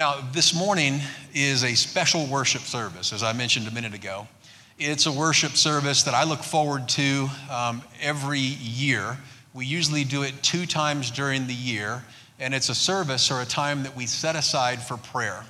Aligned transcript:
Now, 0.00 0.22
this 0.32 0.54
morning 0.54 0.98
is 1.34 1.62
a 1.62 1.74
special 1.74 2.24
worship 2.24 2.62
service, 2.62 3.12
as 3.12 3.22
I 3.22 3.34
mentioned 3.34 3.68
a 3.68 3.70
minute 3.70 3.92
ago. 3.92 4.26
It's 4.78 5.04
a 5.04 5.12
worship 5.12 5.52
service 5.58 6.04
that 6.04 6.14
I 6.14 6.24
look 6.24 6.42
forward 6.42 6.88
to 6.88 7.28
um, 7.50 7.82
every 8.00 8.38
year. 8.40 9.18
We 9.52 9.66
usually 9.66 10.04
do 10.04 10.22
it 10.22 10.42
two 10.42 10.64
times 10.64 11.10
during 11.10 11.46
the 11.46 11.52
year, 11.52 12.02
and 12.38 12.54
it's 12.54 12.70
a 12.70 12.74
service 12.74 13.30
or 13.30 13.42
a 13.42 13.44
time 13.44 13.82
that 13.82 13.94
we 13.94 14.06
set 14.06 14.36
aside 14.36 14.80
for 14.80 14.96
prayer. 14.96 15.44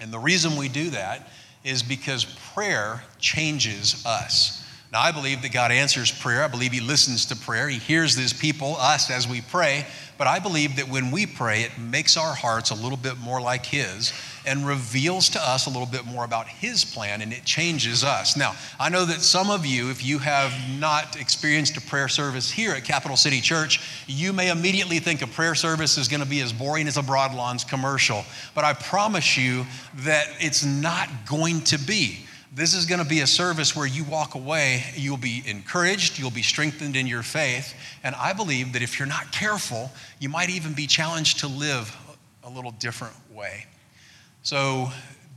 And 0.00 0.10
the 0.10 0.18
reason 0.18 0.56
we 0.56 0.70
do 0.70 0.88
that 0.88 1.28
is 1.62 1.82
because 1.82 2.24
prayer 2.54 3.02
changes 3.18 4.02
us. 4.06 4.57
Now, 4.90 5.00
I 5.00 5.12
believe 5.12 5.42
that 5.42 5.52
God 5.52 5.70
answers 5.70 6.10
prayer. 6.10 6.42
I 6.42 6.48
believe 6.48 6.72
He 6.72 6.80
listens 6.80 7.26
to 7.26 7.36
prayer. 7.36 7.68
He 7.68 7.78
hears 7.78 8.16
His 8.16 8.32
people, 8.32 8.76
us, 8.78 9.10
as 9.10 9.28
we 9.28 9.42
pray. 9.42 9.86
But 10.16 10.26
I 10.26 10.38
believe 10.38 10.76
that 10.76 10.88
when 10.88 11.10
we 11.10 11.26
pray, 11.26 11.62
it 11.62 11.78
makes 11.78 12.16
our 12.16 12.34
hearts 12.34 12.70
a 12.70 12.74
little 12.74 12.96
bit 12.96 13.18
more 13.18 13.40
like 13.40 13.66
His 13.66 14.12
and 14.46 14.66
reveals 14.66 15.28
to 15.30 15.40
us 15.40 15.66
a 15.66 15.70
little 15.70 15.86
bit 15.86 16.06
more 16.06 16.24
about 16.24 16.48
His 16.48 16.84
plan 16.86 17.20
and 17.20 17.34
it 17.34 17.44
changes 17.44 18.02
us. 18.02 18.34
Now, 18.36 18.56
I 18.80 18.88
know 18.88 19.04
that 19.04 19.20
some 19.20 19.50
of 19.50 19.66
you, 19.66 19.90
if 19.90 20.02
you 20.04 20.18
have 20.18 20.52
not 20.78 21.20
experienced 21.20 21.76
a 21.76 21.82
prayer 21.82 22.08
service 22.08 22.50
here 22.50 22.72
at 22.72 22.84
Capital 22.84 23.16
City 23.16 23.42
Church, 23.42 23.80
you 24.06 24.32
may 24.32 24.50
immediately 24.50 25.00
think 25.00 25.20
a 25.20 25.26
prayer 25.26 25.54
service 25.54 25.98
is 25.98 26.08
going 26.08 26.22
to 26.22 26.28
be 26.28 26.40
as 26.40 26.52
boring 26.52 26.88
as 26.88 26.96
a 26.96 27.02
Broadlawns 27.02 27.68
commercial. 27.68 28.24
But 28.54 28.64
I 28.64 28.72
promise 28.72 29.36
you 29.36 29.66
that 29.98 30.28
it's 30.40 30.64
not 30.64 31.08
going 31.26 31.60
to 31.64 31.78
be. 31.78 32.24
This 32.50 32.72
is 32.72 32.86
going 32.86 33.02
to 33.02 33.08
be 33.08 33.20
a 33.20 33.26
service 33.26 33.76
where 33.76 33.86
you 33.86 34.04
walk 34.04 34.34
away, 34.34 34.82
you'll 34.94 35.18
be 35.18 35.42
encouraged, 35.46 36.18
you'll 36.18 36.30
be 36.30 36.42
strengthened 36.42 36.96
in 36.96 37.06
your 37.06 37.22
faith. 37.22 37.74
And 38.02 38.14
I 38.14 38.32
believe 38.32 38.72
that 38.72 38.80
if 38.80 38.98
you're 38.98 39.08
not 39.08 39.30
careful, 39.32 39.90
you 40.18 40.30
might 40.30 40.48
even 40.48 40.72
be 40.72 40.86
challenged 40.86 41.40
to 41.40 41.46
live 41.46 41.94
a 42.42 42.48
little 42.48 42.70
different 42.72 43.14
way. 43.30 43.66
So, 44.42 44.90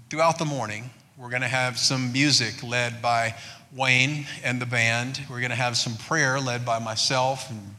throughout 0.09 0.39
the 0.39 0.45
morning, 0.45 0.89
we're 1.17 1.29
going 1.29 1.41
to 1.41 1.49
have 1.49 1.77
some 1.77 2.13
music 2.13 2.63
led 2.63 3.01
by 3.01 3.35
Wayne 3.75 4.25
and 4.43 4.61
the 4.61 4.65
band. 4.65 5.21
We're 5.29 5.39
going 5.39 5.49
to 5.49 5.55
have 5.55 5.75
some 5.75 5.95
prayer 5.97 6.39
led 6.39 6.65
by 6.65 6.79
myself 6.79 7.49
and 7.49 7.75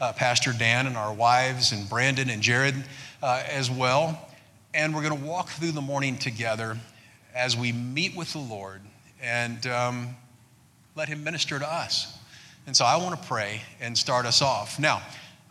uh, 0.00 0.12
Pastor 0.14 0.52
Dan 0.52 0.88
and 0.88 0.96
our 0.96 1.14
wives 1.14 1.70
and 1.70 1.88
Brandon 1.88 2.28
and 2.28 2.42
Jared 2.42 2.74
uh, 3.22 3.42
as 3.48 3.70
well. 3.70 4.28
And 4.74 4.94
we're 4.94 5.02
going 5.02 5.16
to 5.16 5.26
walk 5.26 5.50
through 5.50 5.70
the 5.70 5.80
morning 5.80 6.18
together 6.18 6.76
as 7.34 7.56
we 7.56 7.72
meet 7.72 8.14
with 8.16 8.32
the 8.32 8.38
Lord 8.38 8.80
and 9.22 9.66
um, 9.66 10.16
let 10.94 11.08
Him 11.08 11.24
minister 11.24 11.58
to 11.58 11.70
us. 11.70 12.18
And 12.66 12.76
so 12.76 12.84
I 12.84 12.96
want 12.96 13.20
to 13.20 13.28
pray 13.28 13.62
and 13.80 13.96
start 13.96 14.24
us 14.24 14.40
off. 14.40 14.78
Now, 14.78 15.02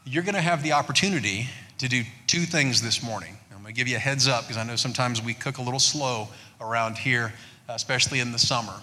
you're 0.06 0.24
going 0.24 0.36
to 0.36 0.42
have 0.42 0.64
the 0.64 0.72
opportunity 0.72 1.48
to 1.78 1.88
do 1.88 2.04
two 2.28 2.42
things 2.42 2.82
this 2.82 3.04
morning. 3.04 3.38
I'm 3.52 3.62
going 3.62 3.74
to 3.74 3.78
give 3.78 3.88
you 3.88 3.96
a 3.96 4.00
heads 4.00 4.28
up 4.28 4.44
because 4.44 4.58
I 4.58 4.64
know 4.64 4.76
sometimes 4.76 5.22
we 5.22 5.34
cook 5.34 5.58
a 5.58 5.62
little 5.62 5.80
slow 5.80 6.28
around 6.60 6.98
here, 6.98 7.34
especially 7.70 8.20
in 8.20 8.32
the 8.32 8.40
summer. 8.40 8.74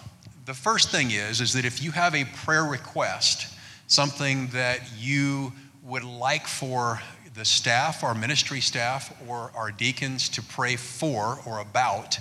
The 0.45 0.53
first 0.53 0.89
thing 0.89 1.11
is 1.11 1.41
is 1.41 1.53
that 1.53 1.65
if 1.65 1.83
you 1.83 1.91
have 1.91 2.15
a 2.15 2.25
prayer 2.25 2.63
request, 2.63 3.53
something 3.87 4.47
that 4.47 4.79
you 4.97 5.53
would 5.83 6.03
like 6.03 6.47
for 6.47 7.01
the 7.35 7.45
staff, 7.45 8.03
our 8.03 8.15
ministry 8.15 8.59
staff, 8.59 9.13
or 9.27 9.51
our 9.55 9.71
deacons 9.71 10.29
to 10.29 10.41
pray 10.41 10.75
for 10.75 11.39
or 11.45 11.59
about, 11.59 12.17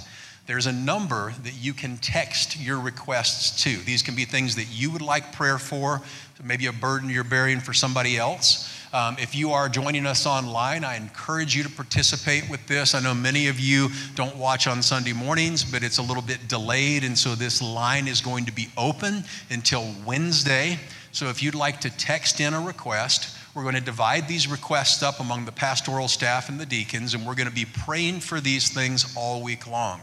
there's 0.50 0.66
a 0.66 0.72
number 0.72 1.32
that 1.44 1.54
you 1.54 1.72
can 1.72 1.96
text 1.98 2.58
your 2.60 2.80
requests 2.80 3.62
to. 3.62 3.76
These 3.84 4.02
can 4.02 4.16
be 4.16 4.24
things 4.24 4.56
that 4.56 4.66
you 4.68 4.90
would 4.90 5.00
like 5.00 5.32
prayer 5.32 5.58
for, 5.58 6.02
maybe 6.42 6.66
a 6.66 6.72
burden 6.72 7.08
you're 7.08 7.22
bearing 7.22 7.60
for 7.60 7.72
somebody 7.72 8.16
else. 8.16 8.68
Um, 8.92 9.16
if 9.20 9.36
you 9.36 9.52
are 9.52 9.68
joining 9.68 10.06
us 10.06 10.26
online, 10.26 10.82
I 10.82 10.96
encourage 10.96 11.54
you 11.54 11.62
to 11.62 11.70
participate 11.70 12.50
with 12.50 12.66
this. 12.66 12.96
I 12.96 13.00
know 13.00 13.14
many 13.14 13.46
of 13.46 13.60
you 13.60 13.90
don't 14.16 14.34
watch 14.34 14.66
on 14.66 14.82
Sunday 14.82 15.12
mornings, 15.12 15.62
but 15.62 15.84
it's 15.84 15.98
a 15.98 16.02
little 16.02 16.22
bit 16.22 16.48
delayed, 16.48 17.04
and 17.04 17.16
so 17.16 17.36
this 17.36 17.62
line 17.62 18.08
is 18.08 18.20
going 18.20 18.46
to 18.46 18.52
be 18.52 18.68
open 18.76 19.22
until 19.50 19.94
Wednesday. 20.04 20.80
So 21.12 21.28
if 21.28 21.44
you'd 21.44 21.54
like 21.54 21.80
to 21.82 21.96
text 21.96 22.40
in 22.40 22.54
a 22.54 22.60
request, 22.60 23.36
we're 23.54 23.62
going 23.62 23.76
to 23.76 23.80
divide 23.80 24.26
these 24.26 24.48
requests 24.48 25.04
up 25.04 25.20
among 25.20 25.44
the 25.44 25.52
pastoral 25.52 26.08
staff 26.08 26.48
and 26.48 26.58
the 26.58 26.66
deacons, 26.66 27.14
and 27.14 27.24
we're 27.24 27.36
going 27.36 27.48
to 27.48 27.54
be 27.54 27.66
praying 27.66 28.18
for 28.18 28.40
these 28.40 28.68
things 28.70 29.14
all 29.16 29.40
week 29.44 29.68
long. 29.68 30.00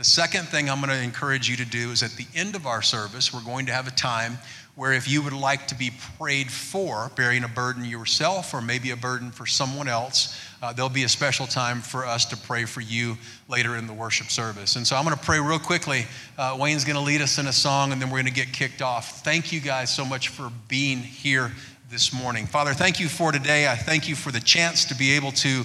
The 0.00 0.04
second 0.04 0.48
thing 0.48 0.70
I'm 0.70 0.80
going 0.80 0.88
to 0.88 1.04
encourage 1.04 1.46
you 1.46 1.58
to 1.58 1.66
do 1.66 1.90
is 1.90 2.02
at 2.02 2.12
the 2.12 2.24
end 2.34 2.56
of 2.56 2.66
our 2.66 2.80
service, 2.80 3.34
we're 3.34 3.44
going 3.44 3.66
to 3.66 3.72
have 3.74 3.86
a 3.86 3.90
time 3.90 4.38
where 4.74 4.94
if 4.94 5.06
you 5.06 5.20
would 5.20 5.34
like 5.34 5.66
to 5.66 5.74
be 5.74 5.90
prayed 6.16 6.50
for, 6.50 7.10
bearing 7.16 7.44
a 7.44 7.48
burden 7.48 7.84
yourself 7.84 8.54
or 8.54 8.62
maybe 8.62 8.92
a 8.92 8.96
burden 8.96 9.30
for 9.30 9.44
someone 9.44 9.88
else, 9.88 10.40
uh, 10.62 10.72
there'll 10.72 10.88
be 10.88 11.04
a 11.04 11.08
special 11.08 11.46
time 11.46 11.82
for 11.82 12.06
us 12.06 12.24
to 12.24 12.36
pray 12.38 12.64
for 12.64 12.80
you 12.80 13.18
later 13.46 13.76
in 13.76 13.86
the 13.86 13.92
worship 13.92 14.28
service. 14.28 14.76
And 14.76 14.86
so 14.86 14.96
I'm 14.96 15.04
going 15.04 15.14
to 15.14 15.22
pray 15.22 15.38
real 15.38 15.58
quickly. 15.58 16.06
Uh, 16.38 16.56
Wayne's 16.58 16.86
going 16.86 16.96
to 16.96 17.02
lead 17.02 17.20
us 17.20 17.36
in 17.36 17.46
a 17.46 17.52
song, 17.52 17.92
and 17.92 18.00
then 18.00 18.08
we're 18.08 18.22
going 18.22 18.24
to 18.24 18.32
get 18.32 18.54
kicked 18.54 18.80
off. 18.80 19.22
Thank 19.22 19.52
you 19.52 19.60
guys 19.60 19.94
so 19.94 20.06
much 20.06 20.28
for 20.28 20.50
being 20.66 20.96
here 20.96 21.52
this 21.90 22.10
morning. 22.10 22.46
Father, 22.46 22.72
thank 22.72 23.00
you 23.00 23.08
for 23.10 23.32
today. 23.32 23.68
I 23.68 23.76
thank 23.76 24.08
you 24.08 24.16
for 24.16 24.32
the 24.32 24.40
chance 24.40 24.86
to 24.86 24.94
be 24.94 25.12
able 25.12 25.32
to 25.32 25.64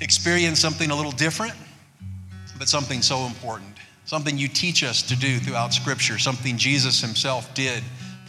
experience 0.00 0.60
something 0.60 0.92
a 0.92 0.94
little 0.94 1.10
different 1.10 1.54
but 2.58 2.68
something 2.68 3.02
so 3.02 3.26
important, 3.26 3.76
something 4.04 4.38
you 4.38 4.48
teach 4.48 4.82
us 4.82 5.02
to 5.02 5.16
do 5.16 5.38
throughout 5.38 5.74
Scripture, 5.74 6.18
something 6.18 6.56
Jesus 6.56 7.00
himself 7.00 7.52
did, 7.54 7.82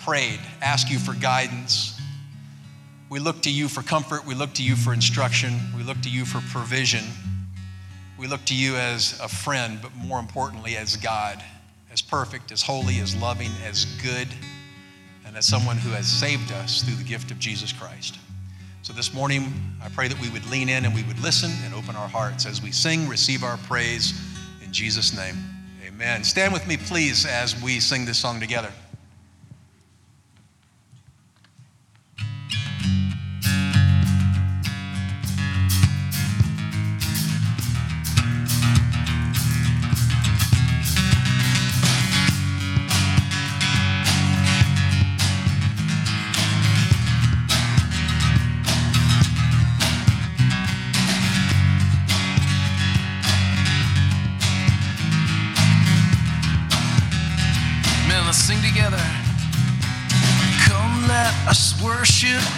prayed, 0.04 0.40
asked 0.62 0.90
you 0.90 1.00
for 1.00 1.14
guidance. 1.14 2.00
We 3.10 3.20
look 3.20 3.42
to 3.44 3.52
you 3.52 3.68
for 3.68 3.82
comfort, 3.82 4.26
we 4.26 4.36
look 4.36 4.54
to 4.54 4.64
you 4.64 4.76
for 4.76 4.94
instruction, 4.94 5.60
we 5.76 5.84
look 5.84 6.02
to 6.02 6.10
you 6.10 6.26
for 6.26 6.42
provision. 6.52 7.04
We 8.18 8.28
look 8.28 8.46
to 8.46 8.56
you 8.56 8.76
as 8.78 9.20
a 9.22 9.28
friend, 9.28 9.80
but 9.82 9.94
more 9.96 10.20
importantly, 10.20 10.78
as 10.78 10.96
God, 10.96 11.44
as 11.92 12.02
perfect, 12.02 12.52
as 12.52 12.62
holy, 12.62 13.00
as 13.00 13.14
loving, 13.16 13.52
as 13.66 13.86
good, 14.02 14.30
and 15.26 15.36
as 15.36 15.46
someone 15.46 15.78
who 15.78 15.90
has 15.90 16.08
saved 16.08 16.52
us 16.54 16.82
through 16.82 16.96
the 16.96 17.04
gift 17.04 17.30
of 17.32 17.40
Jesus 17.40 17.74
Christ. 17.74 18.18
So 18.86 18.94
this 18.94 19.16
morning, 19.16 19.52
I 19.84 19.90
pray 19.90 20.08
that 20.08 20.22
we 20.22 20.30
would 20.30 20.48
lean 20.52 20.70
in 20.70 20.86
and 20.86 20.94
we 20.94 21.02
would 21.06 21.18
listen 21.18 21.50
and 21.64 21.74
open 21.74 21.96
our 21.96 22.08
hearts 22.08 22.46
as 22.46 22.62
we 22.62 22.72
sing, 22.72 23.10
receive 23.10 23.44
our 23.44 23.58
praise 23.58 24.14
in 24.64 24.72
Jesus' 24.72 25.18
name. 25.18 25.36
Amen. 25.88 26.24
Stand 26.24 26.54
with 26.54 26.68
me, 26.68 26.78
please, 26.78 27.26
as 27.26 27.60
we 27.64 27.80
sing 27.80 28.06
this 28.06 28.20
song 28.20 28.40
together. 28.40 28.72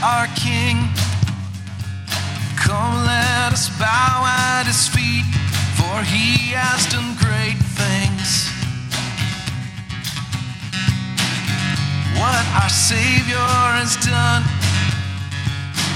Our 0.03 0.27
King. 0.35 0.77
Come, 2.55 3.05
let 3.05 3.53
us 3.53 3.69
bow 3.79 4.23
at 4.25 4.65
his 4.65 4.87
feet, 4.87 5.25
for 5.75 6.01
he 6.03 6.53
has 6.53 6.85
done 6.87 7.15
great 7.17 7.59
things. 7.77 8.49
What 12.19 12.45
our 12.61 12.69
Savior 12.69 13.47
has 13.77 13.95
done, 14.05 14.43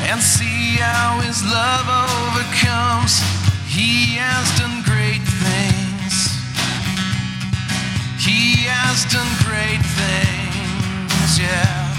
and 0.09 0.21
see 0.21 0.77
how 0.77 1.19
his 1.21 1.43
love 1.43 1.87
overcomes. 1.87 3.19
He 3.67 4.17
has 4.17 4.45
done 4.59 4.83
great 4.83 5.21
things. 5.21 5.70
He 8.31 8.63
has 8.71 9.03
done 9.11 9.27
great 9.43 9.83
things, 9.99 11.31
yeah 11.35 11.91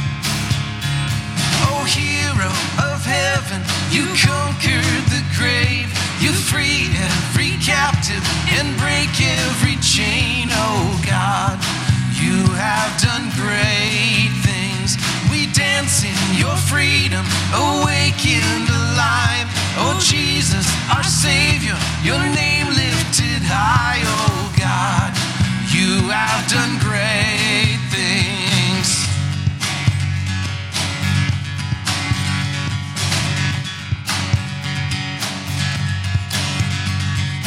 Oh, 1.69 1.85
hero 1.85 2.49
of 2.81 3.05
heaven. 3.05 3.61
You 3.93 4.09
conquered 4.17 5.05
the 5.13 5.21
grave. 5.37 5.93
You 6.25 6.33
every 6.97 7.61
captive 7.61 8.25
and 8.57 8.73
break 8.81 9.13
every 9.21 9.77
chain. 9.85 10.49
Oh 10.51 10.89
God, 11.05 11.61
you 12.17 12.41
have 12.57 12.93
done 12.97 13.29
great 13.37 14.33
things. 14.41 14.97
We 15.29 15.53
dance 15.53 16.01
in 16.01 16.17
your 16.41 16.57
freedom, 16.57 17.27
awakened 17.53 18.69
alive. 18.73 19.53
Oh 19.77 20.01
Jesus, 20.01 20.65
our 20.89 21.05
Savior, 21.05 21.77
your 22.03 22.25
name 22.33 22.69
lifted 22.73 23.45
high. 23.45 24.01
Oh 24.01 24.49
God, 24.57 25.22
you 25.83 25.99
have 26.11 26.49
done 26.49 26.79
great 26.79 27.81
things. 27.91 28.89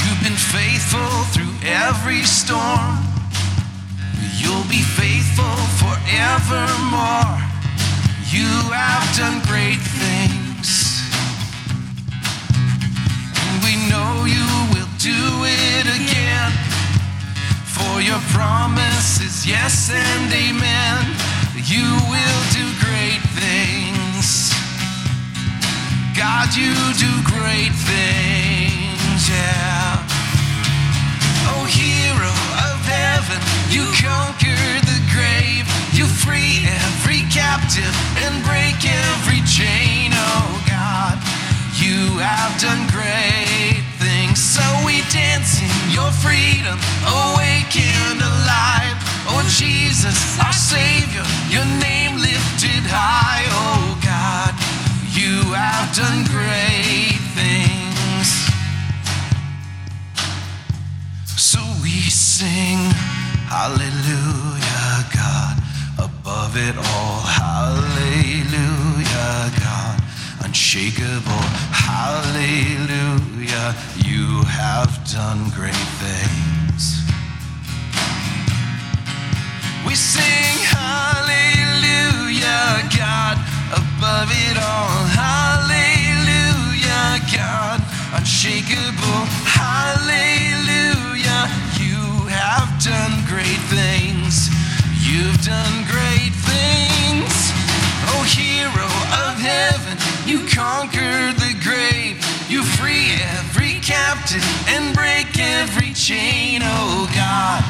You've 0.03 0.21
been 0.27 0.41
faithful 0.57 1.11
through 1.31 1.53
every 1.63 2.23
storm. 2.23 2.97
You'll 4.39 4.67
be 4.67 4.83
faithful 4.99 5.55
forevermore. 5.79 7.39
You 8.35 8.51
have 8.75 9.05
done 9.15 9.39
great 9.47 9.83
things. 10.03 10.69
And 13.39 13.55
we 13.63 13.73
know 13.89 14.25
you 14.25 14.47
will 14.73 14.91
do 14.99 15.21
it 15.45 15.85
again. 16.01 16.74
For 17.85 18.01
your 18.01 18.19
promise 18.33 19.21
is 19.21 19.45
yes 19.45 19.91
and 19.93 20.33
amen. 20.33 21.05
You 21.69 21.85
will 22.09 22.41
do 22.51 22.65
great 22.81 23.21
things. 23.37 24.51
God, 26.17 26.49
you 26.55 26.73
do 26.97 27.11
great 27.23 27.73
things, 27.85 29.29
yeah. 29.29 30.01
Oh, 31.53 31.63
hero 31.69 32.33
of 32.73 32.79
heaven, 32.89 33.39
you 33.69 33.85
conquer 34.01 34.65
the 34.89 34.99
grave. 35.13 35.69
You 35.93 36.05
free 36.05 36.65
every 36.65 37.21
captive 37.29 37.93
and 38.25 38.43
break 38.43 38.81
every 38.81 39.41
chain, 39.45 40.11
oh 40.11 40.63
God. 40.67 41.21
You 41.77 42.17
have 42.17 42.59
done 42.59 42.87
your 46.05 46.13
freedom, 46.21 46.77
awake 47.01 47.73
and 47.81 48.21
alive. 48.21 48.97
Oh, 49.25 49.41
Jesus, 49.49 50.37
our 50.39 50.53
Savior, 50.53 51.25
your 51.49 51.65
name 51.81 52.17
lifted 52.21 52.85
high, 52.85 53.45
oh 53.49 53.97
God. 54.05 54.53
You 55.17 55.41
have 55.53 55.89
done 55.97 56.21
great 56.29 57.17
things. 57.33 58.27
So 61.25 61.59
we 61.81 61.95
sing, 62.13 62.77
Hallelujah, 63.49 65.09
God, 65.09 65.57
above 65.97 66.53
it 66.55 66.77
all, 66.77 67.21
Hallelujah, 67.41 68.53
God, 69.57 69.84
unshakable, 70.55 71.43
Hallelujah, 71.75 73.75
you 74.07 74.39
have 74.47 74.87
done 75.11 75.51
great 75.51 75.75
things. 75.99 77.03
We 79.85 79.95
sing 79.95 80.55
hallelujah, 80.63 82.47
God, 82.95 83.35
above 83.75 84.31
it 84.31 84.55
all. 84.55 85.03
Hallelujah, 85.11 87.19
God, 87.35 87.83
unshakable. 88.15 89.27
Hallelujah, 89.59 91.51
you 91.83 91.99
have 92.31 92.71
done 92.79 93.27
great 93.27 93.59
things. 93.67 94.47
You've 95.03 95.35
done 95.43 95.83
great 95.91 96.31
things. 96.47 97.51
Oh, 98.07 98.23
hero 98.23 98.87
of 99.27 99.35
heaven, 99.35 99.99
you 100.25 100.39
conquered 100.49 101.35
the 101.37 101.53
grave. 101.61 102.17
You 102.49 102.63
free 102.63 103.13
every 103.37 103.79
captive 103.81 104.43
and 104.67 104.95
break 104.95 105.37
every 105.37 105.93
chain, 105.93 106.61
oh 106.63 107.05
God. 107.13 107.63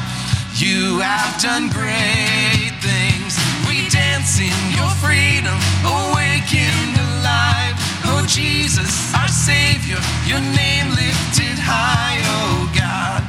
You 0.56 1.00
have 1.00 1.40
done 1.40 1.68
great 1.68 2.72
things. 2.80 3.36
We 3.68 3.88
dance 3.90 4.40
in 4.40 4.56
your 4.72 4.88
freedom, 5.04 5.58
awake 5.84 6.48
and 6.56 6.96
alive. 6.96 7.76
Oh 8.08 8.24
Jesus, 8.26 9.12
our 9.14 9.28
Savior, 9.28 10.00
your 10.24 10.40
name 10.40 10.88
lifted 10.96 11.60
high, 11.60 12.20
oh 12.24 12.72
God. 12.72 13.20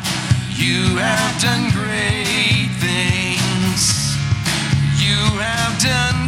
You 0.55 0.95
have 1.03 1.35
done 1.41 1.69
great 1.75 2.71
things. 2.79 4.15
You 5.03 5.19
have 5.43 5.75
done 5.83 6.26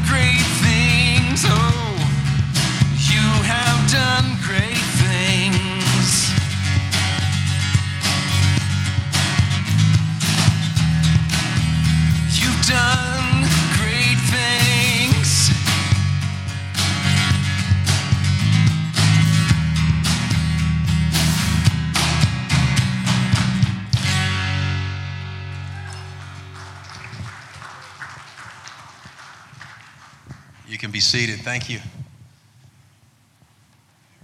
You 30.70 30.78
can 30.78 30.92
be 30.92 31.00
seated. 31.00 31.40
Thank 31.40 31.68
you. 31.68 31.80
Here 31.80 31.88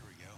we 0.07 0.13
go. 0.23 0.31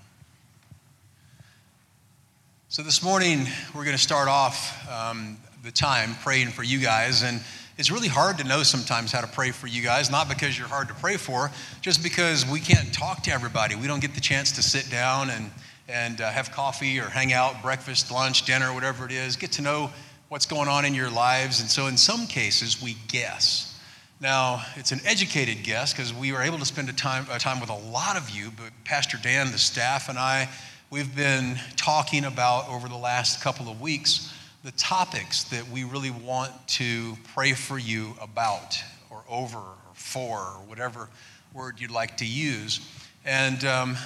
So, 2.70 2.82
this 2.82 3.04
morning, 3.04 3.46
we're 3.76 3.84
going 3.84 3.96
to 3.96 4.02
start 4.02 4.30
off 4.30 4.90
um, 4.90 5.38
the 5.64 5.72
time 5.72 6.16
praying 6.24 6.48
for 6.48 6.64
you 6.64 6.80
guys. 6.80 7.24
And 7.24 7.42
it's 7.78 7.92
really 7.92 8.08
hard 8.08 8.40
to 8.40 8.44
know 8.44 8.64
sometimes 8.64 9.12
how 9.12 9.22
to 9.22 9.28
pray 9.28 9.52
for 9.52 9.68
you 9.68 9.84
guys, 9.84 10.10
not 10.10 10.28
because 10.28 10.58
you're 10.58 10.68
hard 10.68 10.88
to 10.88 10.96
pray 10.96 11.16
for, 11.16 11.52
just 11.82 12.02
because 12.02 12.44
we 12.50 12.60
can't 12.60 12.92
talk 12.92 13.22
to 13.24 13.32
everybody. 13.32 13.76
We 13.76 13.86
don't 13.86 14.02
get 14.02 14.16
the 14.16 14.22
chance 14.22 14.52
to 14.54 14.64
sit 14.64 14.90
down 14.90 15.30
and, 15.30 15.52
and 15.88 16.20
uh, 16.20 16.32
have 16.32 16.52
coffee 16.52 17.00
or 17.00 17.04
hang 17.04 17.34
out, 17.34 17.62
breakfast, 17.62 18.12
lunch, 18.12 18.46
dinner, 18.46 18.74
whatever 18.74 19.06
it 19.06 19.12
is, 19.12 19.36
get 19.36 19.52
to 19.54 19.62
know 19.62 19.92
what's 20.30 20.48
going 20.48 20.68
on 20.68 20.86
in 20.86 20.96
your 20.96 21.12
lives. 21.12 21.62
And 21.62 21.70
so, 21.70 21.86
in 21.86 21.98
some 21.98 22.26
cases, 22.26 22.82
we 22.82 22.98
guess. 23.08 23.80
Now, 24.20 24.64
it's 24.76 24.92
an 24.92 25.00
educated 25.06 25.64
guess 25.64 25.94
because 25.94 26.12
we 26.12 26.32
were 26.32 26.42
able 26.42 26.58
to 26.58 26.66
spend 26.66 26.90
a 26.90 26.94
time, 26.94 27.28
a 27.32 27.38
time 27.38 27.60
with 27.60 27.70
a 27.70 27.78
lot 27.92 28.18
of 28.18 28.32
you, 28.32 28.52
but 28.58 28.72
Pastor 28.86 29.20
Dan, 29.22 29.52
the 29.52 29.60
staff, 29.60 30.10
and 30.10 30.18
I, 30.18 30.50
we've 30.90 31.16
been 31.16 31.60
talking 31.76 32.26
about 32.26 32.68
over 32.70 32.90
the 32.90 32.98
last 32.98 33.44
couple 33.44 33.70
of 33.70 33.80
weeks 33.80 34.34
the 34.64 34.72
topics 34.72 35.44
that 35.46 35.68
we 35.70 35.84
really 35.84 36.12
want 36.12 36.52
to 36.68 37.16
pray 37.34 37.54
for 37.54 37.78
you 37.78 38.16
about, 38.22 38.78
or 39.10 39.24
over, 39.30 39.58
or 39.58 39.76
for, 39.94 40.38
or 40.38 40.62
whatever 40.68 41.10
word 41.54 41.80
you'd 41.80 41.92
like 41.92 42.18
to 42.18 42.26
use. 42.26 42.80
And 43.26 43.64
um, 43.66 43.98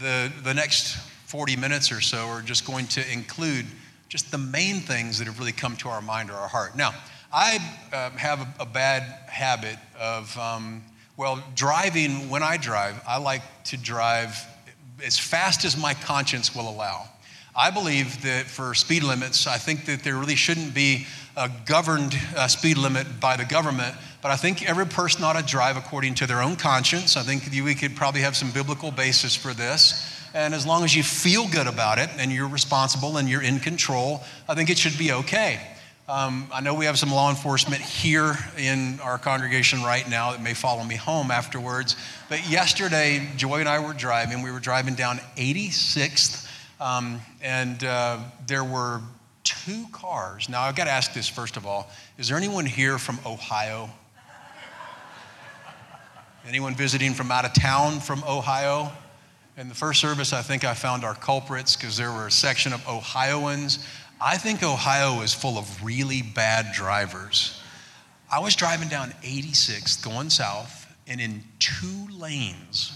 the, 0.00 0.32
the 0.42 0.54
next 0.54 0.96
40 1.26 1.56
minutes 1.56 1.92
or 1.92 2.00
so 2.00 2.26
are 2.26 2.42
just 2.42 2.66
going 2.66 2.86
to 2.88 3.12
include 3.12 3.66
just 4.08 4.30
the 4.30 4.38
main 4.38 4.80
things 4.80 5.18
that 5.18 5.26
have 5.26 5.38
really 5.38 5.52
come 5.52 5.76
to 5.76 5.88
our 5.88 6.00
mind 6.00 6.30
or 6.30 6.34
our 6.34 6.48
heart. 6.48 6.76
Now, 6.76 6.92
I 7.32 7.58
uh, 7.92 8.10
have 8.10 8.40
a, 8.40 8.62
a, 8.62 8.66
bad 8.66 9.02
habit 9.28 9.76
of, 9.98 10.36
um, 10.36 10.82
well, 11.16 11.42
driving, 11.54 12.28
when 12.28 12.42
I 12.42 12.56
drive, 12.56 13.00
I 13.06 13.18
like 13.18 13.42
to 13.64 13.76
drive 13.76 14.36
as 15.04 15.18
fast 15.18 15.64
as 15.64 15.76
my 15.76 15.94
conscience 15.94 16.54
will 16.54 16.68
allow. 16.68 17.09
I 17.56 17.70
believe 17.70 18.22
that 18.22 18.46
for 18.46 18.74
speed 18.74 19.02
limits, 19.02 19.46
I 19.46 19.58
think 19.58 19.86
that 19.86 20.02
there 20.02 20.16
really 20.16 20.36
shouldn't 20.36 20.74
be 20.74 21.06
a 21.36 21.50
governed 21.66 22.16
uh, 22.36 22.48
speed 22.48 22.78
limit 22.78 23.20
by 23.20 23.36
the 23.36 23.44
government, 23.44 23.94
but 24.22 24.30
I 24.30 24.36
think 24.36 24.68
every 24.68 24.86
person 24.86 25.24
ought 25.24 25.36
to 25.36 25.42
drive 25.42 25.76
according 25.76 26.14
to 26.16 26.26
their 26.26 26.42
own 26.42 26.56
conscience. 26.56 27.16
I 27.16 27.22
think 27.22 27.44
we 27.52 27.74
could 27.74 27.96
probably 27.96 28.20
have 28.20 28.36
some 28.36 28.50
biblical 28.50 28.90
basis 28.90 29.34
for 29.34 29.52
this. 29.52 30.16
And 30.32 30.54
as 30.54 30.64
long 30.64 30.84
as 30.84 30.94
you 30.94 31.02
feel 31.02 31.48
good 31.48 31.66
about 31.66 31.98
it 31.98 32.08
and 32.18 32.30
you're 32.30 32.48
responsible 32.48 33.16
and 33.16 33.28
you're 33.28 33.42
in 33.42 33.58
control, 33.58 34.22
I 34.48 34.54
think 34.54 34.70
it 34.70 34.78
should 34.78 34.96
be 34.96 35.12
okay. 35.12 35.60
Um, 36.08 36.48
I 36.52 36.60
know 36.60 36.74
we 36.74 36.86
have 36.86 36.98
some 36.98 37.12
law 37.12 37.30
enforcement 37.30 37.80
here 37.80 38.36
in 38.58 38.98
our 39.00 39.16
congregation 39.16 39.82
right 39.82 40.08
now 40.08 40.32
that 40.32 40.42
may 40.42 40.54
follow 40.54 40.82
me 40.82 40.96
home 40.96 41.30
afterwards. 41.30 41.94
But 42.28 42.48
yesterday, 42.48 43.28
Joy 43.36 43.60
and 43.60 43.68
I 43.68 43.78
were 43.78 43.92
driving. 43.92 44.42
We 44.42 44.50
were 44.50 44.58
driving 44.58 44.96
down 44.96 45.18
86th, 45.36 46.49
um, 46.80 47.20
and 47.42 47.84
uh, 47.84 48.18
there 48.46 48.64
were 48.64 49.00
two 49.44 49.86
cars. 49.92 50.48
Now, 50.48 50.62
I've 50.62 50.76
got 50.76 50.84
to 50.84 50.90
ask 50.90 51.12
this 51.12 51.28
first 51.28 51.56
of 51.56 51.66
all 51.66 51.90
Is 52.18 52.28
there 52.28 52.36
anyone 52.36 52.66
here 52.66 52.98
from 52.98 53.18
Ohio? 53.26 53.90
Anyone 56.48 56.74
visiting 56.74 57.12
from 57.12 57.30
out 57.30 57.44
of 57.44 57.52
town 57.52 58.00
from 58.00 58.24
Ohio? 58.26 58.90
In 59.58 59.68
the 59.68 59.74
first 59.74 60.00
service, 60.00 60.32
I 60.32 60.40
think 60.40 60.64
I 60.64 60.72
found 60.72 61.04
our 61.04 61.14
culprits 61.14 61.76
because 61.76 61.98
there 61.98 62.10
were 62.10 62.28
a 62.28 62.30
section 62.30 62.72
of 62.72 62.86
Ohioans. 62.88 63.86
I 64.20 64.38
think 64.38 64.62
Ohio 64.62 65.20
is 65.20 65.34
full 65.34 65.58
of 65.58 65.84
really 65.84 66.22
bad 66.22 66.72
drivers. 66.72 67.60
I 68.32 68.38
was 68.38 68.56
driving 68.56 68.88
down 68.88 69.12
86 69.22 69.96
going 69.96 70.30
south, 70.30 70.90
and 71.06 71.20
in 71.20 71.42
two 71.58 72.08
lanes, 72.10 72.92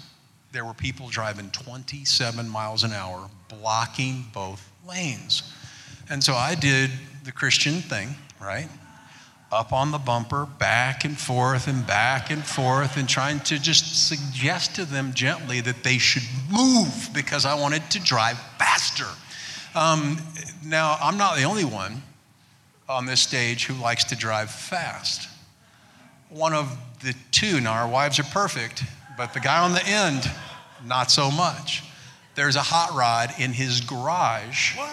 there 0.54 0.64
were 0.64 0.73
people 0.73 1.08
driving 1.08 1.50
27 1.50 2.49
miles 2.49 2.84
an 2.84 2.92
hour, 2.92 3.28
blocking 3.49 4.25
both 4.32 4.70
lanes. 4.88 5.42
And 6.08 6.23
so 6.23 6.34
I 6.34 6.54
did 6.54 6.90
the 7.25 7.32
Christian 7.32 7.80
thing, 7.80 8.14
right? 8.40 8.68
Up 9.50 9.73
on 9.73 9.90
the 9.90 9.99
bumper, 9.99 10.46
back 10.46 11.04
and 11.04 11.18
forth 11.18 11.66
and 11.66 11.84
back 11.84 12.30
and 12.30 12.44
forth, 12.44 12.96
and 12.96 13.08
trying 13.08 13.40
to 13.40 13.58
just 13.58 14.08
suggest 14.08 14.76
to 14.76 14.84
them 14.84 15.12
gently 15.12 15.61
that 15.61 15.82
they 15.82 15.99
should 15.99 16.23
move 16.49 17.11
because 17.12 17.44
I 17.44 17.54
wanted 17.54 17.90
to 17.90 18.00
drive 18.00 18.38
faster. 18.56 19.08
Um, 19.75 20.18
now, 20.64 20.96
I'm 21.00 21.18
not 21.18 21.37
the 21.37 21.42
only 21.42 21.64
one 21.64 22.00
on 22.88 23.06
this 23.06 23.20
stage 23.20 23.66
who 23.66 23.75
likes 23.75 24.04
to 24.04 24.16
drive 24.16 24.52
fast. 24.52 25.28
One 26.28 26.54
of 26.54 26.78
the 27.02 27.14
two, 27.32 27.61
now 27.61 27.73
our 27.73 27.88
wives 27.88 28.20
are 28.20 28.25
perfect, 28.25 28.84
but 29.16 29.33
the 29.35 29.40
guy 29.40 29.59
on 29.61 29.73
the 29.73 29.85
end, 29.87 30.30
not 30.87 31.11
so 31.11 31.30
much. 31.30 31.83
There's 32.35 32.56
a 32.56 32.62
hot 32.62 32.94
rod 32.97 33.33
in 33.38 33.52
his 33.52 33.80
garage. 33.80 34.76
What? 34.76 34.90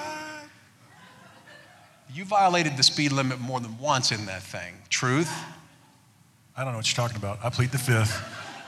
You 2.14 2.26
violated 2.26 2.78
the 2.78 2.84
speed 2.84 3.12
limit 3.12 3.40
more 3.40 3.60
than 3.60 3.78
once 3.80 4.12
in 4.12 4.26
that 4.26 4.44
thing. 4.44 4.76
Truth? 4.90 5.32
I 6.56 6.64
don't 6.64 6.74
know 6.74 6.78
what 6.78 6.88
you're 6.96 7.08
talking 7.08 7.18
about. 7.18 7.40
I 7.44 7.50
plead 7.50 7.72
the 7.72 7.78
fifth. 7.78 8.22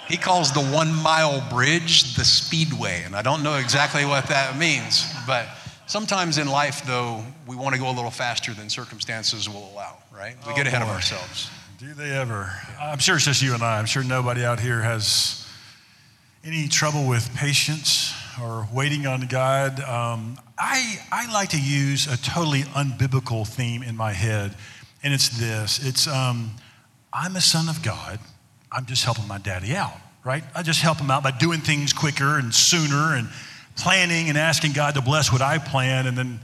He 0.07 0.17
calls 0.17 0.51
the 0.53 0.61
one 0.61 0.93
mile 0.93 1.43
bridge 1.49 2.15
the 2.15 2.25
speedway, 2.25 3.03
and 3.05 3.15
I 3.15 3.21
don't 3.21 3.43
know 3.43 3.55
exactly 3.55 4.05
what 4.05 4.27
that 4.27 4.57
means. 4.57 5.05
But 5.27 5.47
sometimes 5.87 6.37
in 6.37 6.47
life, 6.47 6.85
though, 6.85 7.23
we 7.47 7.55
want 7.55 7.75
to 7.75 7.79
go 7.81 7.89
a 7.89 7.93
little 7.93 8.11
faster 8.11 8.53
than 8.53 8.69
circumstances 8.69 9.49
will 9.49 9.69
allow, 9.73 9.97
right? 10.13 10.35
We 10.45 10.53
Oh, 10.53 10.55
get 10.55 10.67
ahead 10.67 10.81
of 10.81 10.89
ourselves. 10.89 11.49
Do 11.79 11.93
they 11.93 12.11
ever? 12.11 12.51
I'm 12.81 12.99
sure 12.99 13.15
it's 13.17 13.25
just 13.25 13.41
you 13.41 13.53
and 13.53 13.63
I. 13.63 13.77
I'm 13.77 13.85
sure 13.85 14.03
nobody 14.03 14.45
out 14.45 14.59
here 14.59 14.81
has 14.81 15.42
any 16.45 16.67
trouble 16.67 17.07
with 17.07 17.33
patience 17.35 18.13
or 18.41 18.67
waiting 18.73 19.07
on 19.07 19.27
God. 19.27 19.79
Um, 19.79 20.37
I, 20.57 20.99
I 21.11 21.31
like 21.31 21.49
to 21.49 21.61
use 21.61 22.07
a 22.07 22.17
totally 22.17 22.63
unbiblical 22.63 23.47
theme 23.47 23.81
in 23.81 23.95
my 23.95 24.11
head, 24.11 24.55
and 25.03 25.13
it's 25.13 25.29
this 25.29 25.85
it's 25.85 26.07
um, 26.07 26.51
I'm 27.13 27.35
a 27.35 27.41
son 27.41 27.69
of 27.69 27.81
God. 27.81 28.19
I'm 28.71 28.85
just 28.85 29.05
helping 29.05 29.27
my 29.27 29.37
daddy 29.37 29.75
out, 29.75 29.93
right? 30.25 30.43
I 30.53 30.63
just 30.63 30.81
help 30.81 30.97
him 30.97 31.11
out 31.11 31.23
by 31.23 31.31
doing 31.31 31.59
things 31.59 31.93
quicker 31.93 32.37
and 32.37 32.53
sooner 32.53 33.15
and 33.15 33.29
planning 33.77 34.29
and 34.29 34.37
asking 34.37 34.73
God 34.73 34.95
to 34.95 35.01
bless 35.01 35.31
what 35.31 35.41
I 35.41 35.59
plan. 35.59 36.07
And 36.07 36.17
then 36.17 36.39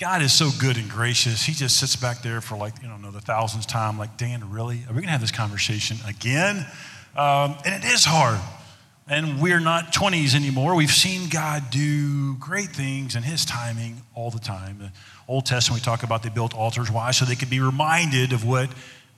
God 0.00 0.22
is 0.22 0.32
so 0.32 0.48
good 0.58 0.76
and 0.76 0.90
gracious. 0.90 1.42
He 1.42 1.52
just 1.52 1.76
sits 1.76 1.96
back 1.96 2.22
there 2.22 2.40
for 2.40 2.56
like, 2.56 2.82
you 2.82 2.88
know, 2.88 3.10
the 3.10 3.20
thousandth 3.20 3.66
time, 3.66 3.98
like, 3.98 4.16
Dan, 4.16 4.50
really? 4.50 4.78
Are 4.88 4.88
we 4.88 4.94
going 4.94 5.04
to 5.04 5.10
have 5.10 5.20
this 5.20 5.30
conversation 5.30 5.98
again? 6.06 6.66
Um, 7.14 7.56
and 7.64 7.84
it 7.84 7.84
is 7.84 8.04
hard. 8.04 8.40
And 9.08 9.40
we're 9.40 9.60
not 9.60 9.92
20s 9.92 10.34
anymore. 10.34 10.74
We've 10.74 10.90
seen 10.90 11.28
God 11.28 11.70
do 11.70 12.34
great 12.34 12.70
things 12.70 13.14
in 13.14 13.22
His 13.22 13.44
timing 13.44 14.02
all 14.16 14.30
the 14.32 14.40
time. 14.40 14.78
The 14.78 14.90
Old 15.28 15.46
Testament, 15.46 15.80
we 15.80 15.84
talk 15.84 16.02
about 16.02 16.24
they 16.24 16.28
built 16.28 16.54
altars. 16.54 16.90
Why? 16.90 17.12
So 17.12 17.24
they 17.24 17.36
could 17.36 17.50
be 17.50 17.60
reminded 17.60 18.32
of 18.32 18.44
what 18.44 18.68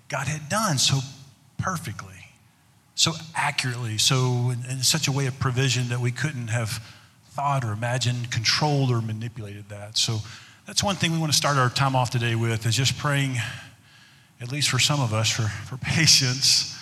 God 0.09 0.27
had 0.27 0.51
done 0.51 0.77
so 0.77 0.99
perfectly, 1.57 2.27
so 2.97 3.13
accurately, 3.35 3.97
so 3.97 4.51
in, 4.51 4.63
in 4.71 4.83
such 4.83 5.09
a 5.09 5.13
way 5.13 5.25
of 5.25 5.39
provision 5.39 5.89
that 5.89 6.01
we 6.01 6.13
couldn't 6.13 6.49
have 6.49 6.85
thought 7.31 7.65
or 7.65 7.73
imagined, 7.73 8.31
controlled 8.31 8.91
or 8.91 9.01
manipulated 9.01 9.71
that. 9.71 9.97
So 9.97 10.19
that's 10.67 10.85
one 10.85 10.97
thing 10.97 11.13
we 11.13 11.19
want 11.19 11.33
to 11.33 11.39
start 11.39 11.57
our 11.57 11.71
time 11.71 11.97
off 11.97 12.11
today 12.11 12.35
with 12.35 12.67
is 12.67 12.77
just 12.77 12.99
praying, 12.99 13.37
at 14.39 14.53
least 14.53 14.69
for 14.69 14.79
some 14.79 15.01
of 15.01 15.15
us, 15.15 15.31
for, 15.31 15.43
for 15.43 15.77
patience 15.83 16.78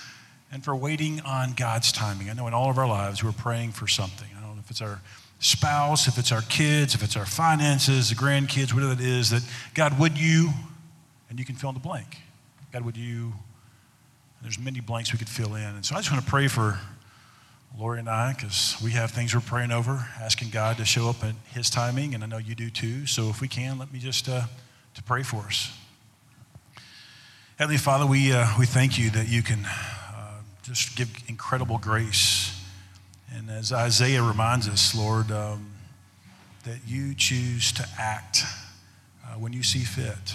and 0.53 0.65
for 0.65 0.75
waiting 0.75 1.21
on 1.21 1.53
God's 1.55 1.93
timing. 1.93 2.31
I 2.31 2.33
know 2.33 2.47
in 2.47 2.55
all 2.55 2.71
of 2.71 2.79
our 2.79 2.89
lives 2.89 3.23
we're 3.23 3.33
praying 3.33 3.73
for 3.73 3.87
something. 3.87 4.29
I 4.37 4.41
don't 4.41 4.55
know 4.55 4.61
if 4.61 4.71
it's 4.71 4.81
our 4.81 5.01
spouse, 5.39 6.09
if 6.09 6.19
it's 6.19 6.33
our 6.33 6.43
kids, 6.43 6.95
if 6.95 7.03
it's 7.03 7.17
our 7.17 7.27
finances, 7.27 8.11
the 8.11 8.15
grandkids, 8.15 8.73
whatever 8.73 8.93
it 8.93 9.01
is, 9.01 9.31
that 9.31 9.43
God, 9.75 9.99
would 9.99 10.19
you, 10.19 10.51
and 11.29 11.39
you 11.39 11.45
can 11.45 11.57
fill 11.57 11.71
in 11.71 11.75
the 11.75 11.81
blank. 11.81 12.19
God, 12.73 12.85
would 12.85 12.97
you, 12.97 13.33
there's 14.43 14.59
many 14.59 14.81
blanks 14.81 15.13
we 15.13 15.19
could 15.19 15.29
fill 15.29 15.55
in. 15.55 15.63
And 15.63 15.85
so 15.85 15.95
I 15.95 15.99
just 15.99 16.11
want 16.11 16.25
to 16.25 16.31
pray 16.31 16.49
for 16.49 16.79
Lori 17.79 17.99
and 17.99 18.09
I, 18.09 18.33
because 18.33 18.77
we 18.83 18.93
have 18.93 19.11
things 19.11 19.35
we're 19.35 19.41
praying 19.43 19.73
over, 19.73 20.09
asking 20.21 20.49
God 20.51 20.79
to 20.79 20.85
show 20.87 21.11
up 21.11 21.23
at 21.23 21.35
His 21.53 21.69
timing, 21.69 22.15
and 22.15 22.25
I 22.25 22.27
know 22.27 22.39
you 22.39 22.55
do 22.55 22.71
too. 22.71 23.07
So 23.07 23.29
if 23.29 23.43
we 23.43 23.49
can, 23.49 23.79
let 23.79 23.93
me 23.93 23.99
just 23.99 24.29
uh, 24.29 24.43
to 24.95 25.03
pray 25.03 25.23
for 25.23 25.39
us. 25.39 25.77
Heavenly 27.59 27.79
Father, 27.79 28.07
we, 28.07 28.33
uh, 28.33 28.47
we 28.59 28.65
thank 28.65 28.99
you 28.99 29.11
that 29.11 29.29
you 29.29 29.43
can 29.43 29.67
just 30.67 30.97
give 30.97 31.09
incredible 31.29 31.79
grace. 31.79 32.53
And 33.33 33.51
as 33.51 33.73
Isaiah 33.73 34.23
reminds 34.23 34.69
us, 34.69 34.95
Lord, 34.95 35.31
um, 35.31 35.71
that 36.65 36.79
you 36.87 37.15
choose 37.15 37.71
to 37.73 37.89
act 37.99 38.43
uh, 39.25 39.35
when 39.39 39.53
you 39.53 39.63
see 39.63 39.81
fit. 39.81 40.35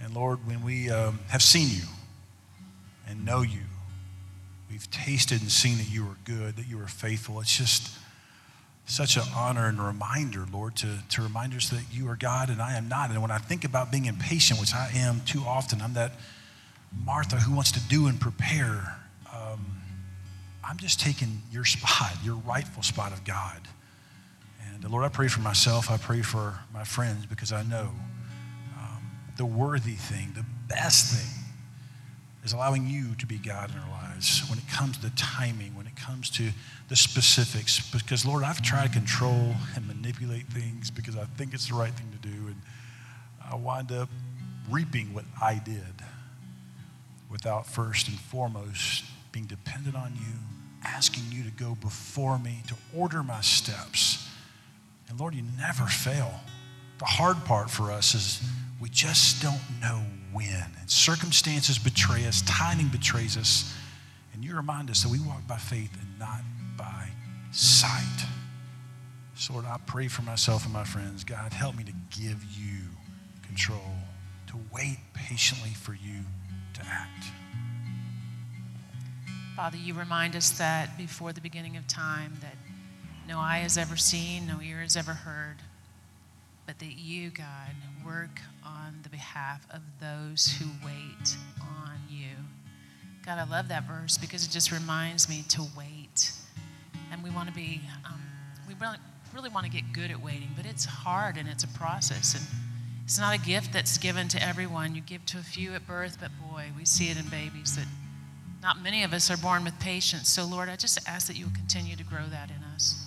And 0.00 0.14
Lord, 0.14 0.46
when 0.46 0.62
we 0.62 0.90
um, 0.90 1.18
have 1.28 1.42
seen 1.42 1.68
you 1.70 1.88
and 3.08 3.24
know 3.24 3.42
you, 3.42 3.62
we've 4.70 4.88
tasted 4.90 5.40
and 5.40 5.50
seen 5.50 5.78
that 5.78 5.90
you 5.90 6.04
are 6.04 6.16
good, 6.24 6.56
that 6.56 6.68
you 6.68 6.80
are 6.80 6.86
faithful. 6.86 7.40
It's 7.40 7.56
just 7.56 7.98
such 8.86 9.16
an 9.16 9.24
honor 9.34 9.66
and 9.66 9.80
reminder, 9.80 10.44
Lord, 10.52 10.76
to, 10.76 10.98
to 11.10 11.22
remind 11.22 11.54
us 11.54 11.68
that 11.70 11.82
you 11.90 12.08
are 12.08 12.16
God 12.16 12.48
and 12.48 12.62
I 12.62 12.76
am 12.76 12.88
not. 12.88 13.10
And 13.10 13.20
when 13.22 13.30
I 13.32 13.38
think 13.38 13.64
about 13.64 13.90
being 13.90 14.04
impatient, 14.04 14.60
which 14.60 14.74
I 14.74 14.90
am 14.94 15.22
too 15.24 15.42
often, 15.44 15.80
I'm 15.80 15.94
that 15.94 16.12
Martha 17.02 17.36
who 17.36 17.54
wants 17.54 17.72
to 17.72 17.80
do 17.80 18.06
and 18.06 18.20
prepare. 18.20 18.96
Um, 19.34 19.82
I'm 20.62 20.76
just 20.76 21.00
taking 21.00 21.42
your 21.50 21.64
spot, 21.64 22.12
your 22.22 22.36
rightful 22.36 22.82
spot 22.82 23.12
of 23.12 23.24
God. 23.24 23.60
And 24.72 24.84
uh, 24.84 24.88
Lord, 24.88 25.04
I 25.04 25.08
pray 25.08 25.28
for 25.28 25.40
myself. 25.40 25.90
I 25.90 25.96
pray 25.96 26.22
for 26.22 26.58
my 26.72 26.84
friends 26.84 27.26
because 27.26 27.52
I 27.52 27.62
know 27.62 27.90
um, 28.78 29.10
the 29.36 29.46
worthy 29.46 29.94
thing, 29.94 30.32
the 30.34 30.44
best 30.68 31.14
thing, 31.14 31.44
is 32.44 32.52
allowing 32.52 32.86
you 32.86 33.14
to 33.16 33.26
be 33.26 33.38
God 33.38 33.70
in 33.70 33.78
our 33.78 33.90
lives 33.90 34.42
when 34.50 34.58
it 34.58 34.68
comes 34.68 34.98
to 34.98 35.02
the 35.02 35.16
timing, 35.16 35.74
when 35.74 35.86
it 35.86 35.96
comes 35.96 36.28
to 36.30 36.50
the 36.88 36.96
specifics. 36.96 37.90
Because, 37.90 38.26
Lord, 38.26 38.44
I've 38.44 38.60
tried 38.60 38.88
to 38.88 38.92
control 38.92 39.54
and 39.74 39.86
manipulate 39.86 40.46
things 40.48 40.90
because 40.90 41.16
I 41.16 41.24
think 41.24 41.54
it's 41.54 41.68
the 41.68 41.74
right 41.74 41.92
thing 41.92 42.12
to 42.12 42.28
do. 42.28 42.48
And 42.48 42.56
I 43.50 43.56
wind 43.56 43.92
up 43.92 44.10
reaping 44.68 45.14
what 45.14 45.24
I 45.40 45.60
did 45.64 45.93
without 47.34 47.66
first 47.66 48.06
and 48.06 48.16
foremost 48.16 49.04
being 49.32 49.44
dependent 49.46 49.96
on 49.96 50.12
you, 50.14 50.38
asking 50.84 51.24
you 51.32 51.42
to 51.42 51.50
go 51.50 51.74
before 51.80 52.38
me, 52.38 52.62
to 52.68 52.76
order 52.96 53.24
my 53.24 53.40
steps. 53.40 54.30
And 55.08 55.18
Lord, 55.18 55.34
you 55.34 55.42
never 55.58 55.84
fail. 55.86 56.32
The 57.00 57.06
hard 57.06 57.44
part 57.44 57.68
for 57.68 57.90
us 57.90 58.14
is 58.14 58.40
we 58.80 58.88
just 58.88 59.42
don't 59.42 59.60
know 59.82 60.00
when. 60.32 60.64
And 60.78 60.88
circumstances 60.88 61.76
betray 61.76 62.24
us, 62.24 62.40
timing 62.42 62.86
betrays 62.86 63.36
us. 63.36 63.74
And 64.32 64.44
you 64.44 64.54
remind 64.54 64.88
us 64.88 65.02
that 65.02 65.10
we 65.10 65.18
walk 65.18 65.44
by 65.48 65.56
faith 65.56 65.90
and 66.00 66.18
not 66.20 66.40
by 66.76 67.08
sight. 67.50 68.26
So, 69.34 69.54
Lord, 69.54 69.66
I 69.66 69.78
pray 69.86 70.06
for 70.06 70.22
myself 70.22 70.62
and 70.62 70.72
my 70.72 70.84
friends. 70.84 71.24
God, 71.24 71.52
help 71.52 71.76
me 71.76 71.82
to 71.82 71.92
give 72.16 72.44
you 72.44 72.82
control, 73.42 73.90
to 74.46 74.54
wait 74.72 74.98
patiently 75.14 75.70
for 75.70 75.94
you 75.94 76.20
to 76.74 76.82
act. 76.86 77.24
Father, 79.56 79.76
you 79.76 79.94
remind 79.94 80.34
us 80.34 80.50
that 80.50 80.98
before 80.98 81.32
the 81.32 81.40
beginning 81.40 81.76
of 81.76 81.86
time 81.86 82.32
that 82.40 82.56
no 83.28 83.38
eye 83.38 83.58
has 83.58 83.78
ever 83.78 83.96
seen, 83.96 84.46
no 84.46 84.60
ear 84.60 84.78
has 84.78 84.96
ever 84.96 85.12
heard, 85.12 85.56
but 86.66 86.78
that 86.80 86.98
you, 86.98 87.30
God, 87.30 87.70
work 88.04 88.40
on 88.64 88.98
the 89.02 89.08
behalf 89.08 89.66
of 89.72 89.80
those 90.00 90.52
who 90.58 90.66
wait 90.84 91.36
on 91.60 91.98
you. 92.10 92.34
God, 93.24 93.38
I 93.38 93.44
love 93.44 93.68
that 93.68 93.84
verse 93.84 94.18
because 94.18 94.44
it 94.44 94.50
just 94.50 94.72
reminds 94.72 95.28
me 95.28 95.44
to 95.50 95.64
wait. 95.76 96.32
And 97.12 97.22
we 97.22 97.30
want 97.30 97.48
to 97.48 97.54
be, 97.54 97.80
um, 98.04 98.20
we 98.68 98.74
really, 98.80 98.98
really 99.32 99.50
want 99.50 99.64
to 99.66 99.72
get 99.72 99.92
good 99.92 100.10
at 100.10 100.20
waiting, 100.20 100.50
but 100.56 100.66
it's 100.66 100.84
hard 100.84 101.36
and 101.36 101.48
it's 101.48 101.64
a 101.64 101.68
process. 101.68 102.34
And 102.34 102.44
it's 103.04 103.18
not 103.18 103.34
a 103.34 103.38
gift 103.38 103.72
that's 103.72 103.98
given 103.98 104.28
to 104.28 104.42
everyone. 104.42 104.94
You 104.94 105.02
give 105.02 105.24
to 105.26 105.38
a 105.38 105.42
few 105.42 105.74
at 105.74 105.86
birth, 105.86 106.18
but 106.20 106.30
boy, 106.50 106.66
we 106.76 106.84
see 106.84 107.10
it 107.10 107.18
in 107.18 107.28
babies 107.28 107.76
that 107.76 107.86
not 108.62 108.82
many 108.82 109.02
of 109.02 109.12
us 109.12 109.30
are 109.30 109.36
born 109.36 109.62
with 109.64 109.78
patience. 109.78 110.28
So, 110.30 110.44
Lord, 110.44 110.70
I 110.70 110.76
just 110.76 110.98
ask 111.06 111.26
that 111.26 111.36
you 111.36 111.44
will 111.44 111.52
continue 111.52 111.96
to 111.96 112.04
grow 112.04 112.24
that 112.30 112.48
in 112.48 112.64
us. 112.74 113.06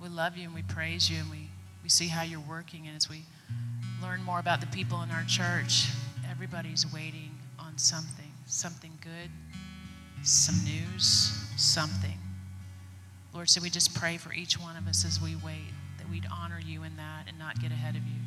We 0.00 0.08
love 0.08 0.36
you 0.36 0.44
and 0.44 0.54
we 0.54 0.62
praise 0.62 1.10
you 1.10 1.18
and 1.18 1.30
we, 1.30 1.48
we 1.82 1.88
see 1.88 2.06
how 2.06 2.22
you're 2.22 2.38
working. 2.38 2.86
And 2.86 2.96
as 2.96 3.10
we 3.10 3.22
learn 4.00 4.22
more 4.22 4.38
about 4.38 4.60
the 4.60 4.68
people 4.68 5.02
in 5.02 5.10
our 5.10 5.24
church, 5.24 5.88
everybody's 6.30 6.86
waiting 6.92 7.32
on 7.58 7.76
something 7.78 8.26
something 8.46 8.92
good, 9.02 9.30
some 10.22 10.54
news, 10.64 11.32
something. 11.56 12.18
Lord, 13.34 13.50
so 13.50 13.60
we 13.60 13.70
just 13.70 13.94
pray 13.94 14.16
for 14.16 14.32
each 14.32 14.58
one 14.58 14.76
of 14.76 14.86
us 14.86 15.04
as 15.04 15.20
we 15.20 15.36
wait 15.44 15.72
that 15.98 16.08
we'd 16.08 16.26
honor 16.32 16.60
you 16.64 16.84
in 16.84 16.96
that 16.96 17.24
and 17.28 17.38
not 17.38 17.60
get 17.60 17.70
ahead 17.72 17.96
of 17.96 18.02
you. 18.02 18.20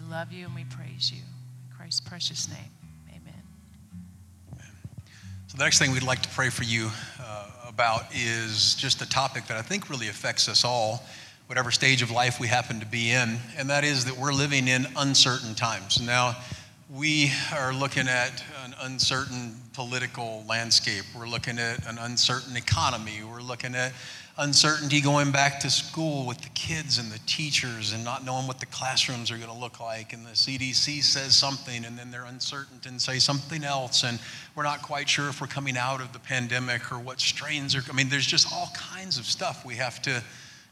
We 0.00 0.06
love 0.10 0.32
you 0.32 0.46
and 0.46 0.54
we 0.54 0.64
praise 0.64 1.10
you. 1.12 1.18
In 1.18 1.76
Christ's 1.76 2.00
precious 2.00 2.48
name, 2.48 2.70
amen. 3.10 4.62
So, 5.48 5.58
the 5.58 5.64
next 5.64 5.78
thing 5.78 5.92
we'd 5.92 6.02
like 6.02 6.22
to 6.22 6.28
pray 6.30 6.48
for 6.48 6.64
you 6.64 6.90
uh, 7.20 7.48
about 7.68 8.04
is 8.14 8.74
just 8.76 9.02
a 9.02 9.08
topic 9.08 9.46
that 9.48 9.56
I 9.56 9.62
think 9.62 9.90
really 9.90 10.08
affects 10.08 10.48
us 10.48 10.64
all, 10.64 11.04
whatever 11.48 11.70
stage 11.70 12.00
of 12.02 12.10
life 12.10 12.40
we 12.40 12.46
happen 12.46 12.80
to 12.80 12.86
be 12.86 13.10
in, 13.10 13.38
and 13.58 13.68
that 13.68 13.84
is 13.84 14.06
that 14.06 14.16
we're 14.16 14.32
living 14.32 14.68
in 14.68 14.86
uncertain 14.96 15.54
times. 15.54 16.00
Now, 16.00 16.36
we 16.88 17.30
are 17.52 17.74
looking 17.74 18.08
at 18.08 18.42
an 18.64 18.74
uncertain 18.80 19.54
political 19.74 20.44
landscape. 20.48 21.04
We're 21.16 21.28
looking 21.28 21.58
at 21.58 21.86
an 21.86 21.98
uncertain 21.98 22.56
economy. 22.56 23.22
We're 23.22 23.42
looking 23.42 23.74
at 23.74 23.92
uncertainty 24.38 25.00
going 25.00 25.30
back 25.30 25.60
to 25.60 25.70
school 25.70 26.26
with 26.26 26.40
the 26.40 26.48
kids 26.50 26.98
and 26.98 27.10
the 27.10 27.18
teachers 27.26 27.92
and 27.92 28.04
not 28.04 28.24
knowing 28.24 28.46
what 28.46 28.60
the 28.60 28.66
classrooms 28.66 29.30
are 29.30 29.36
going 29.36 29.50
to 29.50 29.58
look 29.58 29.80
like. 29.80 30.12
And 30.12 30.24
the 30.24 30.30
CDC 30.30 31.02
says 31.02 31.36
something 31.36 31.84
and 31.84 31.98
then 31.98 32.10
they're 32.10 32.24
uncertain 32.24 32.80
and 32.86 33.00
say 33.00 33.18
something 33.18 33.64
else. 33.64 34.04
And 34.04 34.18
we're 34.54 34.62
not 34.62 34.82
quite 34.82 35.08
sure 35.08 35.28
if 35.28 35.40
we're 35.40 35.46
coming 35.46 35.76
out 35.76 36.00
of 36.00 36.12
the 36.12 36.18
pandemic 36.18 36.90
or 36.90 36.98
what 36.98 37.20
strains 37.20 37.74
are. 37.74 37.82
I 37.88 37.92
mean, 37.92 38.08
there's 38.08 38.26
just 38.26 38.52
all 38.52 38.70
kinds 38.74 39.18
of 39.18 39.26
stuff 39.26 39.64
we 39.64 39.74
have 39.76 40.00
to, 40.02 40.22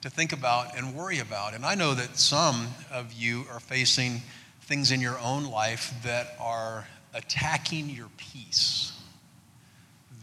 to 0.03 0.11
think 0.11 0.33
about 0.33 0.77
and 0.77 0.95
worry 0.95 1.19
about. 1.19 1.55
And 1.55 1.65
I 1.65 1.75
know 1.75 1.95
that 1.95 2.19
some 2.19 2.69
of 2.91 3.12
you 3.12 3.45
are 3.50 3.61
facing 3.61 4.23
things 4.62 4.93
in 4.93 5.00
your 5.00 5.19
own 5.19 5.45
life 5.45 5.93
that 6.05 6.37
are 6.41 6.87
attacking 7.15 7.91
your 7.91 8.09
peace, 8.17 8.93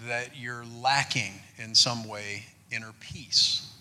that 0.08 0.38
you're 0.40 0.64
lacking 0.82 1.34
in 1.58 1.76
some 1.76 2.08
way 2.08 2.46
inner 2.76 2.94
peace, 3.00 3.74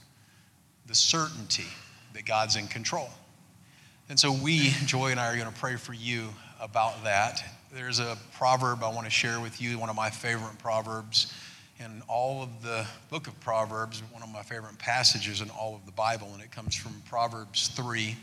the 0.87 0.95
certainty 0.95 1.67
that 2.13 2.25
God's 2.25 2.57
in 2.57 2.67
control. 2.69 3.11
And 4.09 4.19
so 4.19 4.33
we, 4.33 4.71
Joy 4.87 5.11
and 5.11 5.21
I, 5.21 5.33
are 5.33 5.37
going 5.37 5.53
to 5.53 5.61
pray 5.61 5.77
for 5.77 5.95
you 5.95 6.29
about 6.61 7.05
that. 7.05 7.43
There's 7.73 7.99
a 7.99 8.17
proverb 8.37 8.85
I 8.85 8.89
want 8.89 9.07
to 9.07 9.11
share 9.11 9.41
with 9.41 9.61
you, 9.61 9.79
one 9.79 9.91
of 9.91 9.97
my 9.97 10.11
favorite 10.11 10.59
proverbs 10.59 11.33
in 11.81 12.03
all 12.09 12.43
of 12.43 12.63
the 12.63 12.87
book 13.11 13.27
of 13.27 13.39
Proverbs, 13.41 14.03
one 14.13 14.23
of 14.23 14.29
my 14.29 14.43
favorite 14.43 14.79
passages 14.79 15.41
in 15.41 15.51
all 15.51 15.75
of 15.75 15.85
the 15.87 15.93
Bible, 15.93 16.31
and 16.33 16.43
it 16.43 16.53
comes 16.53 16.75
from 16.75 16.93
Proverbs 17.09 17.69
3. 17.69 18.17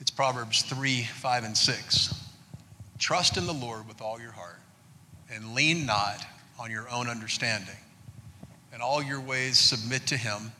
It's 0.00 0.10
Proverbs 0.10 0.62
3, 0.62 1.04
5, 1.04 1.44
and 1.44 1.56
6. 1.56 2.14
Trust 2.98 3.36
in 3.36 3.46
the 3.46 3.52
Lord 3.52 3.86
with 3.86 4.00
all 4.00 4.20
your 4.20 4.32
heart 4.32 4.58
and 5.30 5.54
lean 5.54 5.86
not 5.86 6.24
on 6.58 6.70
your 6.70 6.88
own 6.90 7.08
understanding. 7.08 7.76
In 8.74 8.80
all 8.80 9.02
your 9.02 9.20
ways, 9.20 9.58
submit 9.58 10.06
to 10.08 10.16
him, 10.16 10.50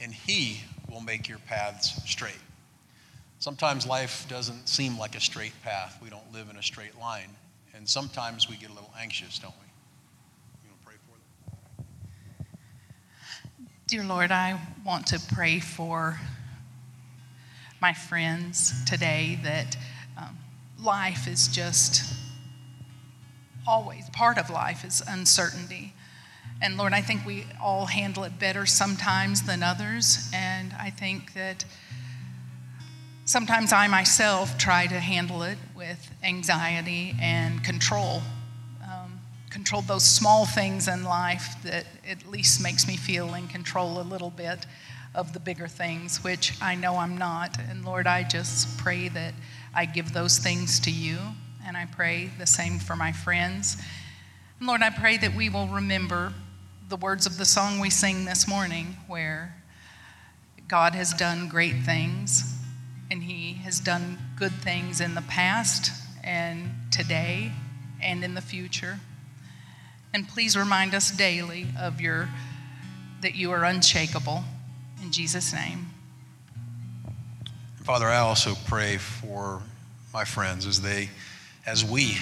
and 0.00 0.12
he 0.12 0.60
will 0.90 1.00
make 1.00 1.28
your 1.28 1.38
paths 1.38 2.00
straight. 2.04 2.40
Sometimes 3.38 3.86
life 3.86 4.26
doesn't 4.28 4.68
seem 4.68 4.98
like 4.98 5.14
a 5.14 5.20
straight 5.20 5.52
path. 5.62 5.98
We 6.02 6.10
don't 6.10 6.32
live 6.32 6.50
in 6.50 6.56
a 6.56 6.62
straight 6.62 6.98
line. 6.98 7.28
And 7.74 7.88
sometimes 7.88 8.48
we 8.48 8.56
get 8.56 8.70
a 8.70 8.72
little 8.72 8.92
anxious, 8.98 9.38
don't 9.38 9.54
we? 9.54 9.66
You 10.64 10.70
want 10.70 10.80
to 10.80 10.86
pray 10.86 10.96
for 11.06 11.84
them? 13.36 13.68
Dear 13.86 14.02
Lord, 14.02 14.32
I 14.32 14.60
want 14.84 15.06
to 15.08 15.20
pray 15.32 15.60
for 15.60 16.18
my 17.80 17.92
friends 17.92 18.84
today 18.84 19.38
that 19.44 19.76
um, 20.16 20.36
life 20.82 21.28
is 21.28 21.46
just 21.46 22.02
always 23.64 24.10
part 24.10 24.38
of 24.38 24.50
life 24.50 24.84
is 24.84 25.02
uncertainty. 25.06 25.94
And 26.60 26.76
Lord, 26.76 26.92
I 26.92 27.00
think 27.00 27.24
we 27.24 27.46
all 27.62 27.86
handle 27.86 28.24
it 28.24 28.38
better 28.38 28.66
sometimes 28.66 29.42
than 29.42 29.62
others. 29.62 30.28
And 30.34 30.74
I 30.78 30.90
think 30.90 31.34
that 31.34 31.64
sometimes 33.24 33.72
I 33.72 33.86
myself 33.86 34.58
try 34.58 34.86
to 34.88 34.98
handle 34.98 35.42
it 35.42 35.58
with 35.76 36.10
anxiety 36.24 37.14
and 37.20 37.62
control. 37.62 38.22
Um, 38.82 39.20
control 39.50 39.82
those 39.82 40.02
small 40.04 40.46
things 40.46 40.88
in 40.88 41.04
life 41.04 41.54
that 41.62 41.86
at 42.08 42.26
least 42.26 42.60
makes 42.60 42.88
me 42.88 42.96
feel 42.96 43.34
in 43.34 43.46
control 43.46 44.00
a 44.00 44.02
little 44.02 44.30
bit 44.30 44.66
of 45.14 45.32
the 45.32 45.40
bigger 45.40 45.68
things, 45.68 46.24
which 46.24 46.54
I 46.60 46.74
know 46.74 46.96
I'm 46.96 47.16
not. 47.16 47.56
And 47.70 47.84
Lord, 47.84 48.08
I 48.08 48.24
just 48.24 48.78
pray 48.78 49.08
that 49.10 49.32
I 49.74 49.84
give 49.84 50.12
those 50.12 50.38
things 50.38 50.80
to 50.80 50.90
you. 50.90 51.18
And 51.64 51.76
I 51.76 51.84
pray 51.84 52.30
the 52.38 52.46
same 52.46 52.78
for 52.78 52.96
my 52.96 53.12
friends. 53.12 53.76
And 54.58 54.66
Lord, 54.66 54.82
I 54.82 54.90
pray 54.90 55.18
that 55.18 55.34
we 55.36 55.48
will 55.48 55.68
remember 55.68 56.32
the 56.88 56.96
words 56.96 57.26
of 57.26 57.36
the 57.36 57.44
song 57.44 57.80
we 57.80 57.90
sing 57.90 58.24
this 58.24 58.48
morning, 58.48 58.96
where 59.06 59.54
God 60.68 60.94
has 60.94 61.12
done 61.12 61.48
great 61.48 61.82
things 61.82 62.54
and 63.10 63.22
He 63.22 63.54
has 63.64 63.78
done 63.78 64.18
good 64.36 64.52
things 64.52 65.00
in 65.00 65.14
the 65.14 65.22
past 65.22 65.90
and 66.24 66.70
today 66.90 67.52
and 68.00 68.24
in 68.24 68.32
the 68.34 68.40
future. 68.40 69.00
And 70.14 70.26
please 70.26 70.56
remind 70.56 70.94
us 70.94 71.10
daily 71.10 71.66
of 71.78 72.00
your 72.00 72.30
that 73.20 73.34
you 73.34 73.50
are 73.50 73.64
unshakable. 73.64 74.44
In 75.02 75.12
Jesus' 75.12 75.52
name. 75.52 75.90
Father, 77.82 78.06
I 78.06 78.18
also 78.18 78.54
pray 78.66 78.96
for 78.96 79.60
my 80.14 80.24
friends 80.24 80.66
as 80.66 80.80
they, 80.80 81.10
as 81.66 81.84
we 81.84 82.16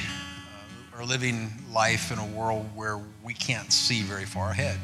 are 0.96 1.04
living 1.04 1.52
life 1.72 2.10
in 2.10 2.18
a 2.18 2.26
world 2.26 2.66
where 2.74 2.98
we 3.22 3.34
can't 3.34 3.70
see 3.70 4.02
very 4.02 4.24
far 4.24 4.50
ahead. 4.50 4.78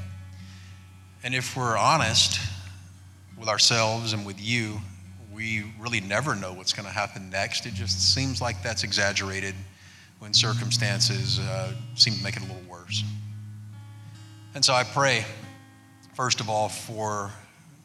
And 1.24 1.34
if 1.34 1.56
we're 1.56 1.76
honest 1.76 2.38
with 3.38 3.48
ourselves 3.48 4.12
and 4.12 4.26
with 4.26 4.38
you, 4.38 4.78
we 5.34 5.64
really 5.80 6.00
never 6.00 6.34
know 6.34 6.52
what's 6.52 6.74
going 6.74 6.86
to 6.86 6.92
happen 6.92 7.30
next. 7.30 7.64
It 7.64 7.72
just 7.72 8.14
seems 8.14 8.42
like 8.42 8.62
that's 8.62 8.84
exaggerated 8.84 9.54
when 10.18 10.34
circumstances 10.34 11.38
uh, 11.38 11.72
seem 11.94 12.14
to 12.14 12.22
make 12.22 12.36
it 12.36 12.42
a 12.42 12.46
little 12.46 12.68
worse. 12.68 13.04
And 14.54 14.62
so 14.62 14.74
I 14.74 14.84
pray, 14.84 15.24
first 16.12 16.40
of 16.40 16.50
all, 16.50 16.68
for 16.68 17.30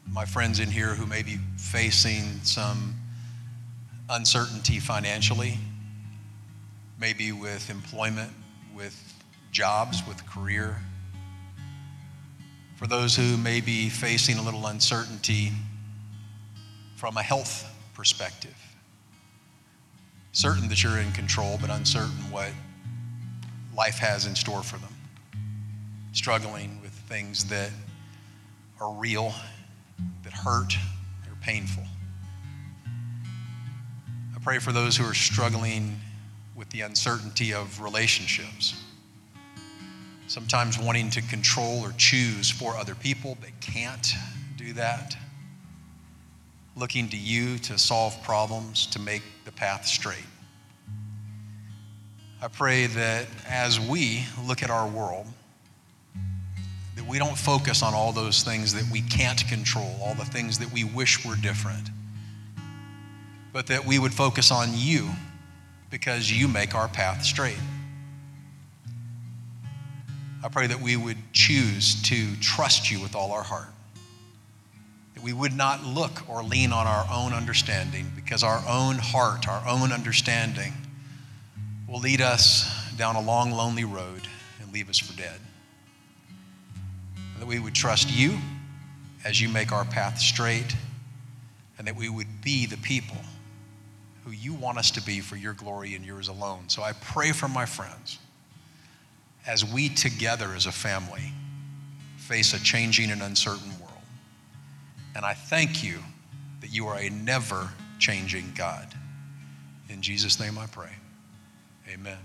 my 0.06 0.26
friends 0.26 0.60
in 0.60 0.70
here 0.70 0.94
who 0.94 1.06
may 1.06 1.22
be 1.22 1.38
facing 1.56 2.24
some 2.42 2.94
uncertainty 4.10 4.80
financially 4.80 5.58
maybe 6.98 7.32
with 7.32 7.70
employment, 7.70 8.32
with 8.74 9.14
jobs, 9.52 10.02
with 10.06 10.24
career. 10.26 10.76
For 12.76 12.86
those 12.86 13.16
who 13.16 13.36
may 13.36 13.60
be 13.60 13.88
facing 13.88 14.38
a 14.38 14.42
little 14.42 14.66
uncertainty 14.66 15.52
from 16.96 17.16
a 17.16 17.22
health 17.22 17.64
perspective, 17.94 18.56
certain 20.32 20.68
that 20.68 20.82
you're 20.82 20.98
in 20.98 21.12
control, 21.12 21.58
but 21.60 21.70
uncertain 21.70 22.30
what 22.30 22.50
life 23.76 23.98
has 23.98 24.26
in 24.26 24.34
store 24.34 24.62
for 24.62 24.78
them, 24.78 24.94
struggling 26.12 26.80
with 26.82 26.92
things 26.92 27.44
that 27.46 27.70
are 28.80 28.92
real, 28.92 29.32
that 30.24 30.32
hurt, 30.32 30.76
that 31.24 31.32
are 31.32 31.40
painful. 31.42 31.84
I 34.34 34.38
pray 34.40 34.58
for 34.58 34.72
those 34.72 34.96
who 34.96 35.04
are 35.04 35.14
struggling 35.14 36.00
with 36.58 36.68
the 36.70 36.80
uncertainty 36.80 37.54
of 37.54 37.80
relationships. 37.80 38.82
Sometimes 40.26 40.76
wanting 40.76 41.08
to 41.10 41.22
control 41.22 41.80
or 41.80 41.92
choose 41.96 42.50
for 42.50 42.74
other 42.74 42.96
people, 42.96 43.38
but 43.40 43.50
can't 43.60 44.12
do 44.56 44.72
that. 44.72 45.16
Looking 46.76 47.08
to 47.10 47.16
you 47.16 47.58
to 47.60 47.78
solve 47.78 48.20
problems, 48.24 48.86
to 48.88 48.98
make 48.98 49.22
the 49.44 49.52
path 49.52 49.86
straight. 49.86 50.26
I 52.42 52.48
pray 52.48 52.86
that 52.86 53.26
as 53.48 53.78
we 53.78 54.24
look 54.44 54.64
at 54.64 54.70
our 54.70 54.88
world, 54.88 55.26
that 56.96 57.06
we 57.06 57.20
don't 57.20 57.38
focus 57.38 57.84
on 57.84 57.94
all 57.94 58.10
those 58.10 58.42
things 58.42 58.74
that 58.74 58.84
we 58.92 59.00
can't 59.02 59.46
control, 59.46 59.96
all 60.02 60.14
the 60.14 60.24
things 60.24 60.58
that 60.58 60.72
we 60.72 60.82
wish 60.82 61.24
were 61.24 61.36
different, 61.36 61.88
but 63.52 63.68
that 63.68 63.86
we 63.86 64.00
would 64.00 64.12
focus 64.12 64.50
on 64.50 64.70
you 64.72 65.08
because 65.90 66.30
you 66.30 66.48
make 66.48 66.74
our 66.74 66.88
path 66.88 67.24
straight. 67.24 67.58
I 70.42 70.48
pray 70.48 70.66
that 70.68 70.80
we 70.80 70.96
would 70.96 71.16
choose 71.32 72.00
to 72.02 72.36
trust 72.36 72.90
you 72.90 73.00
with 73.00 73.16
all 73.16 73.32
our 73.32 73.42
heart. 73.42 73.68
That 75.14 75.22
we 75.22 75.32
would 75.32 75.56
not 75.56 75.84
look 75.84 76.28
or 76.28 76.42
lean 76.44 76.72
on 76.72 76.86
our 76.86 77.06
own 77.12 77.32
understanding 77.32 78.12
because 78.14 78.44
our 78.44 78.62
own 78.68 78.96
heart, 78.96 79.48
our 79.48 79.66
own 79.66 79.90
understanding 79.92 80.72
will 81.88 82.00
lead 82.00 82.20
us 82.20 82.70
down 82.96 83.16
a 83.16 83.20
long, 83.20 83.50
lonely 83.50 83.84
road 83.84 84.28
and 84.62 84.72
leave 84.72 84.88
us 84.88 84.98
for 84.98 85.16
dead. 85.16 85.40
That 87.38 87.46
we 87.46 87.58
would 87.58 87.74
trust 87.74 88.10
you 88.10 88.38
as 89.24 89.40
you 89.40 89.48
make 89.48 89.72
our 89.72 89.84
path 89.84 90.18
straight 90.18 90.76
and 91.78 91.86
that 91.86 91.96
we 91.96 92.08
would 92.08 92.42
be 92.42 92.66
the 92.66 92.76
people 92.76 93.16
who 94.28 94.34
you 94.34 94.52
want 94.52 94.76
us 94.76 94.90
to 94.90 95.02
be 95.02 95.20
for 95.20 95.36
your 95.36 95.54
glory 95.54 95.94
and 95.94 96.04
yours 96.04 96.28
alone. 96.28 96.64
So 96.66 96.82
I 96.82 96.92
pray 96.92 97.32
for 97.32 97.48
my 97.48 97.64
friends 97.64 98.18
as 99.46 99.64
we 99.64 99.88
together 99.88 100.52
as 100.54 100.66
a 100.66 100.72
family 100.72 101.32
face 102.18 102.52
a 102.52 102.62
changing 102.62 103.10
and 103.10 103.22
uncertain 103.22 103.70
world. 103.80 103.92
And 105.16 105.24
I 105.24 105.32
thank 105.32 105.82
you 105.82 106.00
that 106.60 106.68
you 106.68 106.86
are 106.88 106.98
a 106.98 107.08
never 107.08 107.70
changing 107.98 108.52
God. 108.54 108.86
In 109.88 110.02
Jesus' 110.02 110.38
name 110.38 110.58
I 110.58 110.66
pray. 110.66 110.92
Amen. 111.90 112.18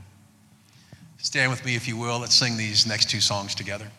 Stand 1.20 1.52
with 1.52 1.64
me 1.66 1.76
if 1.76 1.88
you 1.88 1.96
will. 1.96 2.20
Let's 2.20 2.36
sing 2.36 2.58
these 2.58 2.86
next 2.86 3.10
two 3.10 3.22
songs 3.22 3.56
together. 3.56 3.90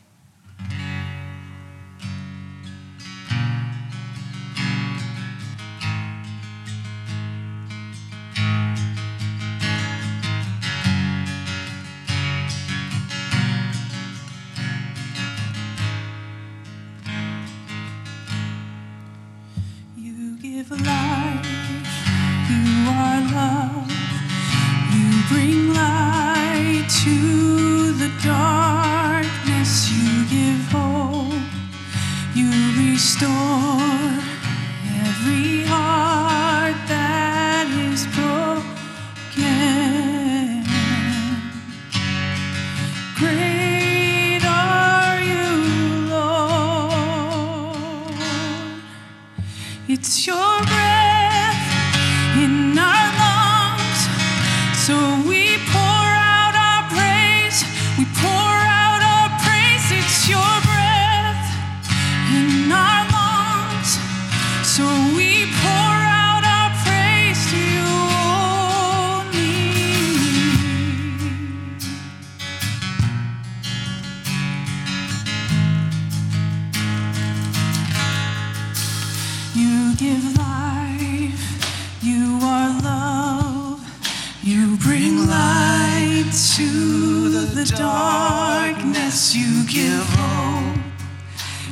To 86.54 87.30
the 87.30 87.64
darkness, 87.76 89.34
you 89.34 89.66
give 89.66 90.06
hope, 90.10 90.78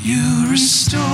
you 0.01 0.51
restore 0.51 1.12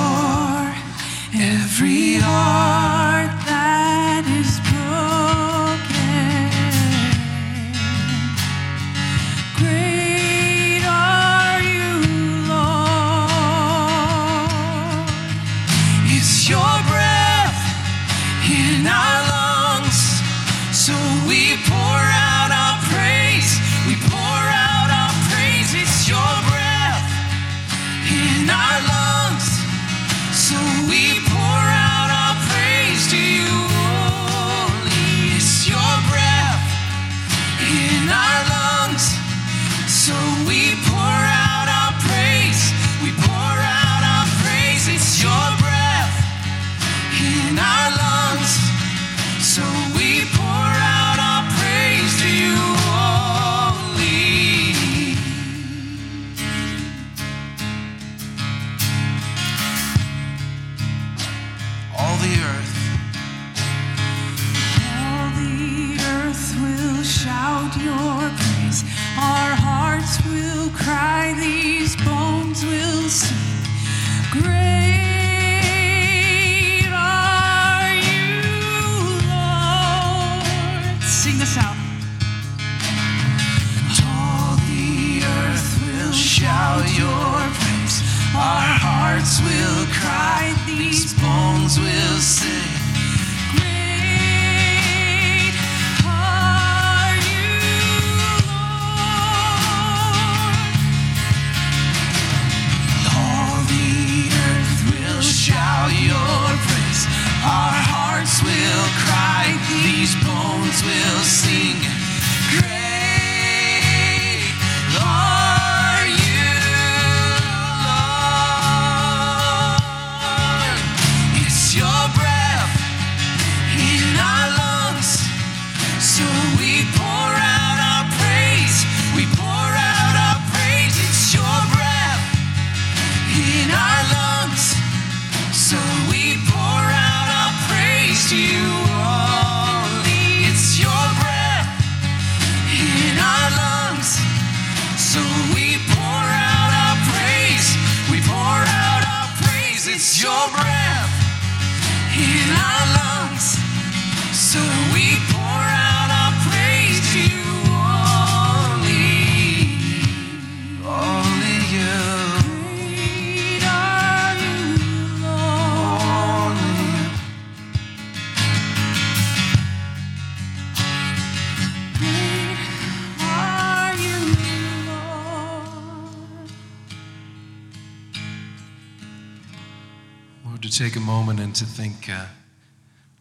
to 181.53 181.65
think 181.65 182.09
uh, 182.11 182.27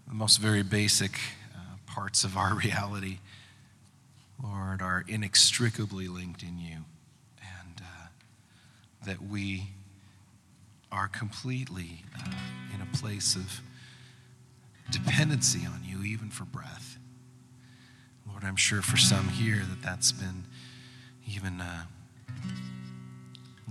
the 0.08 0.14
most 0.14 0.38
very 0.38 0.64
basic 0.64 1.20
uh, 1.56 1.60
parts 1.86 2.24
of 2.24 2.36
our 2.36 2.54
reality, 2.64 3.20
Lord, 4.44 4.82
are 4.82 5.06
inextricably 5.08 6.08
linked 6.08 6.44
in 6.44 6.58
you, 6.58 6.78
and 7.40 7.82
uh, 7.82 8.08
that 9.06 9.22
we 9.22 9.68
are 10.92 11.08
completely 11.08 12.04
uh, 12.20 12.32
in 12.74 12.82
a 12.82 12.98
place 12.98 13.36
of 13.36 13.62
dependency 14.92 15.66
on 15.66 15.82
you, 15.84 16.04
even 16.04 16.30
for 16.30 16.46
breath. 16.46 16.98
Lord, 18.28 18.44
I'm 18.44 18.56
sure 18.56 18.82
for 18.82 18.98
some 18.98 19.30
here 19.30 19.64
that 19.70 19.82
that's 19.82 20.12
been 20.12 20.44
even, 21.28 21.62
uh, 21.62 21.84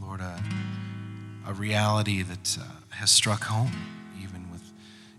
Lord, 0.00 0.20
a, 0.20 0.42
a 1.46 1.52
reality 1.52 2.22
that 2.22 2.58
uh, 2.60 2.64
has 2.90 3.10
struck 3.10 3.44
home, 3.44 3.72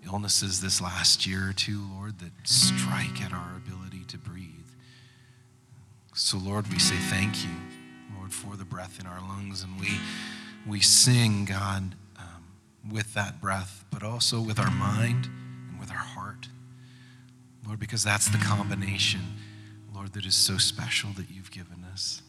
illnesses 0.07 0.61
this 0.61 0.81
last 0.81 1.25
year 1.27 1.49
or 1.49 1.53
two, 1.53 1.81
Lord, 1.93 2.19
that 2.19 2.31
strike 2.43 3.21
at 3.21 3.33
our 3.33 3.55
ability 3.55 4.03
to 4.07 4.17
breathe. 4.17 4.47
So, 6.13 6.37
Lord, 6.37 6.67
we 6.71 6.79
say 6.79 6.95
thank 6.95 7.43
you, 7.43 7.51
Lord, 8.17 8.33
for 8.33 8.55
the 8.55 8.65
breath 8.65 8.99
in 8.99 9.05
our 9.05 9.19
lungs, 9.21 9.63
and 9.63 9.79
we 9.79 9.99
we 10.67 10.81
sing, 10.81 11.45
God, 11.45 11.95
um, 12.17 12.43
with 12.91 13.13
that 13.13 13.39
breath, 13.39 13.85
but 13.91 14.03
also 14.03 14.41
with 14.41 14.59
our 14.59 14.71
mind 14.71 15.29
and 15.69 15.79
with 15.79 15.91
our 15.91 15.97
heart. 15.97 16.49
Lord, 17.65 17.79
because 17.79 18.03
that's 18.03 18.27
the 18.29 18.37
combination, 18.37 19.21
Lord, 19.93 20.13
that 20.13 20.25
is 20.25 20.35
so 20.35 20.57
special 20.57 21.11
that 21.11 21.29
you've 21.29 21.51
given 21.51 21.85
us. 21.93 22.21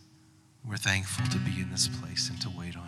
We're 0.68 0.76
thankful 0.76 1.26
to 1.28 1.38
be 1.38 1.60
in 1.60 1.70
this 1.70 1.88
place 1.88 2.28
and 2.28 2.40
to 2.42 2.50
wait 2.50 2.76
on 2.76 2.87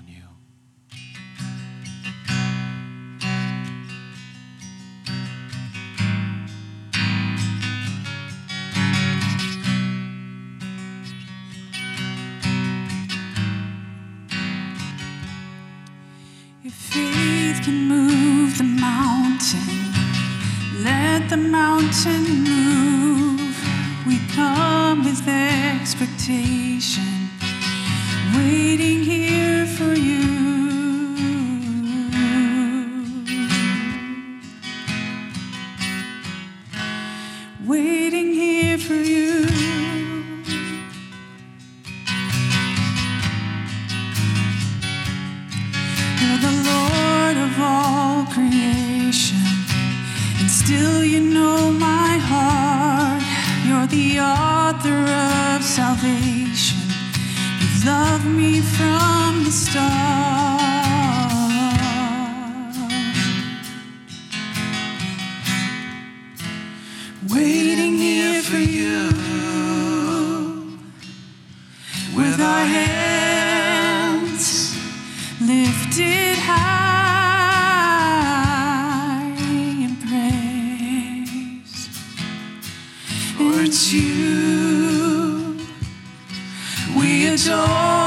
we 87.31 88.00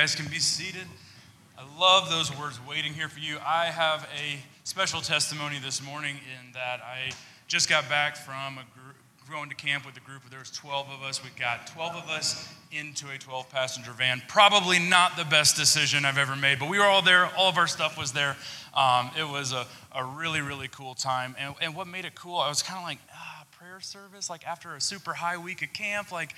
guys 0.00 0.14
can 0.14 0.28
be 0.28 0.38
seated. 0.38 0.86
I 1.58 1.78
love 1.78 2.08
those 2.08 2.34
words 2.38 2.58
waiting 2.66 2.94
here 2.94 3.10
for 3.10 3.20
you. 3.20 3.36
I 3.46 3.66
have 3.66 4.08
a 4.16 4.38
special 4.64 5.02
testimony 5.02 5.58
this 5.62 5.84
morning 5.84 6.16
in 6.16 6.52
that 6.54 6.80
I 6.80 7.10
just 7.48 7.68
got 7.68 7.86
back 7.90 8.16
from 8.16 8.56
a 8.56 8.64
group, 8.72 8.96
going 9.30 9.50
to 9.50 9.54
camp 9.54 9.84
with 9.84 9.94
a 9.98 10.00
group. 10.00 10.22
There 10.30 10.38
was 10.38 10.50
12 10.52 10.86
of 10.88 11.02
us. 11.02 11.22
We 11.22 11.28
got 11.38 11.66
12 11.66 11.96
of 11.96 12.08
us 12.08 12.50
into 12.72 13.10
a 13.10 13.18
12 13.18 13.50
passenger 13.50 13.92
van. 13.92 14.22
Probably 14.26 14.78
not 14.78 15.18
the 15.18 15.26
best 15.26 15.56
decision 15.56 16.06
I've 16.06 16.16
ever 16.16 16.34
made, 16.34 16.60
but 16.60 16.70
we 16.70 16.78
were 16.78 16.86
all 16.86 17.02
there. 17.02 17.26
All 17.36 17.50
of 17.50 17.58
our 17.58 17.66
stuff 17.66 17.98
was 17.98 18.12
there. 18.12 18.38
Um, 18.72 19.10
it 19.18 19.28
was 19.28 19.52
a, 19.52 19.66
a 19.94 20.02
really, 20.02 20.40
really 20.40 20.68
cool 20.68 20.94
time. 20.94 21.36
And, 21.38 21.54
and 21.60 21.76
what 21.76 21.86
made 21.86 22.06
it 22.06 22.14
cool, 22.14 22.38
I 22.38 22.48
was 22.48 22.62
kind 22.62 22.78
of 22.78 22.84
like, 22.84 23.00
ah, 23.12 23.44
prayer 23.50 23.80
service, 23.80 24.30
like 24.30 24.46
after 24.46 24.74
a 24.74 24.80
super 24.80 25.12
high 25.12 25.36
week 25.36 25.60
of 25.60 25.74
camp, 25.74 26.10
like, 26.10 26.34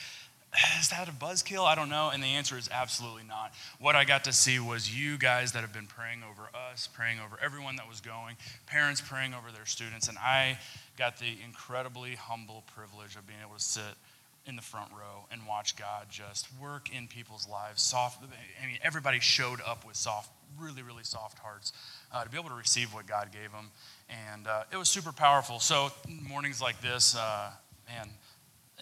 is 0.78 0.88
that 0.90 1.08
a 1.08 1.12
buzzkill? 1.12 1.64
I 1.64 1.74
don't 1.74 1.88
know. 1.88 2.10
And 2.12 2.22
the 2.22 2.28
answer 2.28 2.58
is 2.58 2.68
absolutely 2.70 3.24
not. 3.24 3.52
What 3.78 3.96
I 3.96 4.04
got 4.04 4.24
to 4.24 4.32
see 4.32 4.58
was 4.58 4.94
you 4.94 5.16
guys 5.16 5.52
that 5.52 5.60
have 5.60 5.72
been 5.72 5.86
praying 5.86 6.22
over 6.22 6.48
us, 6.70 6.88
praying 6.92 7.18
over 7.24 7.38
everyone 7.42 7.76
that 7.76 7.88
was 7.88 8.00
going, 8.00 8.36
parents 8.66 9.00
praying 9.00 9.34
over 9.34 9.50
their 9.50 9.66
students. 9.66 10.08
And 10.08 10.18
I 10.18 10.58
got 10.98 11.18
the 11.18 11.38
incredibly 11.44 12.16
humble 12.16 12.64
privilege 12.74 13.16
of 13.16 13.26
being 13.26 13.38
able 13.42 13.56
to 13.56 13.62
sit 13.62 13.82
in 14.46 14.56
the 14.56 14.62
front 14.62 14.90
row 14.92 15.24
and 15.30 15.46
watch 15.46 15.76
God 15.76 16.08
just 16.10 16.48
work 16.60 16.94
in 16.94 17.06
people's 17.06 17.48
lives. 17.48 17.80
Soft, 17.80 18.22
I 18.62 18.66
mean, 18.66 18.78
everybody 18.82 19.20
showed 19.20 19.60
up 19.66 19.86
with 19.86 19.96
soft, 19.96 20.30
really, 20.58 20.82
really 20.82 21.04
soft 21.04 21.38
hearts 21.38 21.72
uh, 22.12 22.24
to 22.24 22.30
be 22.30 22.36
able 22.36 22.50
to 22.50 22.56
receive 22.56 22.92
what 22.92 23.06
God 23.06 23.30
gave 23.32 23.52
them. 23.52 23.70
And 24.32 24.46
uh, 24.46 24.64
it 24.70 24.76
was 24.76 24.88
super 24.88 25.12
powerful. 25.12 25.60
So, 25.60 25.92
mornings 26.28 26.60
like 26.60 26.80
this, 26.80 27.16
uh, 27.16 27.52
man, 27.88 28.08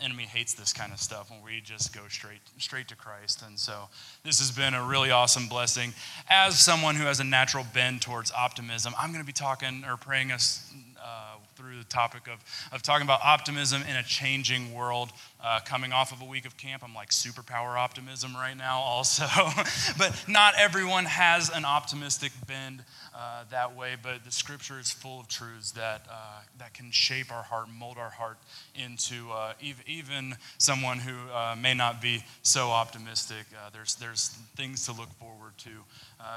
enemy 0.00 0.24
hates 0.24 0.54
this 0.54 0.72
kind 0.72 0.92
of 0.92 1.00
stuff 1.00 1.30
when 1.30 1.42
we 1.42 1.60
just 1.60 1.94
go 1.94 2.02
straight 2.08 2.40
straight 2.58 2.88
to 2.88 2.96
Christ. 2.96 3.42
And 3.46 3.58
so 3.58 3.88
this 4.24 4.38
has 4.38 4.50
been 4.50 4.74
a 4.74 4.82
really 4.82 5.10
awesome 5.10 5.46
blessing. 5.46 5.92
As 6.28 6.58
someone 6.58 6.94
who 6.94 7.04
has 7.04 7.20
a 7.20 7.24
natural 7.24 7.64
bend 7.74 8.02
towards 8.02 8.32
optimism, 8.32 8.94
I'm 8.98 9.10
going 9.10 9.22
to 9.22 9.26
be 9.26 9.32
talking 9.32 9.84
or 9.88 9.96
praying 9.96 10.32
us 10.32 10.72
uh, 11.02 11.36
through 11.60 11.76
the 11.76 11.84
topic 11.84 12.22
of, 12.26 12.42
of 12.72 12.82
talking 12.82 13.06
about 13.06 13.20
optimism 13.22 13.82
in 13.88 13.96
a 13.96 14.02
changing 14.02 14.72
world. 14.72 15.10
Uh, 15.42 15.60
coming 15.60 15.92
off 15.92 16.12
of 16.12 16.22
a 16.22 16.24
week 16.24 16.46
of 16.46 16.56
camp, 16.56 16.82
I'm 16.82 16.94
like 16.94 17.10
superpower 17.10 17.76
optimism 17.76 18.34
right 18.34 18.56
now, 18.56 18.78
also. 18.78 19.26
but 19.98 20.24
not 20.26 20.54
everyone 20.58 21.04
has 21.04 21.50
an 21.50 21.64
optimistic 21.66 22.32
bend 22.46 22.82
uh, 23.14 23.44
that 23.50 23.76
way, 23.76 23.96
but 24.02 24.24
the 24.24 24.30
scripture 24.30 24.78
is 24.78 24.90
full 24.90 25.20
of 25.20 25.28
truths 25.28 25.72
that, 25.72 26.06
uh, 26.10 26.40
that 26.58 26.72
can 26.72 26.90
shape 26.90 27.30
our 27.30 27.42
heart, 27.42 27.68
mold 27.78 27.98
our 27.98 28.10
heart 28.10 28.38
into 28.74 29.30
uh, 29.30 29.52
ev- 29.62 29.82
even 29.86 30.34
someone 30.56 30.98
who 30.98 31.16
uh, 31.30 31.54
may 31.60 31.74
not 31.74 32.00
be 32.00 32.22
so 32.42 32.70
optimistic. 32.70 33.44
Uh, 33.54 33.68
there's, 33.70 33.96
there's 33.96 34.28
things 34.56 34.86
to 34.86 34.92
look 34.92 35.10
forward 35.18 35.52
to. 35.58 35.70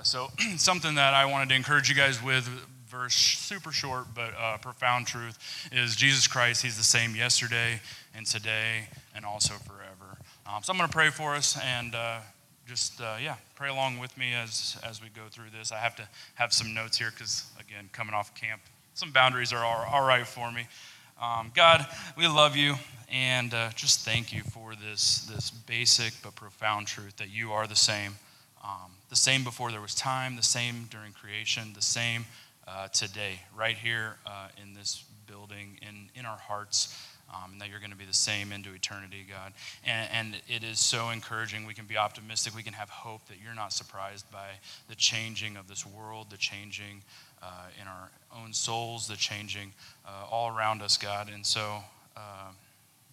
So, 0.03 0.29
something 0.57 0.95
that 0.95 1.13
I 1.13 1.25
wanted 1.25 1.49
to 1.49 1.55
encourage 1.55 1.87
you 1.87 1.95
guys 1.95 2.21
with, 2.23 2.49
verse 2.93 3.15
super 3.15 3.71
short 3.71 4.05
but 4.13 4.33
uh, 4.39 4.57
profound 4.57 5.07
truth, 5.07 5.37
is 5.71 5.95
Jesus 5.95 6.27
Christ, 6.27 6.61
He's 6.61 6.77
the 6.77 6.83
same 6.83 7.15
yesterday 7.15 7.81
and 8.15 8.25
today 8.25 8.87
and 9.15 9.25
also 9.25 9.55
forever. 9.55 10.17
Um, 10.45 10.61
so, 10.61 10.71
I'm 10.71 10.77
going 10.77 10.89
to 10.89 10.93
pray 10.93 11.09
for 11.09 11.33
us 11.33 11.57
and 11.63 11.95
just 12.67 13.01
uh, 13.01 13.15
yeah 13.21 13.35
pray 13.55 13.69
along 13.69 13.99
with 13.99 14.17
me 14.17 14.33
as 14.33 14.77
as 14.87 15.01
we 15.01 15.09
go 15.09 15.23
through 15.29 15.49
this. 15.57 15.71
I 15.71 15.77
have 15.77 15.95
to 15.97 16.07
have 16.35 16.53
some 16.53 16.73
notes 16.73 16.97
here 16.97 17.11
because 17.11 17.45
again 17.59 17.89
coming 17.91 18.13
off 18.13 18.33
camp 18.35 18.61
some 18.93 19.11
boundaries 19.11 19.51
are 19.51 19.65
all, 19.65 19.85
all 19.91 20.07
right 20.07 20.25
for 20.25 20.51
me. 20.51 20.67
Um, 21.21 21.51
god 21.55 21.85
we 22.17 22.27
love 22.27 22.55
you 22.55 22.75
and 23.11 23.53
uh, 23.53 23.69
just 23.75 24.01
thank 24.01 24.33
you 24.33 24.43
for 24.43 24.75
this 24.75 25.25
this 25.25 25.49
basic 25.51 26.13
but 26.23 26.35
profound 26.35 26.87
truth 26.87 27.17
that 27.17 27.29
you 27.29 27.51
are 27.51 27.67
the 27.67 27.75
same. 27.75 28.15
Um, 28.63 28.91
the 29.09 29.15
same 29.15 29.43
before 29.43 29.71
there 29.71 29.81
was 29.81 29.93
time 29.93 30.35
the 30.35 30.43
same 30.43 30.87
during 30.89 31.11
creation 31.11 31.73
the 31.75 31.81
same 31.81 32.25
uh, 32.67 32.87
today 32.89 33.39
right 33.55 33.77
here 33.77 34.17
uh, 34.25 34.47
in 34.61 34.73
this 34.73 35.03
building 35.27 35.79
in 35.81 36.09
in 36.15 36.25
our 36.25 36.37
hearts 36.37 36.97
um, 37.33 37.53
and 37.53 37.61
that 37.61 37.69
you're 37.69 37.79
going 37.79 37.91
to 37.91 37.97
be 37.97 38.05
the 38.05 38.13
same 38.13 38.51
into 38.51 38.73
eternity, 38.73 39.25
God. 39.29 39.53
And, 39.85 40.09
and, 40.11 40.41
it 40.47 40.63
is 40.63 40.79
so 40.79 41.09
encouraging. 41.09 41.65
We 41.65 41.73
can 41.73 41.85
be 41.85 41.97
optimistic. 41.97 42.55
We 42.55 42.63
can 42.63 42.73
have 42.73 42.89
hope 42.89 43.25
that 43.27 43.37
you're 43.43 43.55
not 43.55 43.73
surprised 43.73 44.29
by 44.31 44.49
the 44.87 44.95
changing 44.95 45.57
of 45.57 45.67
this 45.67 45.85
world, 45.85 46.27
the 46.29 46.37
changing 46.37 47.01
uh, 47.41 47.67
in 47.81 47.87
our 47.87 48.11
own 48.35 48.53
souls, 48.53 49.07
the 49.07 49.15
changing 49.15 49.73
uh, 50.05 50.25
all 50.29 50.55
around 50.55 50.81
us, 50.81 50.97
God. 50.97 51.29
And 51.33 51.45
so 51.45 51.79
uh, 52.15 52.51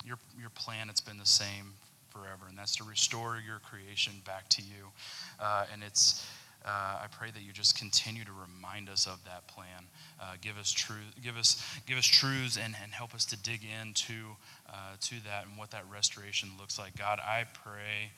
your, 0.05 0.19
your 0.39 0.51
plan, 0.51 0.91
it's 0.91 1.01
been 1.01 1.19
the 1.19 1.27
same 1.27 1.73
forever, 2.11 2.47
and 2.49 2.59
that's 2.59 2.77
to 2.77 2.85
restore 2.85 3.41
your 3.45 3.61
creation 3.61 4.15
back 4.27 4.49
to 4.51 4.63
you. 4.63 4.91
Uh, 5.39 5.67
and 5.73 5.83
it's 5.83 6.27
I 6.69 7.07
pray 7.11 7.31
that 7.31 7.43
you 7.43 7.53
just 7.53 7.79
continue 7.79 8.25
to 8.25 8.33
remind 8.33 8.89
us 8.89 9.07
of 9.07 9.25
that 9.25 9.47
plan. 9.47 9.85
Uh, 10.21 10.35
give 10.41 10.59
us 10.59 10.71
truth, 10.71 11.15
give 11.23 11.37
us, 11.37 11.65
give 11.87 11.97
us 11.97 12.07
truths, 12.07 12.59
and, 12.59 12.75
and 12.83 12.93
help 12.93 13.15
us 13.15 13.25
to 13.27 13.37
dig 13.39 13.61
into 13.65 14.37
uh, 14.69 14.97
to 15.01 15.15
that 15.25 15.47
and 15.47 15.57
what 15.57 15.71
that 15.71 15.85
restoration 15.91 16.51
looks 16.59 16.79
like. 16.79 16.97
God, 16.97 17.19
I 17.19 17.47
pray 17.65 18.13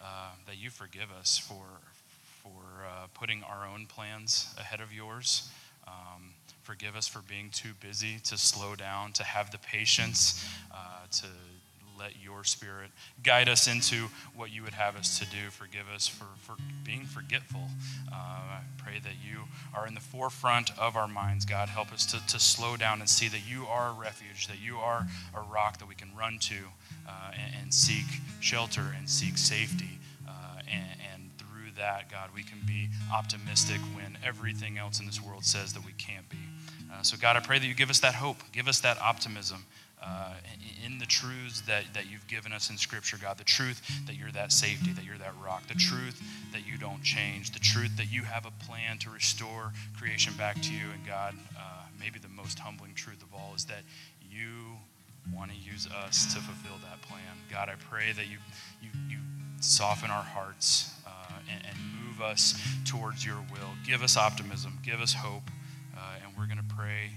uh, 0.00 0.30
that 0.46 0.56
you 0.56 0.70
forgive 0.70 1.10
us 1.18 1.38
for 1.38 1.64
for 2.42 2.84
uh, 2.86 3.06
putting 3.12 3.42
our 3.42 3.66
own 3.66 3.86
plans 3.86 4.54
ahead 4.58 4.80
of 4.80 4.92
yours. 4.92 5.50
Um, 5.86 6.32
forgive 6.62 6.96
us 6.96 7.06
for 7.06 7.20
being 7.28 7.50
too 7.50 7.70
busy 7.80 8.18
to 8.24 8.38
slow 8.38 8.74
down, 8.74 9.12
to 9.12 9.24
have 9.24 9.50
the 9.50 9.58
patience, 9.58 10.48
uh, 10.72 11.06
to 11.12 11.26
let 12.00 12.12
your 12.22 12.44
spirit 12.44 12.90
guide 13.22 13.48
us 13.48 13.68
into 13.68 14.08
what 14.34 14.50
you 14.50 14.62
would 14.62 14.72
have 14.72 14.96
us 14.96 15.18
to 15.18 15.26
do. 15.26 15.50
Forgive 15.50 15.84
us 15.94 16.08
for, 16.08 16.24
for 16.38 16.56
being 16.82 17.04
forgetful. 17.04 17.68
Uh, 18.10 18.14
I 18.14 18.60
pray 18.78 18.98
that 19.00 19.14
you 19.22 19.40
are 19.74 19.86
in 19.86 19.94
the 19.94 20.00
forefront 20.00 20.70
of 20.78 20.96
our 20.96 21.06
minds, 21.06 21.44
God. 21.44 21.68
Help 21.68 21.92
us 21.92 22.06
to, 22.06 22.26
to 22.26 22.40
slow 22.40 22.76
down 22.76 23.00
and 23.00 23.08
see 23.08 23.28
that 23.28 23.46
you 23.46 23.66
are 23.66 23.90
a 23.90 23.92
refuge, 23.92 24.46
that 24.48 24.60
you 24.60 24.76
are 24.76 25.06
a 25.36 25.40
rock 25.42 25.78
that 25.78 25.88
we 25.88 25.94
can 25.94 26.08
run 26.18 26.38
to 26.38 26.56
uh, 27.06 27.32
and, 27.32 27.54
and, 27.62 27.74
seek 27.74 28.06
shelter 28.40 28.94
and 28.96 29.08
seek 29.08 29.36
safety. 29.36 29.98
Uh, 30.26 30.32
and, 30.72 31.00
and 31.12 31.30
through 31.38 31.70
that, 31.76 32.10
God, 32.10 32.30
we 32.34 32.42
can 32.42 32.58
be 32.66 32.88
optimistic 33.12 33.80
when 33.94 34.16
everything 34.24 34.78
else 34.78 35.00
in 35.00 35.06
this 35.06 35.20
world 35.20 35.44
says 35.44 35.74
that 35.74 35.84
we 35.84 35.92
can't 35.92 36.28
be. 36.30 36.38
Uh, 36.92 37.02
so, 37.02 37.16
God, 37.16 37.36
I 37.36 37.40
pray 37.40 37.58
that 37.58 37.66
you 37.66 37.74
give 37.74 37.90
us 37.90 38.00
that 38.00 38.14
hope, 38.14 38.38
give 38.52 38.68
us 38.68 38.80
that 38.80 39.00
optimism 39.00 39.64
uh, 40.02 40.34
in 40.84 40.98
the 40.98 41.06
truths 41.06 41.60
that, 41.62 41.84
that 41.94 42.10
you've 42.10 42.26
given 42.26 42.52
us 42.52 42.70
in 42.70 42.76
Scripture, 42.76 43.18
God. 43.20 43.38
The 43.38 43.44
truth 43.44 43.82
that 44.06 44.16
you're 44.16 44.32
that 44.32 44.52
safety, 44.52 44.92
that 44.92 45.04
you're 45.04 45.18
that 45.18 45.34
rock. 45.42 45.66
The 45.68 45.74
truth 45.74 46.22
that 46.52 46.66
you 46.66 46.78
don't 46.78 47.02
change. 47.02 47.52
The 47.52 47.58
truth 47.58 47.96
that 47.96 48.10
you 48.10 48.22
have 48.22 48.46
a 48.46 48.64
plan 48.64 48.98
to 48.98 49.10
restore 49.10 49.72
creation 49.98 50.32
back 50.38 50.60
to 50.62 50.72
you. 50.72 50.86
And 50.92 51.06
God, 51.06 51.34
uh, 51.58 51.84
maybe 51.98 52.18
the 52.18 52.28
most 52.28 52.58
humbling 52.58 52.94
truth 52.94 53.22
of 53.22 53.34
all 53.34 53.52
is 53.54 53.66
that 53.66 53.82
you 54.30 54.76
want 55.34 55.50
to 55.50 55.56
use 55.56 55.86
us 55.86 56.32
to 56.34 56.40
fulfill 56.40 56.78
that 56.88 57.02
plan. 57.02 57.20
God, 57.50 57.68
I 57.68 57.74
pray 57.74 58.12
that 58.12 58.26
you, 58.26 58.38
you, 58.80 58.88
you 59.08 59.18
soften 59.60 60.10
our 60.10 60.22
hearts 60.22 60.94
uh, 61.06 61.10
and, 61.52 61.62
and, 61.66 61.76
move 62.06 62.22
us 62.22 62.60
towards 62.86 63.24
your 63.24 63.36
will. 63.52 63.68
Give 63.86 64.02
us 64.02 64.16
optimism, 64.16 64.78
give 64.82 65.00
us 65.00 65.12
hope, 65.12 65.50
uh, 65.96 66.00
and 66.24 66.36
we're 66.36 66.46
going 66.46 66.58
to 66.58 66.74
pray 66.74 67.10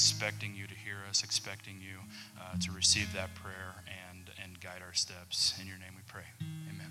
expecting 0.00 0.54
you 0.54 0.66
to 0.66 0.74
hear 0.74 0.96
us, 1.10 1.22
expecting 1.22 1.74
you 1.74 1.98
uh, 2.40 2.56
to 2.58 2.72
receive 2.72 3.12
that 3.12 3.34
prayer 3.34 3.74
and, 4.10 4.30
and 4.42 4.58
guide 4.58 4.80
our 4.82 4.94
steps. 4.94 5.54
In 5.60 5.66
your 5.66 5.76
name 5.76 5.90
we 5.94 6.00
pray. 6.06 6.22
Amen. 6.72 6.86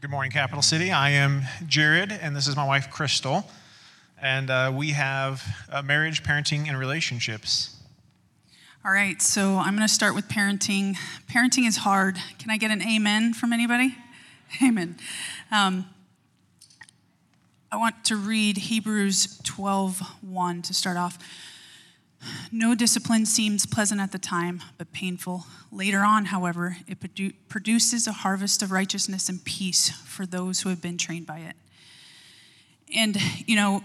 Good 0.00 0.08
morning, 0.08 0.32
Capital 0.32 0.62
City. 0.62 0.92
I 0.92 1.10
am 1.10 1.42
Jared, 1.66 2.10
and 2.10 2.34
this 2.34 2.46
is 2.46 2.56
my 2.56 2.64
wife, 2.64 2.90
Crystal. 2.90 3.46
And 4.20 4.48
uh, 4.48 4.72
we 4.74 4.92
have 4.92 5.44
uh, 5.70 5.82
marriage, 5.82 6.22
parenting, 6.22 6.68
and 6.68 6.78
relationships. 6.78 7.76
All 8.82 8.92
right, 8.92 9.20
so 9.20 9.58
I'm 9.58 9.76
going 9.76 9.86
to 9.86 9.92
start 9.92 10.14
with 10.14 10.26
parenting. 10.26 10.96
Parenting 11.30 11.68
is 11.68 11.76
hard. 11.78 12.16
Can 12.38 12.50
I 12.50 12.56
get 12.56 12.70
an 12.70 12.80
amen 12.80 13.34
from 13.34 13.52
anybody? 13.52 13.94
Amen. 14.62 14.96
Um, 15.52 15.86
I 17.76 17.78
want 17.78 18.06
to 18.06 18.16
read 18.16 18.56
Hebrews 18.56 19.38
12 19.44 20.00
1 20.22 20.62
to 20.62 20.72
start 20.72 20.96
off. 20.96 21.18
No 22.50 22.74
discipline 22.74 23.26
seems 23.26 23.66
pleasant 23.66 24.00
at 24.00 24.12
the 24.12 24.18
time, 24.18 24.62
but 24.78 24.94
painful. 24.94 25.44
Later 25.70 25.98
on, 25.98 26.24
however, 26.24 26.78
it 26.88 27.00
produ- 27.00 27.34
produces 27.50 28.06
a 28.06 28.12
harvest 28.12 28.62
of 28.62 28.72
righteousness 28.72 29.28
and 29.28 29.44
peace 29.44 29.90
for 29.90 30.24
those 30.24 30.62
who 30.62 30.70
have 30.70 30.80
been 30.80 30.96
trained 30.96 31.26
by 31.26 31.40
it. 31.40 31.54
And, 32.96 33.18
you 33.46 33.56
know, 33.56 33.82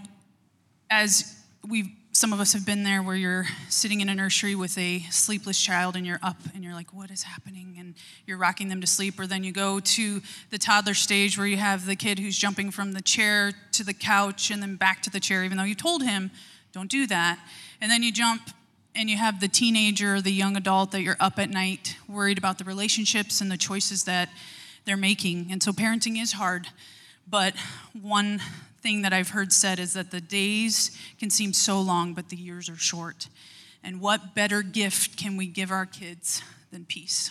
as 0.90 1.36
we've 1.62 1.90
some 2.22 2.32
of 2.32 2.38
us 2.38 2.52
have 2.52 2.64
been 2.64 2.84
there 2.84 3.02
where 3.02 3.16
you're 3.16 3.46
sitting 3.68 4.00
in 4.00 4.08
a 4.08 4.14
nursery 4.14 4.54
with 4.54 4.78
a 4.78 5.00
sleepless 5.10 5.60
child 5.60 5.96
and 5.96 6.06
you're 6.06 6.20
up 6.22 6.36
and 6.54 6.62
you're 6.62 6.72
like, 6.72 6.94
what 6.94 7.10
is 7.10 7.24
happening? 7.24 7.74
And 7.80 7.94
you're 8.26 8.38
rocking 8.38 8.68
them 8.68 8.80
to 8.80 8.86
sleep. 8.86 9.18
Or 9.18 9.26
then 9.26 9.42
you 9.42 9.50
go 9.50 9.80
to 9.80 10.22
the 10.50 10.56
toddler 10.56 10.94
stage 10.94 11.36
where 11.36 11.48
you 11.48 11.56
have 11.56 11.84
the 11.84 11.96
kid 11.96 12.20
who's 12.20 12.38
jumping 12.38 12.70
from 12.70 12.92
the 12.92 13.02
chair 13.02 13.50
to 13.72 13.82
the 13.82 13.92
couch 13.92 14.52
and 14.52 14.62
then 14.62 14.76
back 14.76 15.02
to 15.02 15.10
the 15.10 15.18
chair, 15.18 15.42
even 15.42 15.58
though 15.58 15.64
you 15.64 15.74
told 15.74 16.04
him, 16.04 16.30
don't 16.70 16.88
do 16.88 17.08
that. 17.08 17.40
And 17.80 17.90
then 17.90 18.04
you 18.04 18.12
jump 18.12 18.50
and 18.94 19.10
you 19.10 19.16
have 19.16 19.40
the 19.40 19.48
teenager, 19.48 20.20
the 20.20 20.30
young 20.30 20.56
adult 20.56 20.92
that 20.92 21.02
you're 21.02 21.16
up 21.18 21.40
at 21.40 21.50
night 21.50 21.96
worried 22.08 22.38
about 22.38 22.56
the 22.58 22.64
relationships 22.64 23.40
and 23.40 23.50
the 23.50 23.56
choices 23.56 24.04
that 24.04 24.28
they're 24.84 24.96
making. 24.96 25.48
And 25.50 25.60
so 25.60 25.72
parenting 25.72 26.22
is 26.22 26.34
hard. 26.34 26.68
But 27.28 27.54
one 28.00 28.40
thing 28.82 29.02
that 29.02 29.12
I've 29.12 29.30
heard 29.30 29.52
said 29.52 29.78
is 29.78 29.92
that 29.92 30.10
the 30.10 30.20
days 30.20 30.96
can 31.18 31.30
seem 31.30 31.52
so 31.52 31.80
long, 31.80 32.14
but 32.14 32.28
the 32.28 32.36
years 32.36 32.68
are 32.68 32.76
short. 32.76 33.28
And 33.84 34.00
what 34.00 34.34
better 34.34 34.62
gift 34.62 35.16
can 35.16 35.36
we 35.36 35.46
give 35.46 35.70
our 35.70 35.86
kids 35.86 36.42
than 36.70 36.84
peace? 36.84 37.30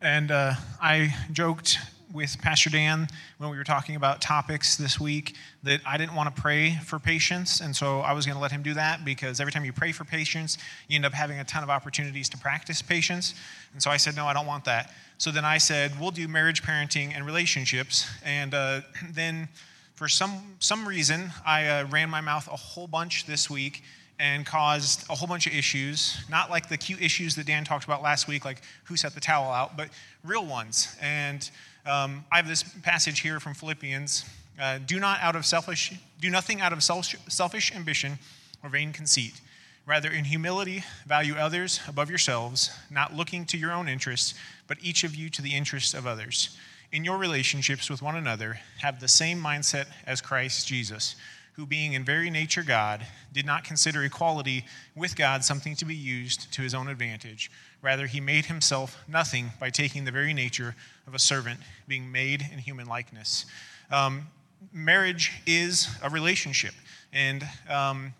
And 0.00 0.30
uh, 0.30 0.54
I 0.80 1.14
joked 1.32 1.78
with 2.12 2.40
Pastor 2.40 2.70
Dan 2.70 3.08
when 3.38 3.50
we 3.50 3.56
were 3.56 3.64
talking 3.64 3.96
about 3.96 4.20
topics 4.20 4.76
this 4.76 4.98
week 4.98 5.36
that 5.62 5.80
I 5.86 5.96
didn't 5.98 6.14
want 6.14 6.34
to 6.34 6.40
pray 6.40 6.76
for 6.84 6.98
patience. 6.98 7.60
And 7.60 7.74
so 7.74 8.00
I 8.00 8.12
was 8.12 8.24
going 8.24 8.36
to 8.36 8.40
let 8.40 8.50
him 8.50 8.62
do 8.62 8.74
that 8.74 9.04
because 9.04 9.40
every 9.40 9.52
time 9.52 9.64
you 9.64 9.72
pray 9.72 9.92
for 9.92 10.04
patience, 10.04 10.58
you 10.88 10.96
end 10.96 11.04
up 11.04 11.12
having 11.12 11.38
a 11.38 11.44
ton 11.44 11.62
of 11.62 11.70
opportunities 11.70 12.28
to 12.30 12.38
practice 12.38 12.80
patience. 12.80 13.34
And 13.72 13.82
so 13.82 13.90
I 13.90 13.98
said, 13.98 14.16
no, 14.16 14.26
I 14.26 14.32
don't 14.32 14.46
want 14.46 14.64
that. 14.64 14.92
So 15.18 15.30
then 15.30 15.44
I 15.44 15.58
said, 15.58 15.92
we'll 16.00 16.10
do 16.10 16.28
marriage, 16.28 16.62
parenting, 16.62 17.14
and 17.14 17.26
relationships. 17.26 18.08
And 18.24 18.54
uh, 18.54 18.80
then 19.12 19.48
for 19.94 20.08
some, 20.08 20.56
some 20.60 20.86
reason, 20.86 21.30
I 21.44 21.66
uh, 21.66 21.86
ran 21.88 22.08
my 22.08 22.20
mouth 22.20 22.48
a 22.48 22.56
whole 22.56 22.86
bunch 22.86 23.26
this 23.26 23.50
week 23.50 23.82
and 24.20 24.44
caused 24.44 25.08
a 25.10 25.14
whole 25.14 25.28
bunch 25.28 25.46
of 25.46 25.52
issues. 25.54 26.18
Not 26.28 26.50
like 26.50 26.68
the 26.68 26.76
cute 26.76 27.00
issues 27.00 27.34
that 27.36 27.46
Dan 27.46 27.64
talked 27.64 27.84
about 27.84 28.02
last 28.02 28.26
week, 28.26 28.44
like 28.44 28.62
who 28.84 28.96
set 28.96 29.14
the 29.14 29.20
towel 29.20 29.52
out, 29.52 29.76
but 29.76 29.90
real 30.24 30.44
ones. 30.44 30.96
And 31.00 31.48
um, 31.88 32.24
I 32.30 32.36
have 32.36 32.46
this 32.46 32.62
passage 32.62 33.20
here 33.20 33.40
from 33.40 33.54
Philippians. 33.54 34.24
Uh, 34.60 34.78
do 34.84 35.00
not 35.00 35.20
out 35.20 35.36
of 35.36 35.46
selfish, 35.46 35.94
do 36.20 36.28
nothing 36.28 36.60
out 36.60 36.72
of 36.72 36.82
selfish 36.82 37.74
ambition 37.74 38.18
or 38.62 38.68
vain 38.68 38.92
conceit. 38.92 39.40
Rather, 39.86 40.10
in 40.10 40.24
humility, 40.24 40.84
value 41.06 41.34
others 41.34 41.80
above 41.88 42.10
yourselves, 42.10 42.70
not 42.90 43.14
looking 43.14 43.46
to 43.46 43.56
your 43.56 43.72
own 43.72 43.88
interests, 43.88 44.34
but 44.66 44.76
each 44.82 45.02
of 45.02 45.14
you 45.14 45.30
to 45.30 45.40
the 45.40 45.54
interests 45.54 45.94
of 45.94 46.06
others. 46.06 46.58
In 46.92 47.04
your 47.04 47.16
relationships 47.16 47.88
with 47.88 48.02
one 48.02 48.16
another, 48.16 48.60
have 48.80 49.00
the 49.00 49.08
same 49.08 49.42
mindset 49.42 49.86
as 50.06 50.20
Christ 50.20 50.66
Jesus, 50.66 51.16
who, 51.58 51.66
being 51.66 51.94
in 51.94 52.04
very 52.04 52.30
nature 52.30 52.62
God, 52.62 53.04
did 53.32 53.44
not 53.44 53.64
consider 53.64 54.04
equality 54.04 54.64
with 54.94 55.16
God 55.16 55.44
something 55.44 55.74
to 55.74 55.84
be 55.84 55.94
used 55.94 56.52
to 56.52 56.62
his 56.62 56.72
own 56.72 56.86
advantage. 56.86 57.50
Rather, 57.82 58.06
he 58.06 58.20
made 58.20 58.44
himself 58.44 58.96
nothing 59.08 59.50
by 59.58 59.68
taking 59.68 60.04
the 60.04 60.12
very 60.12 60.32
nature 60.32 60.76
of 61.08 61.16
a 61.16 61.18
servant, 61.18 61.58
being 61.88 62.12
made 62.12 62.46
in 62.52 62.60
human 62.60 62.86
likeness. 62.86 63.44
Um, 63.90 64.28
marriage 64.72 65.32
is 65.48 65.88
a 66.00 66.08
relationship, 66.08 66.74
and 67.12 67.44
um, 67.68 68.14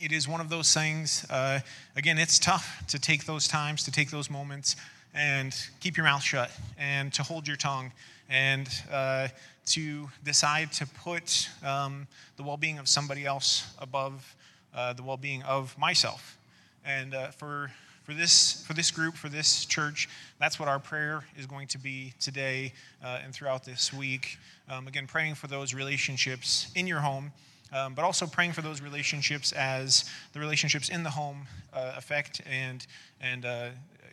it 0.00 0.10
is 0.10 0.26
one 0.26 0.40
of 0.40 0.48
those 0.48 0.72
things, 0.72 1.26
uh, 1.28 1.60
again, 1.96 2.16
it's 2.16 2.38
tough 2.38 2.82
to 2.88 2.98
take 2.98 3.26
those 3.26 3.46
times, 3.46 3.82
to 3.84 3.90
take 3.90 4.10
those 4.10 4.30
moments, 4.30 4.76
and 5.12 5.54
keep 5.80 5.98
your 5.98 6.04
mouth 6.04 6.22
shut, 6.22 6.50
and 6.78 7.12
to 7.12 7.22
hold 7.22 7.46
your 7.46 7.58
tongue, 7.58 7.92
and 8.30 8.70
uh, 8.90 9.28
to 9.66 10.08
decide 10.22 10.72
to 10.72 10.86
put 10.86 11.48
um, 11.64 12.06
the 12.36 12.42
well 12.42 12.56
being 12.56 12.78
of 12.78 12.88
somebody 12.88 13.24
else 13.24 13.66
above 13.78 14.34
uh, 14.74 14.92
the 14.92 15.02
well 15.02 15.16
being 15.16 15.42
of 15.42 15.76
myself. 15.78 16.38
And 16.84 17.14
uh, 17.14 17.28
for 17.28 17.70
for 18.04 18.12
this 18.12 18.64
for 18.66 18.74
this 18.74 18.90
group 18.90 19.14
for 19.14 19.30
this 19.30 19.64
church 19.64 20.08
that's 20.38 20.60
what 20.60 20.68
our 20.68 20.78
prayer 20.78 21.24
is 21.38 21.46
going 21.46 21.66
to 21.68 21.78
be 21.78 22.12
today 22.20 22.72
uh, 23.02 23.20
and 23.24 23.34
throughout 23.34 23.64
this 23.64 23.92
week. 23.92 24.38
Um, 24.68 24.86
again 24.86 25.06
praying 25.06 25.34
for 25.36 25.46
those 25.46 25.74
relationships 25.74 26.70
in 26.74 26.86
your 26.86 27.00
home 27.00 27.32
um, 27.72 27.94
but 27.94 28.04
also 28.04 28.26
praying 28.26 28.52
for 28.52 28.62
those 28.62 28.80
relationships 28.80 29.52
as 29.52 30.04
the 30.32 30.40
relationships 30.40 30.88
in 30.90 31.02
the 31.02 31.10
home 31.10 31.46
uh, 31.72 31.94
affect 31.96 32.42
and 32.50 32.86
and 33.20 33.44
uh, 33.44 33.68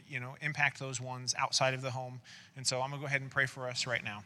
you 0.07 0.19
know 0.19 0.35
impact 0.41 0.79
those 0.79 1.01
ones 1.01 1.35
outside 1.37 1.73
of 1.73 1.81
the 1.81 1.91
home. 1.91 2.21
And 2.55 2.65
so 2.65 2.81
i'm 2.81 2.91
to 2.91 2.97
go 2.97 3.05
ahead 3.05 3.21
and 3.21 3.29
pray 3.29 3.45
for 3.45 3.67
us 3.67 3.85
right 3.85 4.03
now 4.03 4.23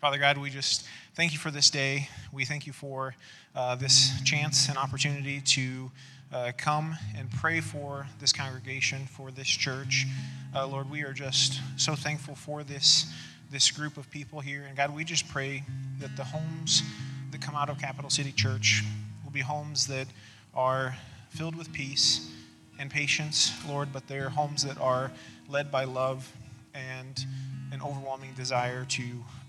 Father 0.00 0.18
God, 0.18 0.38
we 0.38 0.48
just 0.48 0.86
thank 1.16 1.32
you 1.32 1.40
for 1.40 1.50
this 1.50 1.70
day. 1.70 2.08
We 2.30 2.44
thank 2.44 2.68
you 2.68 2.72
for 2.72 3.16
uh, 3.56 3.74
this 3.74 4.22
chance 4.22 4.68
and 4.68 4.78
opportunity 4.78 5.40
to 5.40 5.90
uh, 6.32 6.52
come 6.56 6.96
and 7.16 7.28
pray 7.32 7.60
for 7.60 8.06
this 8.20 8.32
congregation, 8.32 9.06
for 9.06 9.32
this 9.32 9.48
church. 9.48 10.06
Uh, 10.54 10.68
Lord, 10.68 10.88
we 10.88 11.02
are 11.02 11.12
just 11.12 11.60
so 11.76 11.96
thankful 11.96 12.36
for 12.36 12.62
this, 12.62 13.12
this 13.50 13.72
group 13.72 13.96
of 13.96 14.08
people 14.12 14.38
here. 14.38 14.66
And 14.68 14.76
God, 14.76 14.94
we 14.94 15.02
just 15.02 15.26
pray 15.28 15.64
that 15.98 16.16
the 16.16 16.22
homes 16.22 16.84
that 17.32 17.40
come 17.40 17.56
out 17.56 17.68
of 17.68 17.80
Capital 17.80 18.08
City 18.08 18.30
Church 18.30 18.84
will 19.24 19.32
be 19.32 19.40
homes 19.40 19.88
that 19.88 20.06
are 20.54 20.96
filled 21.30 21.56
with 21.56 21.72
peace 21.72 22.30
and 22.78 22.88
patience, 22.88 23.52
Lord, 23.68 23.88
but 23.92 24.06
they're 24.06 24.28
homes 24.28 24.62
that 24.62 24.78
are 24.78 25.10
led 25.48 25.72
by 25.72 25.82
love 25.82 26.32
and 26.72 27.26
an 27.72 27.82
overwhelming 27.82 28.34
desire 28.34 28.84
to 28.90 29.02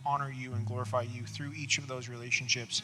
honor 0.05 0.31
you 0.31 0.53
and 0.53 0.65
glorify 0.65 1.01
you 1.01 1.23
through 1.23 1.53
each 1.55 1.77
of 1.77 1.87
those 1.87 2.09
relationships. 2.09 2.81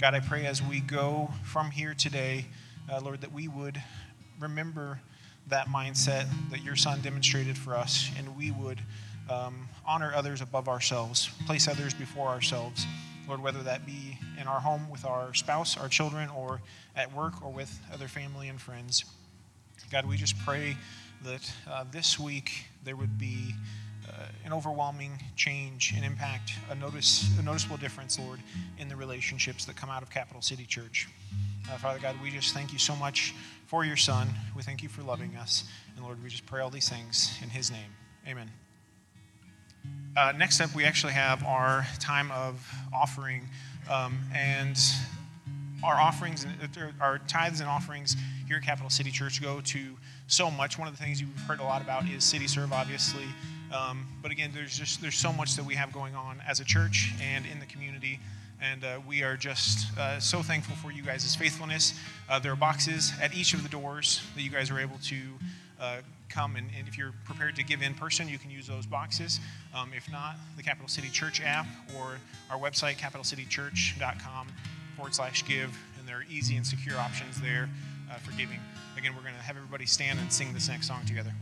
God, 0.00 0.14
I 0.14 0.20
pray 0.20 0.46
as 0.46 0.62
we 0.62 0.80
go 0.80 1.30
from 1.44 1.70
here 1.70 1.94
today 1.94 2.46
uh, 2.90 3.00
Lord, 3.02 3.20
that 3.20 3.32
we 3.32 3.48
would 3.48 3.82
remember 4.40 5.00
that 5.48 5.68
mindset 5.68 6.26
that 6.50 6.62
your 6.62 6.76
son 6.76 7.00
demonstrated 7.00 7.56
for 7.56 7.76
us, 7.76 8.10
and 8.18 8.36
we 8.36 8.50
would 8.50 8.80
um, 9.30 9.68
honor 9.86 10.12
others 10.14 10.40
above 10.40 10.68
ourselves, 10.68 11.30
place 11.46 11.68
others 11.68 11.92
before 11.94 12.28
ourselves. 12.28 12.86
Lord, 13.26 13.42
whether 13.42 13.62
that 13.62 13.84
be 13.84 14.18
in 14.40 14.46
our 14.46 14.60
home 14.60 14.88
with 14.88 15.04
our 15.04 15.34
spouse, 15.34 15.76
our 15.76 15.88
children, 15.88 16.30
or 16.30 16.62
at 16.96 17.14
work 17.14 17.44
or 17.44 17.52
with 17.52 17.78
other 17.92 18.08
family 18.08 18.48
and 18.48 18.58
friends. 18.58 19.04
God, 19.90 20.06
we 20.06 20.16
just 20.16 20.38
pray 20.38 20.76
that 21.24 21.52
uh, 21.70 21.84
this 21.90 22.18
week 22.18 22.64
there 22.84 22.96
would 22.96 23.18
be 23.18 23.54
an 24.44 24.52
overwhelming 24.52 25.12
change 25.36 25.92
and 25.96 26.04
impact, 26.04 26.52
a, 26.70 26.74
notice, 26.74 27.28
a 27.38 27.42
noticeable 27.42 27.76
difference, 27.76 28.18
Lord, 28.18 28.40
in 28.78 28.88
the 28.88 28.96
relationships 28.96 29.64
that 29.66 29.76
come 29.76 29.90
out 29.90 30.02
of 30.02 30.10
Capital 30.10 30.42
City 30.42 30.64
Church. 30.64 31.08
Uh, 31.70 31.76
Father 31.78 31.98
God, 31.98 32.16
we 32.22 32.30
just 32.30 32.54
thank 32.54 32.72
you 32.72 32.78
so 32.78 32.96
much 32.96 33.34
for 33.66 33.84
your 33.84 33.96
Son. 33.96 34.28
We 34.56 34.62
thank 34.62 34.82
you 34.82 34.88
for 34.88 35.02
loving 35.02 35.36
us. 35.36 35.64
And 35.96 36.04
Lord, 36.04 36.22
we 36.22 36.28
just 36.28 36.46
pray 36.46 36.60
all 36.60 36.70
these 36.70 36.88
things 36.88 37.36
in 37.42 37.50
his 37.50 37.70
name. 37.70 37.90
Amen. 38.26 38.50
Uh, 40.16 40.32
next 40.36 40.60
up, 40.60 40.74
we 40.74 40.84
actually 40.84 41.12
have 41.12 41.44
our 41.44 41.86
time 42.00 42.30
of 42.32 42.66
offering. 42.92 43.48
Um, 43.90 44.18
and 44.34 44.76
our 45.84 45.94
offerings, 45.94 46.44
uh, 46.44 46.90
our 47.00 47.18
tithes 47.18 47.60
and 47.60 47.68
offerings 47.68 48.16
here 48.46 48.56
at 48.56 48.62
Capital 48.62 48.90
City 48.90 49.10
Church 49.10 49.40
go 49.40 49.60
to 49.60 49.96
so 50.26 50.50
much. 50.50 50.78
One 50.78 50.88
of 50.88 50.96
the 50.96 51.02
things 51.02 51.20
you've 51.20 51.38
heard 51.40 51.60
a 51.60 51.64
lot 51.64 51.82
about 51.82 52.06
is 52.08 52.24
City 52.24 52.46
Serve, 52.46 52.72
obviously. 52.72 53.24
Um, 53.72 54.06
but 54.22 54.30
again, 54.30 54.50
there's 54.54 54.78
just 54.78 55.02
there's 55.02 55.16
so 55.16 55.32
much 55.32 55.54
that 55.56 55.64
we 55.64 55.74
have 55.74 55.92
going 55.92 56.14
on 56.14 56.40
as 56.48 56.60
a 56.60 56.64
church 56.64 57.12
and 57.20 57.44
in 57.46 57.60
the 57.60 57.66
community 57.66 58.18
and 58.60 58.84
uh, 58.84 59.00
we 59.06 59.22
are 59.22 59.36
just 59.36 59.96
uh, 59.98 60.18
so 60.18 60.42
thankful 60.42 60.74
for 60.76 60.90
you 60.90 61.02
guys' 61.02 61.34
faithfulness. 61.36 61.94
Uh, 62.28 62.38
there 62.38 62.52
are 62.52 62.56
boxes 62.56 63.12
at 63.20 63.34
each 63.34 63.54
of 63.54 63.62
the 63.62 63.68
doors 63.68 64.20
that 64.34 64.42
you 64.42 64.50
guys 64.50 64.70
are 64.70 64.80
able 64.80 64.98
to 65.04 65.16
uh, 65.80 65.98
come, 66.28 66.56
and, 66.56 66.68
and, 66.76 66.88
if 66.88 66.98
you're 66.98 67.14
prepared 67.24 67.54
to 67.56 67.62
give 67.62 67.82
in 67.82 67.94
person, 67.94 68.28
you 68.28 68.38
can 68.38 68.50
use 68.50 68.66
those 68.66 68.84
boxes. 68.84 69.38
Um, 69.74 69.92
if 69.96 70.10
not, 70.10 70.36
the 70.56 70.62
Capital 70.62 70.88
City 70.88 71.08
Church 71.08 71.40
app 71.40 71.66
or 71.96 72.18
our 72.50 72.58
website, 72.58 72.96
capitalcitychurch.com 72.96 74.48
forward 74.96 75.14
slash 75.14 75.46
give, 75.46 75.78
and 75.98 76.06
there 76.06 76.16
are 76.16 76.24
easy 76.28 76.56
and 76.56 76.66
secure 76.66 76.98
options 76.98 77.40
there 77.40 77.68
uh, 78.10 78.14
for 78.16 78.32
giving. 78.32 78.58
Again, 78.96 79.14
we're 79.14 79.22
going 79.22 79.34
to 79.34 79.40
have 79.40 79.56
everybody 79.56 79.86
stand 79.86 80.18
and 80.18 80.32
sing 80.32 80.52
this 80.52 80.68
next 80.68 80.88
song 80.88 81.04
together. 81.06 81.32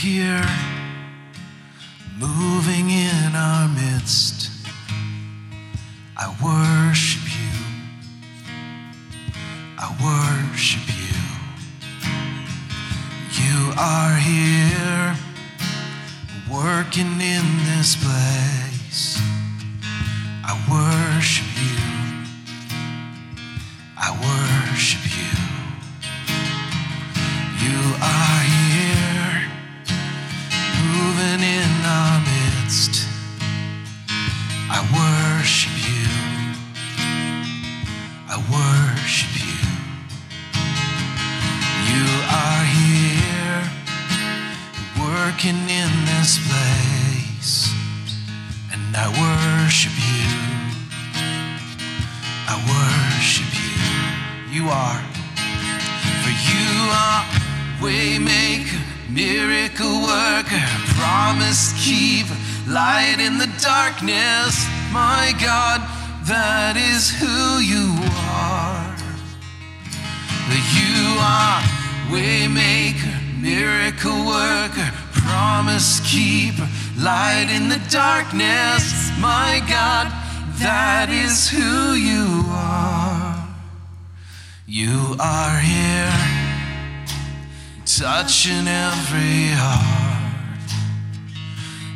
Here. 0.00 0.69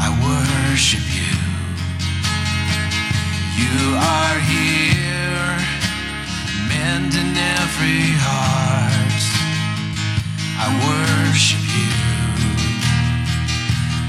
I 0.00 0.08
worship 0.22 1.02
you. 1.10 1.34
You 3.58 3.98
are 3.98 4.38
here, 4.54 5.58
mending 6.70 7.34
every 7.34 8.14
heart. 8.22 9.22
I 10.54 10.66
worship 10.86 11.64
you. 11.76 11.92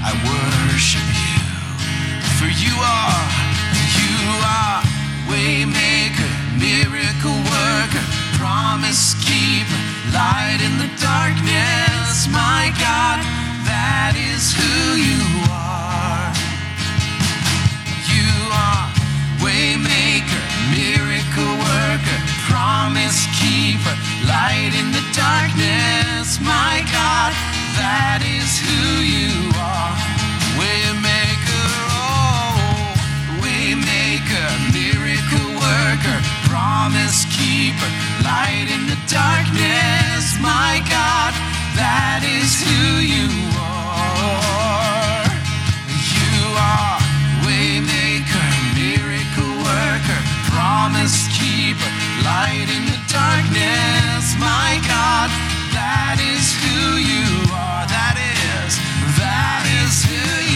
I 0.06 0.14
worship 0.30 1.10
you. 1.26 1.42
For 2.38 2.50
you 2.54 2.76
are, 2.78 3.26
you 3.98 4.20
are 4.46 4.82
waymaker, 5.26 6.32
miracle 6.62 7.40
worker, 7.50 8.06
promise 8.38 9.16
keeper, 9.26 9.82
light 10.14 10.62
in 10.62 10.78
the 10.78 10.90
darkness. 11.02 12.30
My 12.30 12.72
God, 12.78 13.20
that 13.66 14.14
is 14.16 14.54
who 14.54 14.96
you 14.96 15.52
are. 15.52 15.59
Waymaker, 19.80 20.44
miracle 20.72 21.56
worker, 21.58 22.20
promise 22.50 23.26
keeper, 23.40 23.96
light 24.28 24.72
in 24.78 24.92
the 24.92 25.04
darkness. 25.14 26.40
My 26.42 26.84
God, 26.92 27.34
that 27.78 28.22
is 28.24 28.60
who 28.60 29.04
you 29.04 29.52
are. 29.56 29.96
Waymaker, 30.60 31.68
oh, 31.96 32.60
waymaker, 33.42 34.50
miracle 34.74 35.50
worker, 35.56 36.18
promise 36.50 37.26
keeper, 37.32 37.90
light 38.24 38.68
in 38.70 38.88
the 38.88 39.00
darkness. 39.08 40.36
My 40.42 40.82
God, 40.90 41.34
that 41.76 42.22
is 42.24 42.62
who 42.64 43.00
you 43.00 43.50
are. 43.54 43.59
Light 52.40 52.70
in 52.78 52.84
the 52.86 53.00
darkness. 53.12 54.26
My 54.40 54.72
God, 54.88 55.30
that 55.76 56.18
is 56.34 56.46
who 56.62 56.80
you 57.12 57.28
are. 57.52 57.84
That 57.96 58.16
is, 58.16 58.72
that 59.20 59.64
is 59.84 59.94
who 60.08 60.16
you 60.16 60.46
are. 60.46 60.49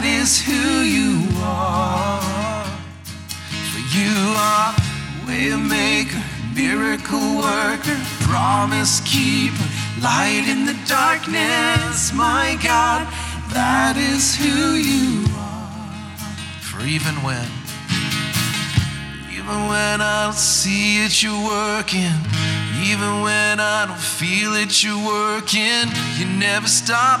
That 0.00 0.08
is 0.08 0.40
who 0.40 0.80
you 0.80 1.28
are. 1.44 2.64
For 3.68 3.82
you 3.92 4.16
are 4.32 4.72
waymaker, 5.28 6.24
miracle 6.56 7.36
worker, 7.36 8.00
promise 8.24 9.00
keeper, 9.00 9.68
light 10.00 10.48
in 10.48 10.64
the 10.64 10.72
darkness. 10.88 12.14
My 12.14 12.56
God, 12.64 13.04
that 13.52 14.00
is 14.00 14.34
who 14.36 14.72
you 14.80 15.26
are. 15.36 16.16
For 16.64 16.80
even 16.80 17.20
when, 17.20 17.44
even 19.36 19.68
when 19.68 20.00
I 20.00 20.24
don't 20.24 20.34
see 20.34 21.04
it, 21.04 21.22
you're 21.22 21.44
working. 21.44 22.16
Even 22.88 23.20
when 23.20 23.60
I 23.60 23.84
don't 23.86 24.00
feel 24.00 24.54
it, 24.54 24.82
you're 24.82 24.96
working. 24.96 25.92
You 26.16 26.24
never 26.38 26.68
stop, 26.68 27.20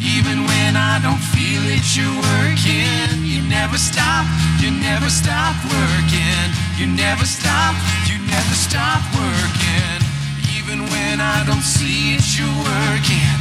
Even 0.00 0.46
when 0.46 0.76
I 0.76 1.02
don't 1.02 1.18
feel 1.34 1.62
it, 1.66 1.82
you're 1.96 2.06
working. 2.06 3.26
You 3.26 3.42
never 3.50 3.78
stop, 3.78 4.26
you 4.62 4.70
never 4.70 5.10
stop 5.10 5.58
working. 5.66 6.48
You 6.78 6.86
never 6.86 7.26
stop, 7.26 7.74
you 8.06 8.18
never 8.30 8.54
stop 8.54 9.02
working. 9.18 9.98
Even 10.54 10.86
when 10.94 11.20
I 11.20 11.42
don't 11.46 11.66
see 11.66 12.14
it, 12.14 12.22
you're 12.38 12.46
working. 12.62 13.34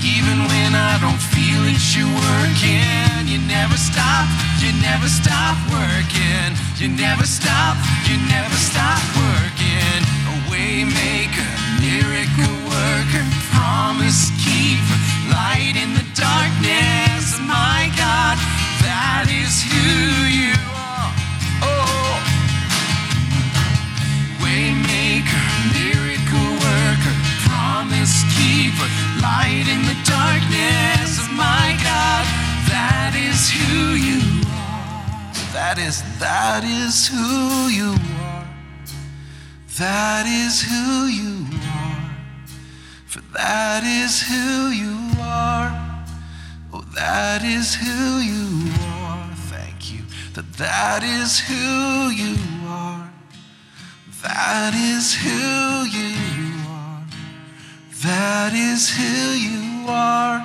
Even 0.00 0.38
when 0.48 0.72
I 0.72 0.96
don't 1.02 1.20
feel 1.20 1.60
it, 1.68 1.82
you're 1.92 2.08
working. 2.08 3.28
You 3.28 3.38
never 3.44 3.76
stop, 3.76 4.24
you 4.64 4.72
never 4.80 5.08
stop 5.08 5.56
working. 5.68 6.56
You 6.80 6.88
never 6.88 7.26
stop, 7.26 7.76
you 8.08 8.16
never 8.32 8.56
stop 8.56 9.02
working. 9.20 10.00
A 10.30 10.34
waymaker, 10.48 11.52
miracle 11.82 12.56
worker, 12.64 13.24
promise 13.68 14.30
keeper, 14.44 14.98
light 15.28 15.76
in 15.76 15.90
the 15.92 16.06
darkness. 16.16 17.36
My 17.44 17.92
God, 18.00 18.36
that 18.80 19.26
is 19.28 19.54
who 19.68 19.92
you 20.40 20.56
are. 20.72 21.10
Oh. 21.68 22.16
Waymaker, 24.42 25.44
miracle 25.76 26.50
worker, 26.64 27.16
promise 27.44 28.16
keeper, 28.36 28.88
light 29.20 29.66
in 29.74 29.80
the 29.90 29.98
darkness 30.16 31.28
my 31.38 31.68
God. 31.84 32.24
That 32.72 33.12
is 33.14 33.40
who 33.56 33.94
you 34.08 34.20
are. 34.48 35.32
That 35.52 35.76
is, 35.78 35.96
that 36.18 36.62
is 36.64 37.06
who 37.06 37.68
you 37.80 37.92
are. 38.26 38.46
That 39.78 40.26
is 40.26 40.54
who 40.62 41.06
you 41.06 41.27
that 43.38 43.84
is 43.84 44.20
who 44.20 44.70
you 44.70 44.98
are. 45.20 45.70
Oh, 46.72 46.84
that 46.96 47.44
is 47.44 47.72
who 47.72 48.18
you 48.18 48.72
are. 48.82 49.30
Thank 49.46 49.92
you. 49.92 50.00
That 50.34 50.52
that 50.54 51.04
is 51.04 51.38
who 51.38 52.10
you 52.10 52.36
are. 52.66 53.08
That 54.22 54.74
is 54.74 55.14
who 55.14 55.86
you 55.86 56.16
are. 56.68 57.06
That 58.02 58.54
is 58.54 58.90
who 58.90 59.04
you 59.46 59.88
are. 59.88 60.42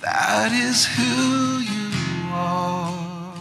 That 0.00 0.50
is 0.50 0.84
who 0.84 1.60
you 1.60 2.32
are. 2.32 3.34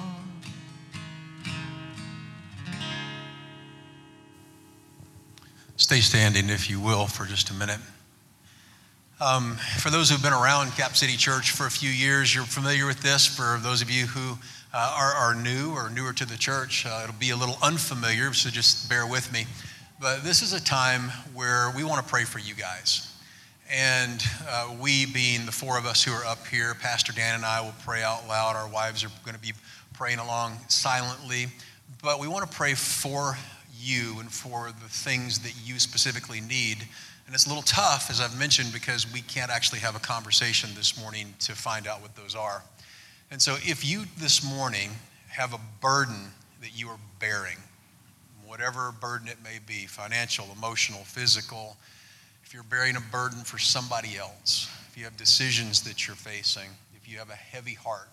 Stay 5.75 6.01
standing, 6.01 6.51
if 6.51 6.69
you 6.69 6.79
will, 6.79 7.07
for 7.07 7.25
just 7.25 7.49
a 7.49 7.55
minute. 7.55 7.79
Um, 9.21 9.57
for 9.77 9.91
those 9.91 10.09
who've 10.09 10.23
been 10.23 10.33
around 10.33 10.71
Cap 10.71 10.95
City 10.97 11.15
Church 11.15 11.51
for 11.51 11.67
a 11.67 11.69
few 11.69 11.91
years, 11.91 12.33
you're 12.33 12.43
familiar 12.43 12.87
with 12.87 13.03
this. 13.03 13.27
For 13.27 13.59
those 13.61 13.83
of 13.83 13.91
you 13.91 14.07
who 14.07 14.35
uh, 14.73 14.95
are, 14.97 15.13
are, 15.13 15.35
new 15.35 15.75
or 15.75 15.91
newer 15.91 16.11
to 16.13 16.25
the 16.25 16.37
church, 16.37 16.87
uh, 16.87 17.01
it'll 17.03 17.19
be 17.19 17.29
a 17.29 17.35
little 17.35 17.55
unfamiliar, 17.61 18.33
so 18.33 18.49
just 18.49 18.89
bear 18.89 19.05
with 19.05 19.31
me. 19.31 19.45
But 19.99 20.23
this 20.23 20.41
is 20.41 20.53
a 20.53 20.59
time 20.59 21.11
where 21.35 21.71
we 21.75 21.83
want 21.83 22.03
to 22.03 22.11
pray 22.11 22.23
for 22.23 22.39
you 22.39 22.55
guys. 22.55 23.15
And 23.71 24.23
uh, 24.49 24.75
we, 24.81 25.05
being 25.05 25.45
the 25.45 25.51
four 25.51 25.77
of 25.77 25.85
us 25.85 26.03
who 26.03 26.11
are 26.13 26.25
up 26.25 26.47
here, 26.47 26.73
Pastor 26.73 27.13
Dan 27.13 27.35
and 27.35 27.45
I 27.45 27.61
will 27.61 27.75
pray 27.85 28.01
out 28.01 28.27
loud. 28.27 28.55
Our 28.55 28.67
wives 28.67 29.03
are 29.03 29.11
going 29.23 29.35
to 29.35 29.41
be 29.41 29.53
praying 29.93 30.17
along 30.17 30.57
silently. 30.67 31.45
But 32.01 32.19
we 32.19 32.27
want 32.27 32.49
to 32.49 32.57
pray 32.57 32.73
for 32.73 33.37
you 33.79 34.19
and 34.19 34.31
for 34.31 34.71
the 34.71 34.89
things 34.89 35.41
that 35.41 35.53
you 35.63 35.77
specifically 35.77 36.41
need. 36.41 36.87
And 37.31 37.35
it's 37.37 37.45
a 37.45 37.47
little 37.47 37.63
tough, 37.63 38.09
as 38.09 38.19
I've 38.19 38.37
mentioned, 38.37 38.73
because 38.73 39.09
we 39.13 39.21
can't 39.21 39.49
actually 39.49 39.79
have 39.79 39.95
a 39.95 39.99
conversation 39.99 40.69
this 40.75 40.99
morning 40.99 41.33
to 41.39 41.53
find 41.53 41.87
out 41.87 42.01
what 42.01 42.13
those 42.13 42.35
are. 42.35 42.61
And 43.31 43.41
so, 43.41 43.55
if 43.61 43.89
you 43.89 44.03
this 44.17 44.43
morning 44.43 44.89
have 45.29 45.53
a 45.53 45.59
burden 45.79 46.33
that 46.59 46.77
you 46.77 46.89
are 46.89 46.99
bearing, 47.21 47.55
whatever 48.45 48.91
burden 48.99 49.29
it 49.29 49.37
may 49.45 49.59
be 49.65 49.85
financial, 49.85 50.45
emotional, 50.57 51.05
physical 51.05 51.77
if 52.43 52.53
you're 52.53 52.63
bearing 52.63 52.97
a 52.97 53.01
burden 53.13 53.45
for 53.45 53.57
somebody 53.57 54.17
else, 54.17 54.69
if 54.89 54.97
you 54.97 55.05
have 55.05 55.15
decisions 55.15 55.81
that 55.83 56.05
you're 56.05 56.17
facing, 56.17 56.67
if 56.97 57.09
you 57.09 57.17
have 57.17 57.29
a 57.29 57.35
heavy 57.35 57.75
heart, 57.75 58.09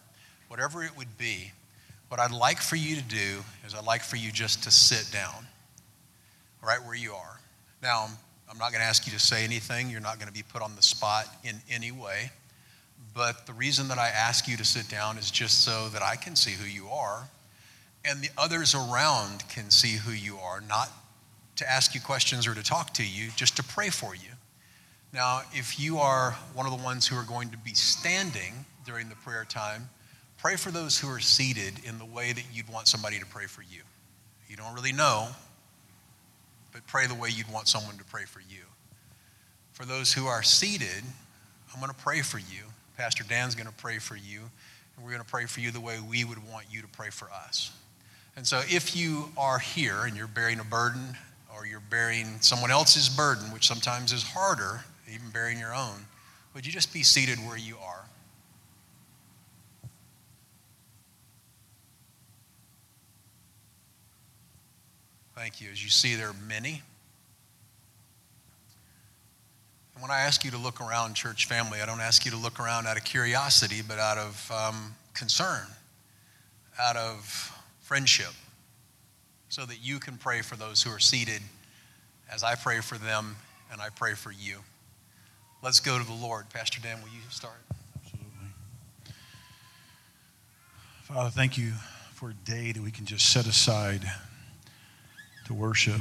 whatever 0.47 0.85
it 0.85 0.97
would 0.97 1.19
be, 1.19 1.51
what 2.07 2.21
I'd 2.21 2.31
like 2.31 2.59
for 2.59 2.77
you 2.77 2.95
to 2.95 3.03
do 3.03 3.43
is 3.67 3.75
I'd 3.75 3.85
like 3.85 4.05
for 4.05 4.15
you 4.15 4.31
just 4.31 4.63
to 4.63 4.71
sit 4.71 5.13
down 5.13 5.45
right 6.63 6.79
where 6.87 6.95
you 6.95 7.15
are. 7.15 7.41
Now, 7.83 8.11
I'm 8.51 8.59
not 8.59 8.73
going 8.73 8.81
to 8.81 8.87
ask 8.87 9.07
you 9.07 9.13
to 9.13 9.19
say 9.19 9.45
anything. 9.45 9.91
You're 9.91 10.01
not 10.01 10.19
going 10.19 10.29
to 10.29 10.35
be 10.35 10.43
put 10.43 10.63
on 10.63 10.75
the 10.77 10.83
spot 10.83 11.27
in 11.45 11.57
any 11.71 11.93
way. 11.93 12.31
But 13.15 13.47
the 13.47 13.53
reason 13.53 13.89
that 13.89 13.99
I 13.99 14.09
ask 14.09 14.49
you 14.49 14.57
to 14.57 14.65
sit 14.65 14.89
down 14.89 15.19
is 15.19 15.31
just 15.31 15.65
so 15.65 15.89
that 15.89 16.03
I 16.03 16.17
can 16.17 16.37
see 16.37 16.53
who 16.53 16.67
you 16.67 16.89
are 16.89 17.29
and 18.05 18.23
the 18.23 18.31
others 18.39 18.75
around 18.75 19.47
can 19.49 19.71
see 19.71 19.97
who 19.97 20.13
you 20.13 20.39
are, 20.39 20.61
not 20.61 20.91
to 21.57 21.71
ask 21.71 21.95
you 21.95 22.01
questions 22.01 22.47
or 22.47 22.55
to 22.55 22.63
talk 22.63 22.95
to 22.95 23.07
you, 23.07 23.31
just 23.37 23.57
to 23.57 23.63
pray 23.63 23.91
for 23.91 24.15
you. 24.15 24.31
Now, 25.13 25.43
if 25.53 25.81
you 25.81 25.99
are 25.99 26.33
one 26.55 26.67
of 26.67 26.77
the 26.77 26.83
ones 26.83 27.07
who 27.07 27.17
are 27.17 27.25
going 27.25 27.51
to 27.51 27.59
be 27.59 27.75
standing 27.75 28.65
during 28.87 29.09
the 29.09 29.17
prayer 29.17 29.45
time, 29.45 29.89
pray 30.37 30.57
for 30.57 30.71
those 30.71 30.99
who 30.99 31.09
are 31.09 31.21
seated 31.21 31.75
in 31.85 31.99
the 31.99 32.05
way 32.05 32.33
that 32.33 32.45
you'd 32.53 32.69
want 32.69 32.89
somebody 32.89 33.19
to 33.19 33.27
pray 33.27 33.47
for 33.47 33.63
you. 33.63 33.81
You 34.49 34.57
don't 34.57 34.75
really 34.75 34.93
know, 34.93 35.29
but 36.73 36.87
pray 36.87 37.07
the 37.07 37.15
way 37.15 37.29
you'd 37.29 37.51
want 37.53 37.69
someone 37.69 37.97
to 37.99 38.05
pray 38.05 38.25
for 38.25 38.41
you. 38.41 38.63
For 39.73 39.85
those 39.85 40.13
who 40.13 40.27
are 40.27 40.43
seated, 40.43 41.05
I'm 41.73 41.81
going 41.81 41.93
to 41.93 41.99
pray 41.99 42.23
for 42.23 42.39
you. 42.39 42.65
Pastor 42.97 43.25
Dan's 43.25 43.55
going 43.55 43.69
to 43.69 43.73
pray 43.75 43.99
for 43.99 44.17
you, 44.17 44.41
and 44.97 45.05
we're 45.05 45.13
going 45.13 45.23
to 45.23 45.29
pray 45.29 45.47
for 45.47 45.61
you 45.61 45.71
the 45.71 45.81
way 45.81 45.99
we 46.01 46.25
would 46.25 46.39
want 46.51 46.67
you 46.71 46.81
to 46.83 46.89
pray 46.89 47.11
for 47.11 47.29
us. 47.31 47.73
And 48.37 48.47
so, 48.47 48.63
if 48.69 48.97
you 48.97 49.31
are 49.37 49.59
here 49.59 50.05
and 50.05 50.17
you're 50.17 50.27
bearing 50.27 50.61
a 50.61 50.65
burden, 50.65 51.17
or 51.55 51.67
you're 51.67 51.81
bearing 51.91 52.41
someone 52.41 52.71
else's 52.71 53.09
burden, 53.09 53.53
which 53.53 53.67
sometimes 53.67 54.13
is 54.13 54.23
harder, 54.23 54.85
even 55.13 55.31
bearing 55.31 55.59
your 55.59 55.75
own, 55.75 56.07
would 56.55 56.65
you 56.65 56.73
just 56.73 56.93
be 56.93 57.03
seated 57.03 57.39
where 57.39 57.59
you 57.59 57.77
are? 57.85 58.05
Thank 65.39 65.61
you. 65.61 65.71
As 65.71 65.85
you 65.85 65.89
see, 65.89 66.17
there 66.17 66.31
are 66.31 66.37
many. 66.49 66.83
And 69.95 70.03
when 70.03 70.11
I 70.11 70.19
ask 70.23 70.45
you 70.45 70.51
to 70.51 70.59
look 70.59 70.81
around, 70.81 71.15
church 71.15 71.47
family, 71.47 71.81
I 71.81 71.87
don't 71.87 72.01
ask 72.01 72.25
you 72.25 72.33
to 72.33 72.37
look 72.37 72.59
around 72.59 72.89
out 72.89 72.97
of 72.97 73.05
curiosity, 73.05 73.81
but 73.87 74.01
out 74.01 74.19
of 74.19 74.51
um, 74.51 74.97
concern, 75.15 75.65
out 76.81 76.97
of 76.97 77.57
friendship, 77.83 78.33
so 79.49 79.65
that 79.65 79.79
you 79.81 80.01
can 80.01 80.17
pray 80.17 80.43
for 80.43 80.57
those 80.57 80.83
who 80.83 80.91
are 80.91 80.99
seated 80.99 81.41
as 82.29 82.43
I 82.43 82.57
pray 82.57 82.81
for 82.81 82.99
them 82.99 83.37
and 83.71 83.81
I 83.81 83.91
pray 83.91 84.15
for 84.15 84.33
you. 84.33 84.59
Let's 85.63 85.79
go 85.79 86.01
to 86.01 86.05
the 86.05 86.15
Lord. 86.15 86.51
Pastor 86.51 86.81
Dan, 86.83 87.01
will 87.01 87.11
you 87.11 87.21
start? 87.31 87.61
Absolutely. 88.03 88.49
Father, 91.05 91.31
thank 91.31 91.57
you 91.57 91.75
for 92.15 92.31
a 92.31 92.35
day 92.35 92.73
that 92.73 92.83
we 92.83 92.91
can 92.91 93.07
just 93.07 93.33
set 93.33 93.47
aside 93.47 94.03
to 95.49 95.55
worship. 95.55 96.01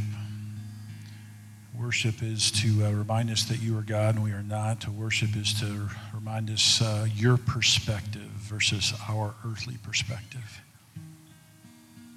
Worship 1.79 2.21
is 2.21 2.51
to 2.51 2.85
uh, 2.85 2.91
remind 2.91 3.31
us 3.31 3.45
that 3.45 3.61
you 3.61 3.77
are 3.77 3.81
God 3.81 4.15
and 4.15 4.23
we 4.23 4.31
are 4.31 4.43
not. 4.43 4.81
To 4.81 4.91
worship 4.91 5.37
is 5.37 5.53
to 5.61 5.89
remind 6.13 6.49
us 6.49 6.81
uh, 6.81 7.07
your 7.15 7.37
perspective 7.37 8.21
versus 8.21 8.93
our 9.07 9.33
earthly 9.47 9.77
perspective. 9.83 10.61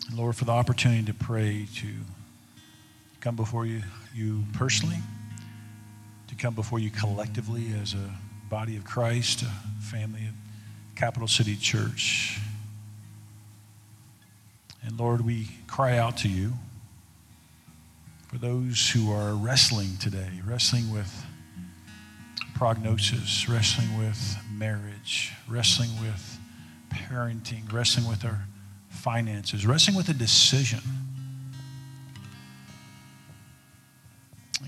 And 0.09 0.19
Lord, 0.19 0.35
for 0.35 0.45
the 0.45 0.51
opportunity 0.51 1.05
to 1.05 1.15
pray, 1.15 1.69
to 1.77 1.87
come 3.21 3.37
before 3.37 3.65
you, 3.65 3.83
you 4.13 4.43
personally, 4.55 4.99
to 6.27 6.35
come 6.35 6.55
before 6.55 6.81
you 6.81 6.91
collectively 6.91 7.73
as 7.81 7.95
a 7.95 8.11
body 8.49 8.77
of 8.77 8.83
Christ, 8.83 9.43
a 9.43 9.83
family 9.85 10.23
of 10.27 10.35
Capital 10.97 11.29
City 11.29 11.55
Church. 11.55 12.41
And 14.83 14.99
Lord, 14.99 15.21
we 15.21 15.47
cry 15.69 15.97
out 15.97 16.17
to 16.19 16.29
you 16.29 16.55
for 18.31 18.39
those 18.39 18.89
who 18.89 19.11
are 19.11 19.35
wrestling 19.35 19.97
today, 19.99 20.41
wrestling 20.47 20.93
with 20.93 21.27
prognosis, 22.55 23.49
wrestling 23.49 23.99
with 23.99 24.37
marriage, 24.53 25.33
wrestling 25.49 25.91
with 26.01 26.39
parenting, 26.91 27.73
wrestling 27.73 28.09
with 28.09 28.25
our 28.25 28.47
finances, 28.89 29.67
wrestling 29.67 29.97
with 29.97 30.09
a 30.11 30.15
decision. 30.15 30.79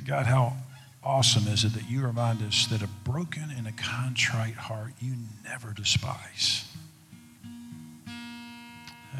God, 0.08 0.26
how 0.26 0.56
awesome 1.04 1.46
is 1.46 1.62
it 1.62 1.72
that 1.74 1.88
you 1.88 2.04
remind 2.04 2.42
us 2.42 2.66
that 2.66 2.82
a 2.82 2.88
broken 3.04 3.48
and 3.56 3.68
a 3.68 3.72
contrite 3.72 4.54
heart 4.54 4.90
you 5.00 5.14
never 5.44 5.72
despise. 5.72 6.64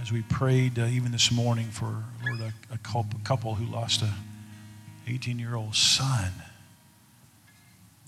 As 0.01 0.11
we 0.11 0.23
prayed 0.23 0.81
uh, 0.81 0.87
even 0.87 1.13
this 1.13 1.31
morning 1.31 1.67
for 1.67 2.03
Lord 2.25 2.41
a, 2.41 2.75
a 2.75 2.79
couple 3.23 3.55
who 3.55 3.73
lost 3.73 4.03
a 4.03 4.13
18 5.07 5.39
year 5.39 5.55
old 5.55 5.75
son, 5.75 6.33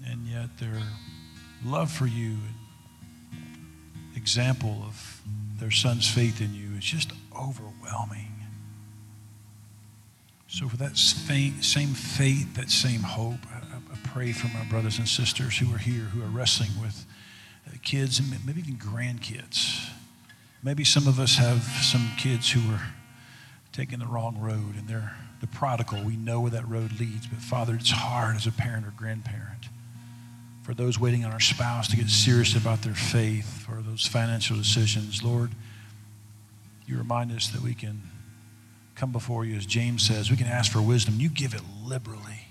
and 0.07 0.26
yet 0.26 0.59
their 0.59 0.82
love 1.64 1.90
for 1.90 2.07
you, 2.07 2.36
and 3.32 4.16
example 4.16 4.82
of 4.86 5.20
their 5.59 5.70
son's 5.70 6.09
faith 6.09 6.40
in 6.40 6.55
you, 6.55 6.76
is 6.76 6.84
just 6.84 7.12
overwhelming. 7.38 8.32
So, 10.49 10.68
for 10.68 10.76
that 10.76 10.97
same 10.97 11.53
faith, 11.95 12.55
that 12.55 12.70
same 12.70 13.01
hope, 13.01 13.40
I, 13.53 13.64
pray 14.14 14.30
for 14.30 14.47
my 14.57 14.64
brothers 14.66 14.99
and 14.99 15.09
sisters 15.09 15.59
who 15.59 15.74
are 15.74 15.78
here, 15.78 16.05
who 16.05 16.22
are 16.22 16.28
wrestling 16.28 16.70
with 16.80 17.05
uh, 17.66 17.72
kids 17.82 18.20
and 18.20 18.30
maybe 18.47 18.61
even 18.61 18.76
grandkids. 18.76 19.90
Maybe 20.62 20.84
some 20.84 21.09
of 21.09 21.18
us 21.18 21.36
have 21.36 21.62
some 21.82 22.09
kids 22.16 22.53
who 22.53 22.61
are 22.72 22.80
taking 23.75 23.99
the 23.99 24.07
wrong 24.07 24.39
road 24.39 24.77
and 24.77 24.89
they're 24.89 25.14
the 25.41 25.47
prodigal. 25.49 26.03
We 26.03 26.16
know 26.16 26.41
where 26.41 26.53
that 26.53 26.66
road 26.66 26.99
leads, 26.99 27.27
but 27.27 27.41
Father, 27.41 27.75
it's 27.75 27.91
hard 27.91 28.37
as 28.37 28.47
a 28.47 28.53
parent 28.53 28.87
or 28.87 28.95
grandparent. 28.97 29.68
For 30.62 30.72
those 30.72 30.99
waiting 30.99 31.25
on 31.25 31.33
our 31.33 31.41
spouse 31.41 31.89
to 31.89 31.97
get 31.97 32.09
serious 32.09 32.57
about 32.57 32.81
their 32.83 32.95
faith, 32.95 33.66
or 33.70 33.83
those 33.83 34.07
financial 34.07 34.57
decisions, 34.57 35.22
Lord, 35.22 35.51
you 36.87 36.97
remind 36.97 37.33
us 37.33 37.49
that 37.49 37.61
we 37.61 37.75
can 37.75 38.01
come 38.95 39.12
before 39.12 39.45
you, 39.45 39.57
as 39.57 39.66
James 39.66 40.07
says, 40.07 40.31
we 40.31 40.37
can 40.37 40.47
ask 40.47 40.72
for 40.72 40.81
wisdom. 40.81 41.16
You 41.18 41.29
give 41.29 41.53
it 41.53 41.62
liberally. 41.85 42.47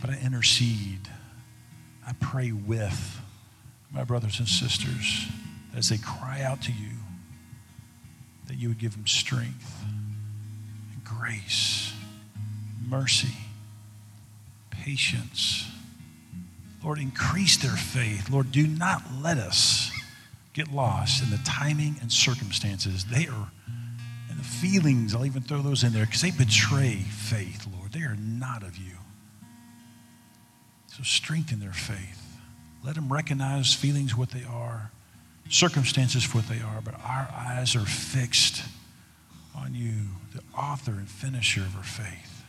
But 0.00 0.10
I 0.10 0.18
intercede. 0.24 1.08
I 2.06 2.14
pray 2.14 2.50
with 2.50 3.20
my 3.92 4.02
brothers 4.02 4.38
and 4.38 4.48
sisters 4.48 5.28
as 5.76 5.90
they 5.90 5.98
cry 5.98 6.42
out 6.42 6.62
to 6.62 6.72
you 6.72 6.99
that 8.50 8.58
you 8.58 8.66
would 8.66 8.78
give 8.78 8.96
them 8.96 9.06
strength 9.06 9.84
and 10.92 11.04
grace, 11.04 11.92
mercy, 12.88 13.36
patience. 14.70 15.70
Lord, 16.82 16.98
increase 16.98 17.58
their 17.58 17.76
faith. 17.76 18.28
Lord, 18.28 18.50
do 18.50 18.66
not 18.66 19.02
let 19.22 19.38
us 19.38 19.92
get 20.52 20.72
lost 20.72 21.22
in 21.22 21.30
the 21.30 21.38
timing 21.44 21.94
and 22.00 22.10
circumstances. 22.10 23.04
They 23.04 23.28
are, 23.28 23.52
and 24.28 24.36
the 24.36 24.44
feelings, 24.44 25.14
I'll 25.14 25.26
even 25.26 25.42
throw 25.42 25.62
those 25.62 25.84
in 25.84 25.92
there 25.92 26.06
because 26.06 26.22
they 26.22 26.32
betray 26.32 26.96
faith, 26.96 27.68
Lord. 27.78 27.92
They 27.92 28.00
are 28.00 28.16
not 28.16 28.64
of 28.64 28.76
you. 28.76 28.96
So 30.88 31.04
strengthen 31.04 31.60
their 31.60 31.72
faith. 31.72 32.36
Let 32.82 32.96
them 32.96 33.12
recognize 33.12 33.74
feelings 33.74 34.16
what 34.16 34.30
they 34.30 34.42
are, 34.42 34.90
circumstances 35.50 36.24
for 36.24 36.38
what 36.38 36.48
they 36.48 36.60
are, 36.60 36.80
but 36.82 36.94
our 37.04 37.28
eyes 37.36 37.76
are 37.76 37.80
fixed 37.80 38.62
on 39.56 39.74
you, 39.74 39.92
the 40.34 40.42
author 40.56 40.92
and 40.92 41.08
finisher 41.08 41.60
of 41.60 41.76
our 41.76 41.82
faith. 41.82 42.44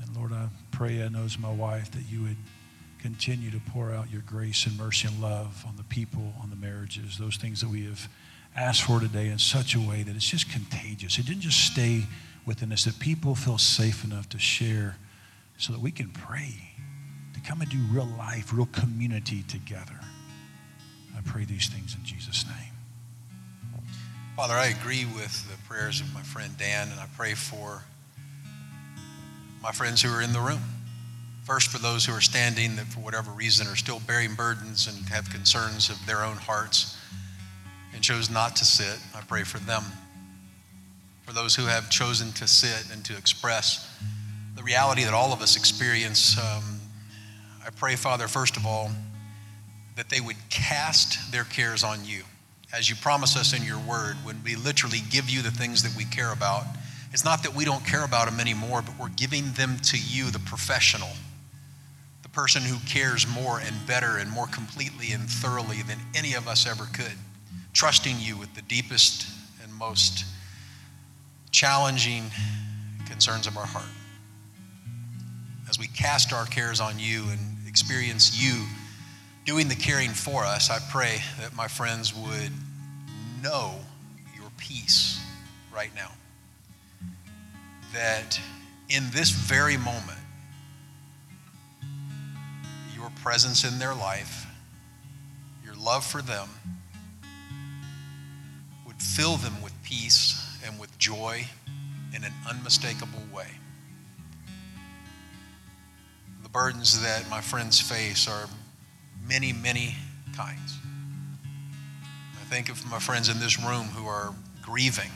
And 0.00 0.16
Lord, 0.16 0.32
I 0.32 0.48
pray, 0.70 1.02
I 1.02 1.08
know 1.08 1.24
as 1.24 1.38
my 1.38 1.52
wife, 1.52 1.90
that 1.90 2.04
you 2.08 2.22
would 2.22 2.36
continue 3.00 3.50
to 3.50 3.60
pour 3.72 3.92
out 3.92 4.10
your 4.10 4.22
grace 4.22 4.66
and 4.66 4.76
mercy 4.78 5.08
and 5.08 5.20
love 5.20 5.64
on 5.66 5.76
the 5.76 5.82
people, 5.84 6.32
on 6.42 6.50
the 6.50 6.56
marriages, 6.56 7.18
those 7.18 7.36
things 7.36 7.60
that 7.60 7.68
we 7.68 7.84
have 7.84 8.08
asked 8.56 8.82
for 8.82 9.00
today 9.00 9.28
in 9.28 9.38
such 9.38 9.74
a 9.74 9.80
way 9.80 10.02
that 10.02 10.14
it's 10.14 10.28
just 10.28 10.50
contagious. 10.50 11.18
It 11.18 11.26
didn't 11.26 11.42
just 11.42 11.66
stay 11.66 12.04
within 12.46 12.72
us, 12.72 12.84
that 12.84 12.98
people 12.98 13.34
feel 13.34 13.58
safe 13.58 14.04
enough 14.04 14.28
to 14.30 14.38
share 14.38 14.96
so 15.58 15.72
that 15.72 15.80
we 15.80 15.90
can 15.90 16.10
pray, 16.10 16.54
to 17.34 17.40
come 17.40 17.60
and 17.60 17.70
do 17.70 17.78
real 17.90 18.08
life, 18.18 18.52
real 18.52 18.68
community 18.72 19.42
together. 19.42 19.98
I 21.20 21.30
pray 21.30 21.44
these 21.44 21.68
things 21.68 21.94
in 21.94 22.02
Jesus' 22.02 22.46
name. 22.46 23.82
Father, 24.36 24.54
I 24.54 24.68
agree 24.68 25.04
with 25.04 25.46
the 25.50 25.56
prayers 25.68 26.00
of 26.00 26.12
my 26.14 26.22
friend 26.22 26.56
Dan, 26.56 26.88
and 26.90 26.98
I 26.98 27.04
pray 27.14 27.34
for 27.34 27.84
my 29.62 29.70
friends 29.70 30.00
who 30.00 30.10
are 30.10 30.22
in 30.22 30.32
the 30.32 30.40
room. 30.40 30.62
First, 31.44 31.68
for 31.68 31.76
those 31.76 32.06
who 32.06 32.14
are 32.14 32.22
standing 32.22 32.76
that, 32.76 32.86
for 32.86 33.00
whatever 33.00 33.30
reason, 33.32 33.66
are 33.66 33.76
still 33.76 34.00
bearing 34.06 34.34
burdens 34.34 34.86
and 34.86 35.10
have 35.10 35.28
concerns 35.28 35.90
of 35.90 36.06
their 36.06 36.24
own 36.24 36.36
hearts 36.36 36.96
and 37.94 38.02
chose 38.02 38.30
not 38.30 38.56
to 38.56 38.64
sit, 38.64 38.98
I 39.14 39.20
pray 39.20 39.42
for 39.42 39.58
them. 39.58 39.82
For 41.26 41.34
those 41.34 41.54
who 41.54 41.66
have 41.66 41.90
chosen 41.90 42.32
to 42.32 42.48
sit 42.48 42.90
and 42.90 43.04
to 43.04 43.14
express 43.14 43.94
the 44.56 44.62
reality 44.62 45.04
that 45.04 45.12
all 45.12 45.34
of 45.34 45.42
us 45.42 45.54
experience, 45.54 46.38
um, 46.38 46.80
I 47.66 47.68
pray, 47.68 47.94
Father, 47.96 48.26
first 48.26 48.56
of 48.56 48.64
all, 48.64 48.90
that 50.00 50.08
they 50.08 50.22
would 50.22 50.36
cast 50.48 51.30
their 51.30 51.44
cares 51.44 51.84
on 51.84 52.02
you. 52.06 52.22
As 52.72 52.88
you 52.88 52.96
promise 52.96 53.36
us 53.36 53.52
in 53.54 53.62
your 53.62 53.78
word, 53.80 54.16
when 54.24 54.42
we 54.42 54.56
literally 54.56 55.00
give 55.10 55.28
you 55.28 55.42
the 55.42 55.50
things 55.50 55.82
that 55.82 55.94
we 55.94 56.06
care 56.06 56.32
about, 56.32 56.64
it's 57.12 57.22
not 57.22 57.42
that 57.42 57.54
we 57.54 57.66
don't 57.66 57.84
care 57.84 58.02
about 58.02 58.24
them 58.24 58.40
anymore, 58.40 58.80
but 58.80 58.98
we're 58.98 59.10
giving 59.10 59.52
them 59.52 59.76
to 59.76 59.98
you, 59.98 60.30
the 60.30 60.38
professional 60.38 61.10
the 62.22 62.28
person 62.30 62.62
who 62.62 62.78
cares 62.88 63.26
more 63.28 63.60
and 63.60 63.86
better 63.86 64.16
and 64.16 64.30
more 64.30 64.46
completely 64.46 65.12
and 65.12 65.28
thoroughly 65.28 65.82
than 65.82 65.98
any 66.14 66.32
of 66.32 66.48
us 66.48 66.66
ever 66.66 66.84
could, 66.94 67.18
trusting 67.74 68.16
you 68.20 68.38
with 68.38 68.54
the 68.54 68.62
deepest 68.62 69.28
and 69.62 69.74
most 69.74 70.24
challenging 71.50 72.30
concerns 73.06 73.46
of 73.46 73.58
our 73.58 73.66
heart. 73.66 73.84
As 75.68 75.78
we 75.78 75.88
cast 75.88 76.32
our 76.32 76.46
cares 76.46 76.80
on 76.80 76.98
you 76.98 77.24
and 77.28 77.68
experience 77.68 78.42
you 78.42 78.64
doing 79.50 79.66
the 79.66 79.74
caring 79.74 80.10
for 80.10 80.44
us, 80.44 80.70
I 80.70 80.78
pray 80.92 81.20
that 81.40 81.56
my 81.56 81.66
friends 81.66 82.14
would 82.14 82.52
know 83.42 83.74
your 84.36 84.48
peace 84.58 85.20
right 85.74 85.90
now. 85.96 86.12
That 87.92 88.40
in 88.88 89.10
this 89.10 89.30
very 89.30 89.76
moment, 89.76 90.20
your 92.94 93.10
presence 93.24 93.64
in 93.64 93.80
their 93.80 93.92
life, 93.92 94.46
your 95.64 95.74
love 95.74 96.06
for 96.06 96.22
them, 96.22 96.48
would 98.86 99.02
fill 99.02 99.36
them 99.36 99.60
with 99.64 99.72
peace 99.82 100.60
and 100.64 100.78
with 100.78 100.96
joy 100.96 101.44
in 102.14 102.22
an 102.22 102.32
unmistakable 102.48 103.24
way. 103.34 103.48
The 106.44 106.48
burdens 106.50 107.02
that 107.02 107.28
my 107.28 107.40
friends 107.40 107.80
face 107.80 108.28
are 108.28 108.48
many, 109.30 109.52
many 109.52 109.94
kinds. 110.36 110.76
I 112.34 112.44
think 112.52 112.68
of 112.68 112.84
my 112.90 112.98
friends 112.98 113.28
in 113.28 113.38
this 113.38 113.62
room 113.62 113.84
who 113.86 114.08
are 114.08 114.34
grieving 114.60 115.10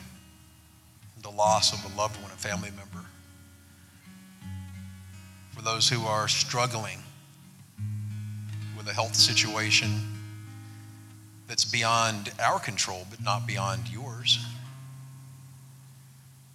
the 1.20 1.30
loss 1.30 1.72
of 1.72 1.92
a 1.92 1.98
loved 1.98 2.22
one, 2.22 2.30
a 2.30 2.36
family 2.36 2.70
member. 2.70 3.08
For 5.50 5.62
those 5.62 5.88
who 5.88 6.04
are 6.04 6.28
struggling 6.28 6.98
with 8.78 8.86
a 8.86 8.92
health 8.92 9.16
situation 9.16 9.90
that's 11.48 11.64
beyond 11.64 12.30
our 12.40 12.60
control, 12.60 13.08
but 13.10 13.20
not 13.20 13.48
beyond 13.48 13.88
yours. 13.88 14.38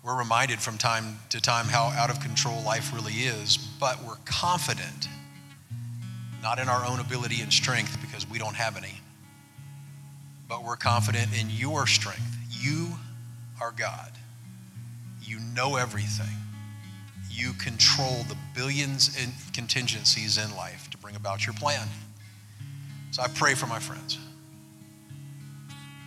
We're 0.02 0.18
reminded 0.18 0.60
from 0.60 0.78
time 0.78 1.20
to 1.32 1.42
time 1.42 1.66
how 1.66 1.88
out 1.88 2.10
of 2.10 2.22
control 2.22 2.64
life 2.64 2.94
really 2.94 3.16
is, 3.16 3.58
but 3.58 4.02
we're 4.02 4.16
confident, 4.24 5.10
not 6.42 6.60
in 6.60 6.70
our 6.70 6.86
own 6.86 7.00
ability 7.00 7.42
and 7.42 7.52
strength 7.52 7.98
because 8.02 8.30
we 8.30 8.38
don't 8.38 8.56
have 8.56 8.78
any, 8.78 8.94
but 10.48 10.64
we're 10.64 10.78
confident 10.78 11.28
in 11.40 11.50
your 11.50 11.86
strength. 11.88 12.38
You 12.50 12.90
are 13.62 13.72
God. 13.72 14.12
You 15.22 15.40
know 15.54 15.76
everything. 15.76 16.36
You 17.30 17.54
control 17.54 18.24
the 18.28 18.36
billions 18.56 19.22
in 19.22 19.32
contingencies 19.54 20.38
in 20.38 20.56
life 20.56 20.90
to 20.92 20.98
bring 20.98 21.16
about 21.16 21.46
your 21.46 21.54
plan. 21.54 21.88
So 23.12 23.22
I 23.22 23.28
pray 23.28 23.54
for 23.54 23.68
my 23.68 23.80
friends. 23.80 24.18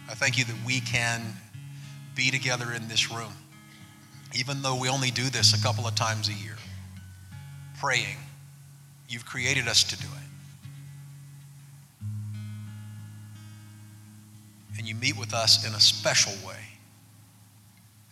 I 0.08 0.14
thank 0.14 0.38
you 0.38 0.44
that 0.44 0.56
we 0.66 0.80
can 0.80 1.22
be 2.14 2.30
together 2.30 2.72
in 2.72 2.88
this 2.88 3.10
room, 3.10 3.32
even 4.34 4.62
though 4.62 4.76
we 4.76 4.88
only 4.88 5.10
do 5.10 5.24
this 5.30 5.58
a 5.58 5.62
couple 5.62 5.86
of 5.86 5.94
times 5.94 6.28
a 6.28 6.32
year, 6.32 6.56
praying. 7.80 8.16
You've 9.08 9.26
created 9.26 9.68
us 9.68 9.84
to 9.84 9.96
do 9.96 10.06
it. 10.06 10.21
And 14.78 14.86
you 14.86 14.94
meet 14.94 15.16
with 15.16 15.34
us 15.34 15.66
in 15.66 15.74
a 15.74 15.80
special 15.80 16.32
way 16.46 16.56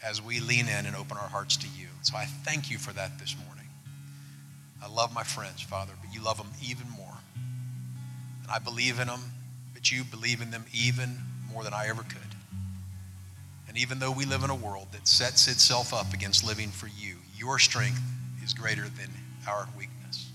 as 0.03 0.23
we 0.23 0.41
lean 0.41 0.69
in 0.69 0.87
and 0.87 0.97
open 0.97 1.17
our 1.17 1.29
hearts 1.29 1.57
to 1.59 1.67
you. 1.79 1.87
So 2.03 2.17
I 2.17 2.25
thank 2.25 2.71
you 2.71 2.79
for 2.79 2.93
that 2.93 3.19
this 3.19 3.37
morning. 3.47 3.67
I 4.83 4.89
love 4.89 5.15
my 5.15 5.23
friends, 5.23 5.61
Father, 5.61 5.93
but 6.03 6.15
you 6.15 6.23
love 6.23 6.39
them 6.39 6.51
even 6.65 6.89
more. 6.91 7.19
And 8.43 8.51
I 8.51 8.59
believe 8.59 8.99
in 8.99 9.09
them, 9.09 9.21
but 9.75 9.91
you 9.91 10.05
believe 10.05 10.41
in 10.41 10.51
them 10.51 10.65
even 10.73 11.17
more 11.53 11.65
than 11.65 11.75
I 11.75 11.89
ever 11.89 12.03
could. 12.03 12.21
And 13.69 13.77
even 13.77 13.99
though 13.99 14.11
we 14.11 14.25
live 14.25 14.43
in 14.43 14.51
a 14.51 14.55
world 14.55 14.89
that 14.93 15.07
sets 15.07 15.49
itself 15.49 15.93
up 15.93 16.13
against 16.13 16.47
living 16.47 16.71
for 16.71 16.89
you, 16.89 17.17
your 17.37 17.59
strength 17.59 18.01
is 18.43 18.55
greater 18.55 18.83
than 18.83 19.11
our 19.47 19.69
weakness. 19.79 20.31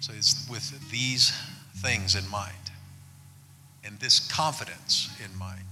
So 0.00 0.12
it's 0.16 0.48
with 0.50 0.90
these 0.90 1.32
things 1.76 2.14
in 2.14 2.28
mind 2.28 2.67
and 3.88 3.98
this 3.98 4.20
confidence 4.30 5.10
in 5.24 5.36
mind 5.36 5.64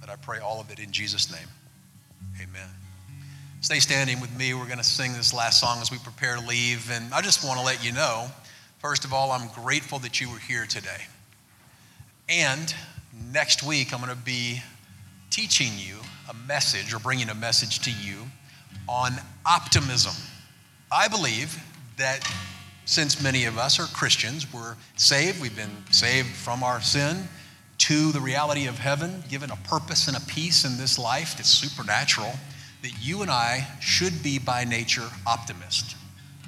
that 0.00 0.10
I 0.10 0.16
pray 0.16 0.40
all 0.40 0.60
of 0.60 0.72
it 0.72 0.80
in 0.80 0.90
Jesus' 0.90 1.30
name. 1.30 1.48
Amen. 2.42 2.68
Stay 3.60 3.78
standing 3.78 4.20
with 4.20 4.36
me. 4.36 4.54
We're 4.54 4.64
going 4.64 4.78
to 4.78 4.84
sing 4.84 5.12
this 5.12 5.32
last 5.32 5.60
song 5.60 5.80
as 5.80 5.92
we 5.92 5.98
prepare 5.98 6.34
to 6.34 6.44
leave. 6.44 6.90
And 6.90 7.14
I 7.14 7.20
just 7.20 7.46
want 7.46 7.60
to 7.60 7.64
let 7.64 7.84
you 7.84 7.92
know 7.92 8.26
First 8.82 9.04
of 9.04 9.12
all, 9.12 9.30
I'm 9.30 9.46
grateful 9.46 10.00
that 10.00 10.20
you 10.20 10.28
were 10.28 10.40
here 10.40 10.66
today. 10.66 11.06
And 12.28 12.74
next 13.32 13.62
week, 13.62 13.94
I'm 13.94 14.00
going 14.00 14.10
to 14.10 14.16
be 14.24 14.60
teaching 15.30 15.70
you 15.76 15.98
a 16.28 16.34
message 16.48 16.92
or 16.92 16.98
bringing 16.98 17.28
a 17.28 17.34
message 17.34 17.78
to 17.84 17.92
you 17.92 18.24
on 18.88 19.12
optimism. 19.46 20.14
I 20.90 21.06
believe 21.06 21.62
that 21.96 22.28
since 22.84 23.22
many 23.22 23.44
of 23.44 23.58
us 23.58 23.78
are 23.78 23.86
Christians, 23.86 24.52
we're 24.52 24.76
saved, 24.96 25.40
we've 25.40 25.56
been 25.56 25.84
saved 25.90 26.28
from 26.28 26.62
our 26.62 26.80
sin 26.80 27.28
to 27.78 28.12
the 28.12 28.20
reality 28.20 28.66
of 28.66 28.78
heaven, 28.78 29.22
given 29.28 29.50
a 29.50 29.56
purpose 29.56 30.08
and 30.08 30.16
a 30.16 30.20
peace 30.20 30.64
in 30.64 30.76
this 30.78 30.98
life 30.98 31.36
that's 31.36 31.48
supernatural, 31.48 32.32
that 32.82 32.92
you 33.00 33.22
and 33.22 33.30
I 33.30 33.66
should 33.80 34.22
be 34.22 34.38
by 34.38 34.64
nature 34.64 35.08
optimists. 35.26 35.94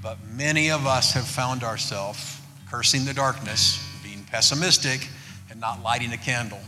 But 0.02 0.18
many 0.32 0.70
of 0.70 0.86
us 0.86 1.12
have 1.12 1.26
found 1.26 1.64
ourselves 1.64 2.40
cursing 2.70 3.04
the 3.04 3.14
darkness, 3.14 3.84
being 4.02 4.24
pessimistic, 4.30 5.08
and 5.50 5.60
not 5.60 5.82
lighting 5.82 6.12
a 6.12 6.16
candle. 6.16 6.60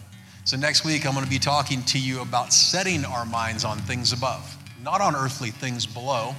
So, 0.44 0.56
next 0.56 0.84
week, 0.84 1.04
I'm 1.04 1.12
going 1.12 1.24
to 1.24 1.30
be 1.30 1.38
talking 1.38 1.82
to 1.84 1.98
you 1.98 2.22
about 2.22 2.52
setting 2.52 3.04
our 3.04 3.26
minds 3.26 3.64
on 3.64 3.78
things 3.78 4.12
above, 4.12 4.56
not 4.82 5.00
on 5.00 5.16
earthly 5.16 5.50
things 5.50 5.86
below, 5.86 6.34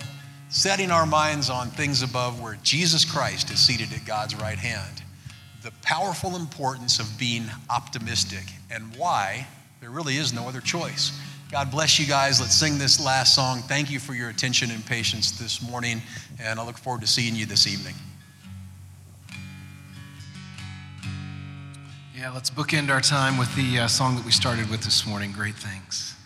setting 0.50 0.92
our 0.92 1.06
minds 1.06 1.50
on 1.50 1.70
things 1.70 2.02
above 2.02 2.42
where 2.42 2.58
Jesus 2.64 3.04
Christ 3.04 3.52
is 3.52 3.60
seated 3.60 3.92
at 3.94 4.06
God's 4.06 4.36
right 4.36 4.58
hand. 4.58 5.02
The 5.64 5.72
powerful 5.82 6.36
importance 6.36 7.00
of 7.00 7.18
being 7.20 7.46
optimistic 7.70 8.44
and 8.72 8.96
why 8.96 9.48
there 9.82 9.90
really 9.90 10.18
is 10.18 10.34
no 10.34 10.48
other 10.48 10.62
choice. 10.62 11.20
God 11.52 11.72
bless 11.72 12.00
you 12.00 12.06
guys. 12.06 12.42
Let's 12.42 12.56
sing 12.56 12.78
this 12.78 13.04
last 13.04 13.34
song. 13.34 13.62
Thank 13.62 13.90
you 13.90 14.00
for 14.00 14.14
your 14.14 14.30
attention 14.30 14.70
and 14.72 14.86
patience 14.86 15.32
this 15.32 15.62
morning, 15.62 16.02
and 16.40 16.60
I 16.60 16.66
look 16.66 16.78
forward 16.78 17.02
to 17.02 17.08
seeing 17.08 17.36
you 17.36 17.46
this 17.46 17.68
evening. 17.68 17.96
Yeah, 22.18 22.32
let's 22.32 22.50
bookend 22.50 22.90
our 22.90 23.00
time 23.00 23.38
with 23.38 23.56
the 23.56 23.80
uh, 23.80 23.88
song 23.88 24.16
that 24.16 24.26
we 24.26 24.32
started 24.32 24.70
with 24.70 24.82
this 24.82 25.06
morning, 25.06 25.32
Great 25.32 25.56
Things. 25.56 26.17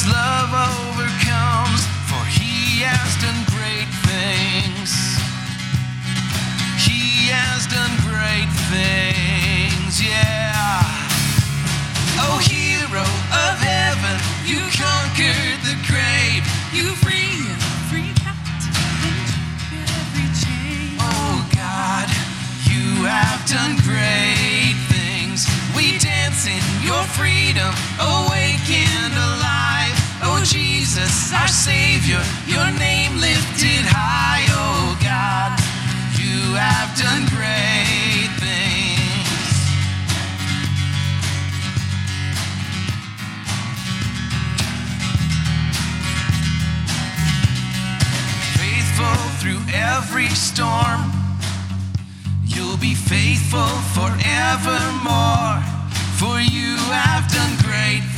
His 0.00 0.12
love 0.12 0.48
overcomes, 0.48 1.84
for 2.08 2.24
he 2.24 2.80
has 2.80 3.12
done 3.20 3.36
great 3.52 3.90
things. 4.08 4.92
He 6.80 7.28
has 7.28 7.66
done 7.68 7.92
great 8.08 8.48
things, 8.72 10.00
yeah. 10.00 10.80
Oh, 12.16 12.40
hero 12.40 13.04
of 13.44 13.60
heaven, 13.60 14.16
you 14.48 14.60
conquered 14.72 15.60
the 15.68 15.76
grave. 15.84 16.48
You 16.72 16.96
free 17.04 17.44
every 17.60 18.08
captive 18.24 18.72
every 19.84 20.28
chain. 20.40 20.96
Oh, 20.96 21.44
God, 21.52 22.08
you 22.72 23.04
have 23.04 23.44
done 23.44 23.76
great 23.84 24.80
things. 24.88 25.44
We 25.76 25.98
dance 25.98 26.46
in 26.46 26.62
your 26.80 27.04
freedom, 27.04 27.74
Jesus, 30.92 31.32
our 31.32 31.46
Savior, 31.46 32.20
your 32.48 32.68
name 32.76 33.16
lifted 33.20 33.86
high. 33.86 34.42
Oh, 34.50 34.98
God, 35.00 35.54
you 36.18 36.54
have 36.58 36.90
done 36.98 37.30
great 37.30 38.26
things. 38.42 38.98
faithful 48.58 49.14
through 49.38 49.62
every 49.72 50.28
storm. 50.30 51.12
You'll 52.46 52.78
be 52.78 52.96
faithful 52.96 53.70
forevermore, 53.94 55.62
for 56.18 56.40
you 56.40 56.74
have 56.90 57.30
done 57.30 57.54
great 57.62 58.09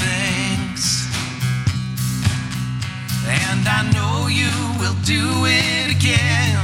And 3.33 3.65
I 3.67 3.89
know 3.97 4.29
you 4.29 4.53
will 4.77 4.99
do 5.05 5.25
it 5.49 5.89
again, 5.89 6.61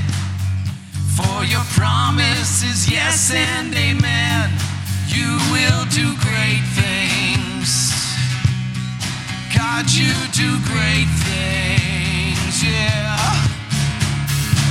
for 1.16 1.44
your 1.44 1.64
promise 1.72 2.62
is 2.62 2.90
yes 2.90 3.32
and 3.32 3.72
amen. 3.72 4.52
You 5.08 5.40
will 5.48 5.84
do 5.88 6.12
great 6.20 6.64
things. 6.76 7.96
God, 9.56 9.88
you 9.90 10.12
do 10.36 10.60
great 10.68 11.08
things, 11.24 12.62
yeah. 12.62 13.16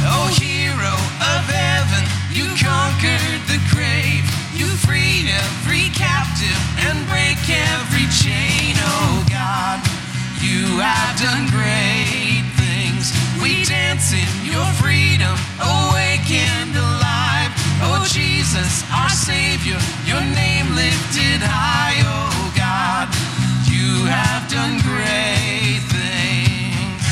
Oh, 0.05 0.29
hero 0.37 0.93
of 1.33 1.41
heaven, 1.49 2.05
you 2.29 2.45
conquered 2.61 3.41
the 3.49 3.59
grave. 3.73 4.23
You 4.53 4.69
freed 4.85 5.27
every 5.29 5.89
captive 5.97 6.61
and 6.85 6.97
break 7.09 7.41
every 7.49 8.05
chain. 8.13 8.77
Oh, 8.77 9.25
God, 9.29 9.81
you 10.41 10.79
have 10.79 11.19
done 11.19 11.47
great 11.49 12.43
things. 12.55 13.11
We 13.41 13.63
dance 13.65 14.13
in 14.13 14.27
your 14.45 14.65
freedom, 14.81 15.37
awake 15.59 16.29
and 16.31 16.75
alive. 16.75 17.51
Oh, 17.81 18.05
Jesus, 18.09 18.83
our 18.91 19.09
Savior, 19.09 19.79
your 20.05 20.21
name 20.21 20.73
lifted 20.75 21.41
high. 21.41 22.01
Oh, 22.05 22.53
God, 22.55 23.09
you 23.69 24.05
have 24.05 24.49
done 24.49 24.79
great 24.81 25.81
things. 25.93 27.03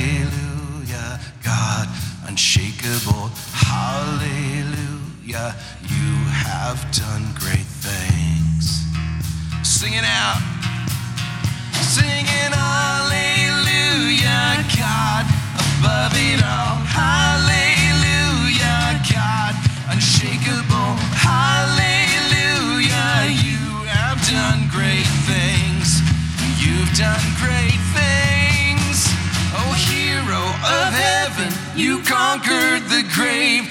God, 1.42 1.88
unshakable. 2.26 3.30
Hallelujah, 3.72 5.56
you 5.88 6.12
have 6.44 6.76
done 6.92 7.24
great 7.40 7.64
things. 7.80 8.84
Sing 9.64 9.94
it 9.94 10.04
out. 10.04 10.36
Singing 11.80 12.52
hallelujah, 12.52 14.60
God, 14.76 15.24
above 15.56 16.12
it 16.14 16.44
all. 16.44 16.84
Hallelujah, 16.84 17.40
God, 19.08 19.56
unshakable. 19.88 21.00
Hallelujah, 21.16 22.92
you 23.40 23.88
have 23.88 24.20
done 24.28 24.68
great 24.68 25.08
things. 25.24 26.04
You've 26.60 26.92
done 26.92 27.24
great 27.40 27.80
things. 27.96 29.08
Oh, 29.56 29.72
hero 29.88 30.44
of 30.60 30.92
heaven, 30.92 31.48
you 31.74 32.02
conquered 32.04 32.84
the 32.92 33.00
grave. 33.14 33.61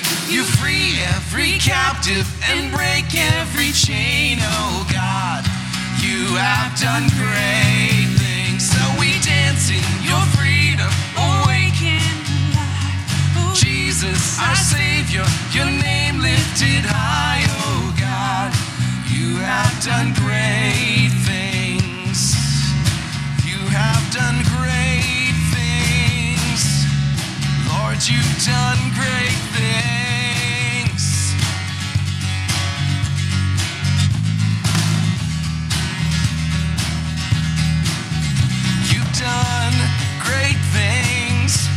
Every 1.34 1.60
captive 1.60 2.28
and 2.52 2.74
break 2.76 3.16
every 3.16 3.72
chain. 3.72 4.40
Oh, 4.42 4.86
God, 4.92 5.46
you 6.04 6.28
have 6.36 6.76
done 6.78 7.08
great 7.16 8.12
things. 8.20 8.68
So 8.68 8.82
we 9.00 9.16
dance 9.24 9.72
in 9.72 9.80
your 10.04 10.20
freedom. 10.36 10.92
Awake 11.16 11.80
and 11.88 12.20
alive. 12.52 13.08
Oh, 13.40 13.54
Jesus, 13.56 14.38
our 14.44 14.56
Savior, 14.60 15.24
your 15.56 15.72
name 15.72 16.20
lifted 16.20 16.84
high, 16.84 17.48
oh 17.64 17.96
God. 17.96 18.52
You 19.08 19.38
have 19.40 19.72
done 19.80 20.12
great 20.20 21.16
things. 21.24 22.36
You 23.48 23.60
have 23.72 24.04
done 24.12 24.44
great 24.52 25.40
things. 25.56 26.84
Lord, 27.72 28.04
you've 28.04 28.44
done 28.44 28.84
great 29.00 29.40
things. 29.56 30.01
done 39.22 39.74
great 40.20 40.58
things. 40.74 41.68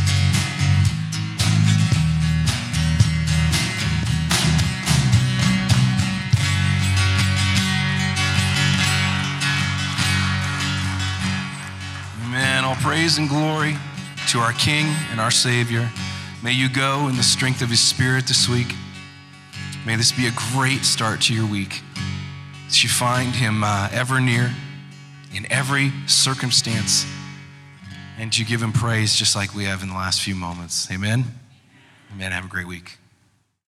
Amen. 12.25 12.65
All 12.65 12.75
praise 12.75 13.19
and 13.19 13.29
glory 13.29 13.77
to 14.29 14.39
our 14.39 14.53
King 14.53 14.87
and 15.11 15.19
our 15.19 15.31
Savior. 15.31 15.89
May 16.43 16.51
you 16.51 16.67
go 16.67 17.07
in 17.07 17.15
the 17.15 17.23
strength 17.23 17.61
of 17.61 17.69
His 17.69 17.79
Spirit 17.79 18.25
this 18.27 18.49
week. 18.49 18.73
May 19.85 19.95
this 19.95 20.11
be 20.11 20.25
a 20.27 20.31
great 20.51 20.83
start 20.83 21.21
to 21.21 21.33
your 21.33 21.47
week. 21.47 21.81
That 22.67 22.83
you 22.83 22.89
find 22.89 23.35
Him 23.35 23.63
uh, 23.63 23.89
ever 23.91 24.19
near 24.19 24.51
in 25.31 25.45
every 25.51 25.91
circumstance 26.07 27.05
and 28.17 28.37
you 28.37 28.45
give 28.45 28.61
Him 28.61 28.71
praise 28.71 29.15
just 29.15 29.35
like 29.35 29.53
we 29.53 29.65
have 29.65 29.81
in 29.81 29.89
the 29.89 29.95
last 29.95 30.21
few 30.21 30.35
moments. 30.35 30.89
Amen. 30.91 31.25
Amen. 32.13 32.31
Have 32.31 32.45
a 32.45 32.49
great 32.49 32.67
week. 32.67 32.97